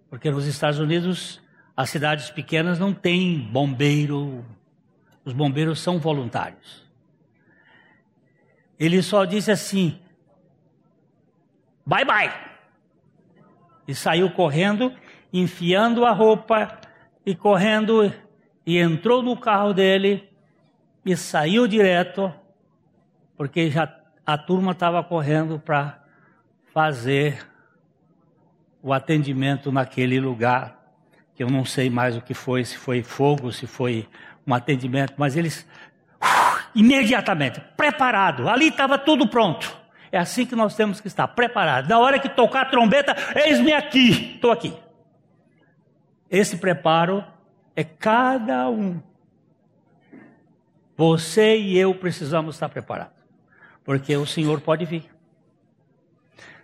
Porque 0.10 0.30
nos 0.30 0.46
Estados 0.46 0.78
Unidos, 0.78 1.42
as 1.74 1.90
cidades 1.90 2.30
pequenas 2.30 2.78
não 2.78 2.94
têm 2.94 3.40
bombeiro, 3.40 4.44
os 5.24 5.32
bombeiros 5.32 5.80
são 5.80 6.00
voluntários. 6.00 6.83
Ele 8.84 9.02
só 9.02 9.24
disse 9.24 9.50
assim: 9.50 9.98
bye 11.86 12.04
bye. 12.04 12.34
E 13.88 13.96
saiu 13.96 14.30
correndo, 14.32 14.94
enfiando 15.32 16.06
a 16.06 16.12
roupa 16.12 16.82
e 17.26 17.34
correndo, 17.34 18.14
e 18.66 18.78
entrou 18.78 19.24
no 19.24 19.38
carro 19.38 19.74
dele 19.74 20.30
e 21.06 21.16
saiu 21.16 21.66
direto, 21.66 22.34
porque 23.38 23.72
já 23.72 23.88
a 24.26 24.38
turma 24.38 24.74
estava 24.74 25.02
correndo 25.02 25.58
para 25.60 26.04
fazer 26.74 27.46
o 28.82 28.92
atendimento 28.92 29.72
naquele 29.72 30.20
lugar, 30.20 30.78
que 31.36 31.42
eu 31.42 31.50
não 31.50 31.64
sei 31.64 31.90
mais 31.90 32.18
o 32.18 32.22
que 32.22 32.34
foi, 32.34 32.66
se 32.66 32.78
foi 32.78 33.02
fogo, 33.02 33.50
se 33.50 33.66
foi 33.66 34.10
um 34.46 34.54
atendimento, 34.54 35.14
mas 35.16 35.38
eles 35.38 35.66
imediatamente, 36.76 37.62
preparado, 37.76 38.50
ali 38.50 38.68
estava 38.68 38.98
tudo 38.98 39.28
pronto. 39.28 39.84
É 40.12 40.18
assim 40.18 40.46
que 40.46 40.56
nós 40.56 40.76
temos 40.76 41.02
que 41.02 41.08
estar, 41.08 41.28
preparados. 41.30 41.90
Na 41.90 41.98
hora 41.98 42.20
que 42.20 42.30
tocar 42.30 42.62
a 42.62 42.66
trombeta, 42.66 43.16
eis-me 43.36 43.74
aqui, 43.74 44.36
estou 44.36 44.52
aqui. 44.52 44.78
Esse 46.30 46.58
preparo 46.58 47.24
é 47.76 47.84
cada 47.84 48.70
um. 48.70 49.02
Você 50.96 51.58
e 51.58 51.78
eu 51.78 51.96
precisamos 51.96 52.56
estar 52.56 52.70
preparados, 52.70 53.18
porque 53.84 54.16
o 54.16 54.26
Senhor 54.26 54.62
pode 54.62 54.86
vir. 54.86 55.10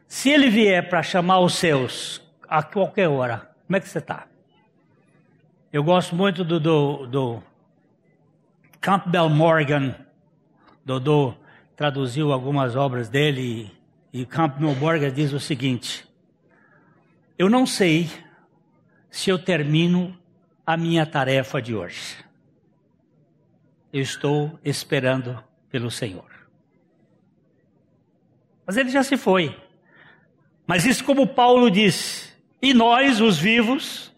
Se 0.08 0.30
ele 0.30 0.50
vier 0.50 0.88
para 0.88 1.02
chamar 1.02 1.40
os 1.40 1.56
seus 1.56 2.22
a 2.48 2.62
qualquer 2.62 3.08
hora, 3.08 3.50
como 3.66 3.78
é 3.78 3.80
que 3.80 3.90
você 3.90 4.00
está? 4.00 4.26
Eu 5.72 5.84
gosto 5.84 6.16
muito 6.16 6.44
do, 6.44 6.60
do, 6.60 7.08
do 7.08 7.44
Campbell 8.82 9.30
Morgan. 9.30 9.96
Dodô 10.86 11.36
traduziu 11.76 12.32
algumas 12.32 12.76
obras 12.76 13.10
dele 13.10 13.72
e, 14.12 14.26
Campbell 14.26 14.76
Morgan 14.76 15.12
diz 15.12 15.34
o 15.34 15.40
seguinte: 15.40 16.08
Eu 17.38 17.50
não 17.50 17.66
sei 17.66 18.10
se 19.10 19.30
eu 19.30 19.38
termino 19.38 20.18
a 20.66 20.78
minha 20.78 21.06
tarefa 21.06 21.62
de 21.62 21.76
hoje. 21.76 22.18
Eu 23.92 24.02
estou 24.02 24.60
esperando 24.64 25.44
pelo 25.70 25.90
Senhor. 25.90 26.30
Mas 28.66 28.78
ele 28.78 28.90
já 28.90 29.02
se 29.04 29.18
foi. 29.18 29.56
Mas 30.68 30.86
isso, 30.86 31.04
como 31.04 31.26
Paulo 31.26 31.72
disse, 31.72 32.32
e 32.62 32.72
nós, 32.72 33.20
os 33.20 33.40
vivos, 33.40 34.14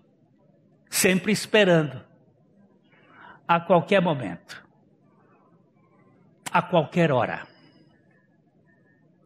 sempre 0.89 1.31
esperando, 1.31 2.03
a 3.55 3.59
qualquer 3.59 4.01
momento, 4.01 4.65
a 6.51 6.61
qualquer 6.61 7.11
hora. 7.11 7.45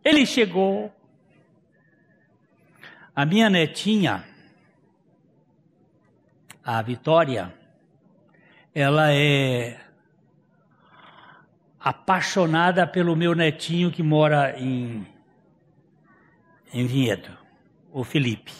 Ele 0.03 0.26
chegou, 0.26 0.91
a 3.15 3.26
minha 3.26 3.49
netinha, 3.49 4.23
a 6.63 6.82
Vitória, 6.82 7.53
ela 8.73 9.13
é 9.13 9.80
apaixonada 11.80 12.88
pelo 12.88 13.15
meu 13.15 13.36
netinho 13.36 13.91
que 13.91 14.01
mora 14.01 14.59
em 14.59 15.07
em 16.73 16.86
Vinhedo, 16.88 17.30
o 17.93 18.03
Felipe. 18.03 18.51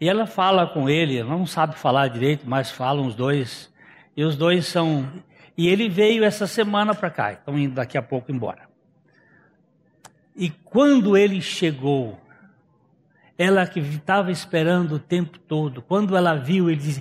E 0.00 0.08
ela 0.08 0.24
fala 0.24 0.68
com 0.68 0.88
ele, 0.88 1.18
ela 1.18 1.30
não 1.30 1.46
sabe 1.46 1.74
falar 1.74 2.06
direito, 2.08 2.48
mas 2.48 2.70
falam 2.70 3.06
os 3.06 3.14
dois. 3.14 3.70
E 4.16 4.24
os 4.24 4.36
dois 4.36 4.66
são. 4.66 5.08
E 5.56 5.68
ele 5.68 5.88
veio 5.88 6.24
essa 6.24 6.46
semana 6.46 6.94
para 6.94 7.10
cá, 7.10 7.32
estão 7.32 7.58
indo 7.58 7.74
daqui 7.74 7.96
a 7.96 8.02
pouco 8.02 8.32
embora. 8.32 8.68
E 10.34 10.50
quando 10.50 11.16
ele 11.16 11.40
chegou, 11.40 12.18
ela 13.36 13.66
que 13.66 13.80
estava 13.80 14.30
esperando 14.30 14.96
o 14.96 14.98
tempo 14.98 15.38
todo, 15.38 15.82
quando 15.82 16.16
ela 16.16 16.34
viu, 16.34 16.70
ele 16.70 16.80
disse: 16.80 17.00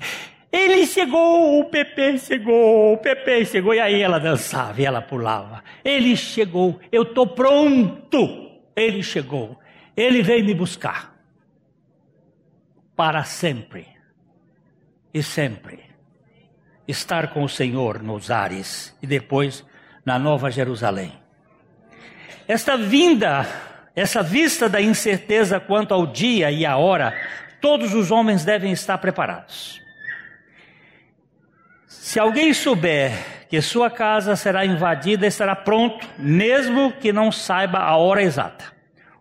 Ele 0.51 0.85
chegou, 0.85 1.59
o 1.59 1.65
Pepe 1.65 2.17
chegou, 2.17 2.93
o 2.93 2.97
Pepe 2.97 3.45
chegou. 3.45 3.73
E 3.73 3.79
aí 3.79 4.01
ela 4.01 4.19
dançava 4.19 4.81
e 4.81 4.85
ela 4.85 5.01
pulava. 5.01 5.63
Ele 5.83 6.15
chegou, 6.15 6.79
eu 6.91 7.03
estou 7.03 7.27
pronto. 7.27 8.49
Ele 8.75 9.03
chegou, 9.03 9.59
ele 9.95 10.21
veio 10.21 10.45
me 10.45 10.53
buscar 10.53 11.13
para 12.95 13.23
sempre 13.23 13.87
e 15.13 15.21
sempre 15.21 15.88
estar 16.89 17.27
com 17.29 17.43
o 17.43 17.49
Senhor 17.49 18.01
nos 18.01 18.31
ares 18.31 18.95
e 19.01 19.07
depois 19.07 19.63
na 20.03 20.17
Nova 20.17 20.49
Jerusalém. 20.49 21.13
Esta 22.47 22.75
vinda, 22.75 23.45
essa 23.95 24.23
vista 24.23 24.67
da 24.67 24.81
incerteza 24.81 25.59
quanto 25.59 25.93
ao 25.93 26.07
dia 26.07 26.51
e 26.51 26.65
à 26.65 26.77
hora, 26.77 27.13
todos 27.61 27.93
os 27.93 28.09
homens 28.09 28.43
devem 28.43 28.71
estar 28.71 28.97
preparados. 28.97 29.79
Se 31.87 32.19
alguém 32.19 32.53
souber 32.53 33.11
que 33.49 33.61
sua 33.61 33.91
casa 33.91 34.35
será 34.35 34.65
invadida, 34.65 35.27
estará 35.27 35.55
pronto, 35.55 36.07
mesmo 36.17 36.91
que 36.93 37.13
não 37.13 37.31
saiba 37.31 37.79
a 37.79 37.95
hora 37.97 38.23
exata. 38.23 38.65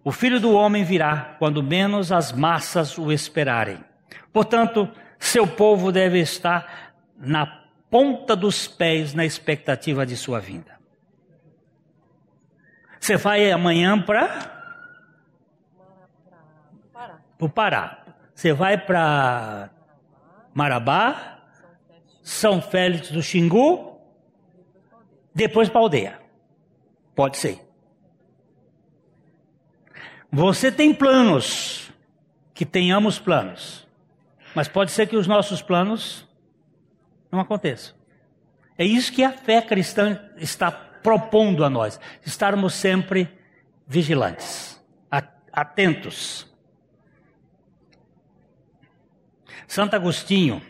O 0.03 0.11
filho 0.11 0.41
do 0.41 0.53
homem 0.53 0.85
virá 0.85 1.37
quando 1.39 1.63
menos 1.63 2.11
as 2.11 2.33
massas 2.33 2.97
o 2.97 3.13
esperarem. 3.13 3.79
Portanto, 4.33 4.89
seu 5.19 5.47
povo 5.47 5.91
deve 5.91 6.21
estar 6.21 6.88
na 7.19 7.47
ponta 7.91 8.37
dos 8.37 8.69
pés 8.69 9.13
na 9.13 9.25
expectativa 9.25 10.07
de 10.07 10.17
sua 10.17 10.41
vinda. 10.41 10.79
Você 13.01 13.17
vai 13.17 13.51
amanhã 13.51 14.01
para 14.01 14.59
o 17.41 17.49
Pará. 17.49 18.05
Você 18.35 18.53
vai 18.53 18.79
para 18.79 19.71
Marabá, 20.55 21.41
São 22.23 22.61
Félix 22.61 23.11
do 23.11 23.23
Xingu, 23.23 24.01
depois 25.35 25.69
para 25.69 25.81
aldeia. 25.81 26.21
Pode 27.15 27.37
ser. 27.37 27.67
Você 30.31 30.71
tem 30.71 30.93
planos, 30.93 31.91
que 32.53 32.67
tenhamos 32.67 33.19
planos, 33.19 33.89
mas 34.55 34.69
pode 34.69 34.91
ser 34.91 35.07
que 35.07 35.17
os 35.17 35.27
nossos 35.27 35.63
planos 35.63 36.28
não 37.31 37.41
aconteçam. 37.41 37.95
É 38.77 38.85
isso 38.85 39.13
que 39.13 39.25
a 39.25 39.33
fé 39.33 39.61
cristã 39.61 40.21
está 40.37 40.71
propondo 40.71 41.65
a 41.65 41.71
nós, 41.71 41.99
estarmos 42.25 42.75
sempre 42.75 43.29
vigilantes, 43.87 44.81
atentos. 45.53 46.47
Santo 49.67 49.97
Agostinho, 49.97 50.63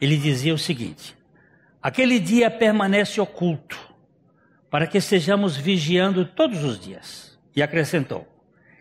ele 0.00 0.16
dizia 0.16 0.54
o 0.54 0.58
seguinte: 0.58 1.16
Aquele 1.82 2.18
dia 2.18 2.50
permanece 2.50 3.20
oculto, 3.20 3.78
para 4.68 4.86
que 4.86 4.98
estejamos 4.98 5.56
vigiando 5.56 6.24
todos 6.24 6.64
os 6.64 6.80
dias. 6.80 7.38
E 7.54 7.62
acrescentou: 7.62 8.26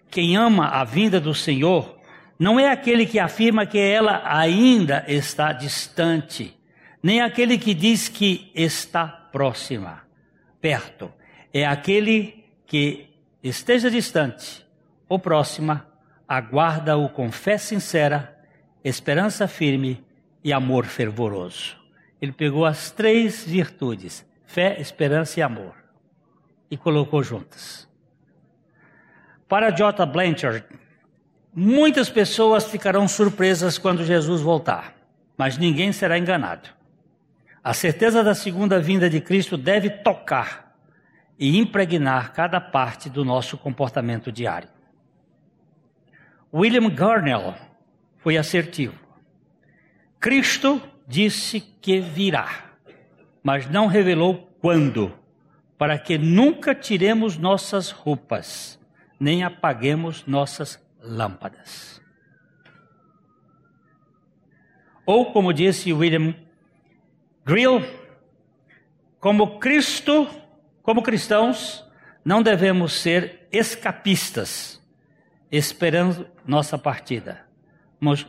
Quem 0.10 0.36
ama 0.36 0.68
a 0.68 0.84
vinda 0.84 1.20
do 1.20 1.34
Senhor 1.34 1.99
não 2.40 2.58
é 2.58 2.72
aquele 2.72 3.06
que 3.06 3.20
afirma 3.20 3.66
que 3.66 3.78
ela 3.78 4.22
ainda 4.26 5.04
está 5.10 5.52
distante, 5.52 6.58
nem 7.04 7.20
aquele 7.20 7.58
que 7.58 7.74
diz 7.74 8.08
que 8.08 8.50
está 8.56 9.06
próxima, 9.06 10.04
perto. 10.62 11.12
É 11.54 11.66
aquele 11.66 12.46
que 12.66 13.10
esteja 13.44 13.92
distante 13.92 14.66
ou 15.10 15.20
próxima, 15.20 15.86
aguarda-o 16.26 17.10
com 17.10 17.30
fé 17.30 17.58
sincera, 17.58 18.38
esperança 18.86 19.46
firme 19.46 20.06
e 20.42 20.54
amor 20.54 20.86
fervoroso. 20.86 21.78
Ele 22.22 22.32
pegou 22.32 22.66
as 22.66 22.90
três 22.90 23.46
virtudes, 23.46 24.26
fé, 24.46 24.80
esperança 24.80 25.42
e 25.42 25.44
amor, 25.44 25.76
e 26.72 26.78
colocou 26.78 27.22
juntas. 27.22 27.90
Para 29.48 29.72
J. 29.72 30.06
Blanchard, 30.06 30.64
muitas 31.54 32.10
pessoas 32.10 32.66
ficarão 32.66 33.08
surpresas 33.08 33.78
quando 33.78 34.06
Jesus 34.06 34.42
voltar, 34.42 34.96
mas 35.38 35.58
ninguém 35.58 35.92
será 35.92 36.18
enganado. 36.18 36.70
A 37.64 37.74
certeza 37.74 38.24
da 38.24 38.34
segunda 38.34 38.80
vinda 38.80 39.10
de 39.10 39.20
Cristo 39.20 39.58
deve 39.58 39.90
tocar 39.90 40.76
e 41.38 41.58
impregnar 41.58 42.34
cada 42.34 42.60
parte 42.60 43.10
do 43.10 43.24
nosso 43.24 43.58
comportamento 43.58 44.32
diário. 44.32 44.70
William 46.54 46.90
Garnell 46.90 47.54
foi 48.18 48.38
assertivo. 48.38 48.96
Cristo 50.20 50.82
disse 51.08 51.60
que 51.60 52.00
virá, 52.00 52.74
mas 53.42 53.70
não 53.70 53.88
revelou 53.88 54.50
quando, 54.60 55.14
para 55.78 55.98
que 55.98 56.18
nunca 56.18 56.76
tiremos 56.76 57.38
nossas 57.38 57.90
roupas, 57.90 58.80
nem 59.20 59.44
apaguemos 59.44 60.26
nossas 60.26 60.76
lâmpadas. 61.10 62.02
Ou, 65.06 65.32
como 65.32 65.52
disse 65.52 65.92
William 65.92 66.36
Grill, 67.44 67.82
como 69.20 69.60
Cristo, 69.60 70.28
como 70.84 71.02
cristãos, 71.02 71.84
não 72.24 72.44
devemos 72.44 72.94
ser 72.94 73.48
escapistas, 73.52 74.80
esperando 75.52 76.30
nossa 76.46 76.78
partida. 76.78 77.46
Mas 78.00 78.26